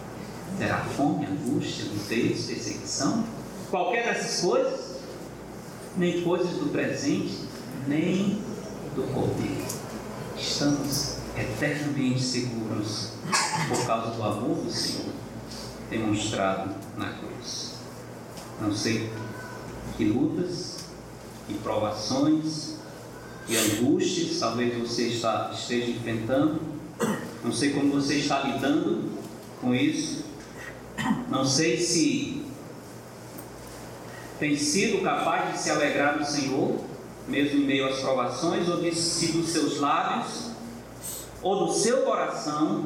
Terá 0.57 0.79
fome, 0.79 1.25
angústia, 1.25 1.85
nudez, 1.85 2.45
perseguição? 2.45 3.23
Qualquer 3.69 4.05
dessas 4.05 4.41
coisas? 4.41 4.97
Nem 5.97 6.21
coisas 6.21 6.49
do 6.57 6.69
presente, 6.71 7.45
nem 7.87 8.41
do 8.95 9.03
poder. 9.13 9.65
Estamos 10.37 11.10
eternamente 11.37 12.21
seguros 12.21 13.11
por 13.67 13.85
causa 13.85 14.11
do 14.11 14.23
amor 14.23 14.57
do 14.57 14.71
Senhor 14.71 15.11
demonstrado 15.89 16.73
na 16.97 17.09
cruz. 17.09 17.73
Não 18.59 18.73
sei 18.73 19.09
que 19.97 20.05
lutas, 20.05 20.85
que 21.47 21.53
provações, 21.55 22.77
que 23.45 23.57
angústias 23.57 24.39
talvez 24.39 24.77
você 24.77 25.07
está, 25.07 25.51
esteja 25.53 25.91
enfrentando. 25.91 26.61
Não 27.43 27.51
sei 27.51 27.73
como 27.73 27.91
você 27.91 28.15
está 28.15 28.41
lidando 28.43 29.11
com 29.59 29.75
isso. 29.75 30.23
Não 31.29 31.43
sei 31.43 31.77
se 31.79 32.45
tem 34.39 34.55
sido 34.55 35.03
capaz 35.03 35.53
de 35.53 35.59
se 35.59 35.69
alegrar 35.69 36.17
no 36.17 36.25
Senhor, 36.25 36.79
mesmo 37.27 37.59
em 37.59 37.65
meio 37.65 37.87
às 37.87 37.99
provações, 37.99 38.67
ou 38.69 38.93
se 38.93 39.31
dos 39.33 39.49
seus 39.49 39.79
lábios 39.79 40.50
ou 41.41 41.65
do 41.65 41.73
seu 41.73 42.01
coração 42.01 42.85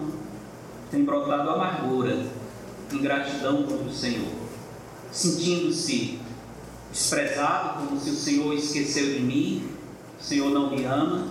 tem 0.89 1.03
brotado 1.03 1.49
amargura, 1.49 2.25
ingratidão 2.91 3.63
contra 3.63 3.87
o 3.87 3.93
Senhor, 3.93 4.31
sentindo-se 5.11 6.19
desprezado, 6.91 7.79
como 7.79 7.99
se 7.99 8.09
o 8.09 8.15
Senhor 8.15 8.53
esqueceu 8.53 9.13
de 9.13 9.19
mim, 9.19 9.69
o 10.19 10.23
Senhor 10.23 10.49
não 10.51 10.69
me 10.69 10.85
ama, 10.85 11.27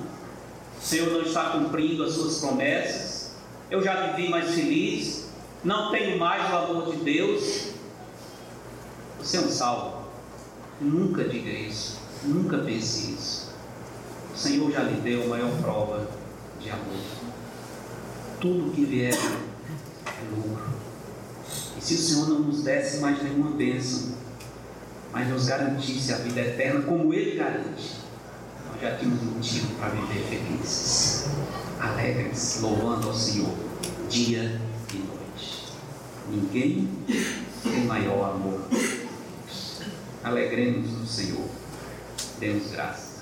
o 0.79 0.85
Senhor 0.85 1.11
não 1.11 1.23
está 1.23 1.51
cumprindo 1.51 2.05
as 2.05 2.13
suas 2.13 2.41
promessas, 2.41 3.33
eu 3.71 3.83
já 3.83 4.09
vivi 4.09 4.29
mais 4.29 4.55
feliz, 4.55 5.29
não 5.65 5.91
tenho 5.91 6.19
mais 6.19 6.53
o 6.53 6.57
amor 6.57 6.95
de 6.95 7.03
Deus. 7.03 7.73
Você 9.19 9.39
é 9.39 9.41
um 9.41 9.49
salvo. 9.49 10.05
Nunca 10.79 11.25
diga 11.25 11.51
isso, 11.51 11.99
nunca 12.25 12.59
pense 12.59 13.13
isso. 13.13 13.55
O 14.35 14.37
Senhor 14.37 14.71
já 14.71 14.83
lhe 14.83 15.01
deu 15.01 15.25
a 15.25 15.27
maior 15.29 15.51
prova 15.63 16.07
de 16.65 16.71
amor. 16.71 17.05
Tudo 18.41 18.73
que 18.73 18.85
vier 18.87 19.13
é 19.13 20.35
lucro. 20.35 20.65
E 21.79 21.85
se 21.85 21.95
o 21.95 21.99
Senhor 21.99 22.29
não 22.31 22.41
nos 22.41 22.63
desse 22.63 22.99
mais 22.99 23.23
nenhuma 23.23 23.51
bênção, 23.51 24.15
mas 25.13 25.29
nos 25.29 25.47
garantisse 25.47 26.13
a 26.13 26.17
vida 26.17 26.41
eterna 26.41 26.83
como 26.83 27.13
Ele 27.13 27.37
garante, 27.37 27.97
nós 28.67 28.81
já 28.81 28.97
tínhamos 28.97 29.23
motivo 29.23 29.75
para 29.75 29.91
viver 29.91 30.25
felizes, 30.25 31.27
alegres, 31.79 32.61
louvando 32.63 33.09
ao 33.09 33.15
Senhor, 33.15 33.55
dia 34.09 34.61
e 34.93 34.97
noite. 34.97 35.65
Ninguém 36.31 36.89
tem 37.63 37.85
maior 37.85 38.31
amor. 38.31 38.61
Alegremos 40.25 40.91
no 40.93 41.07
Senhor. 41.07 41.47
Demos 42.41 42.71
graças. 42.73 43.14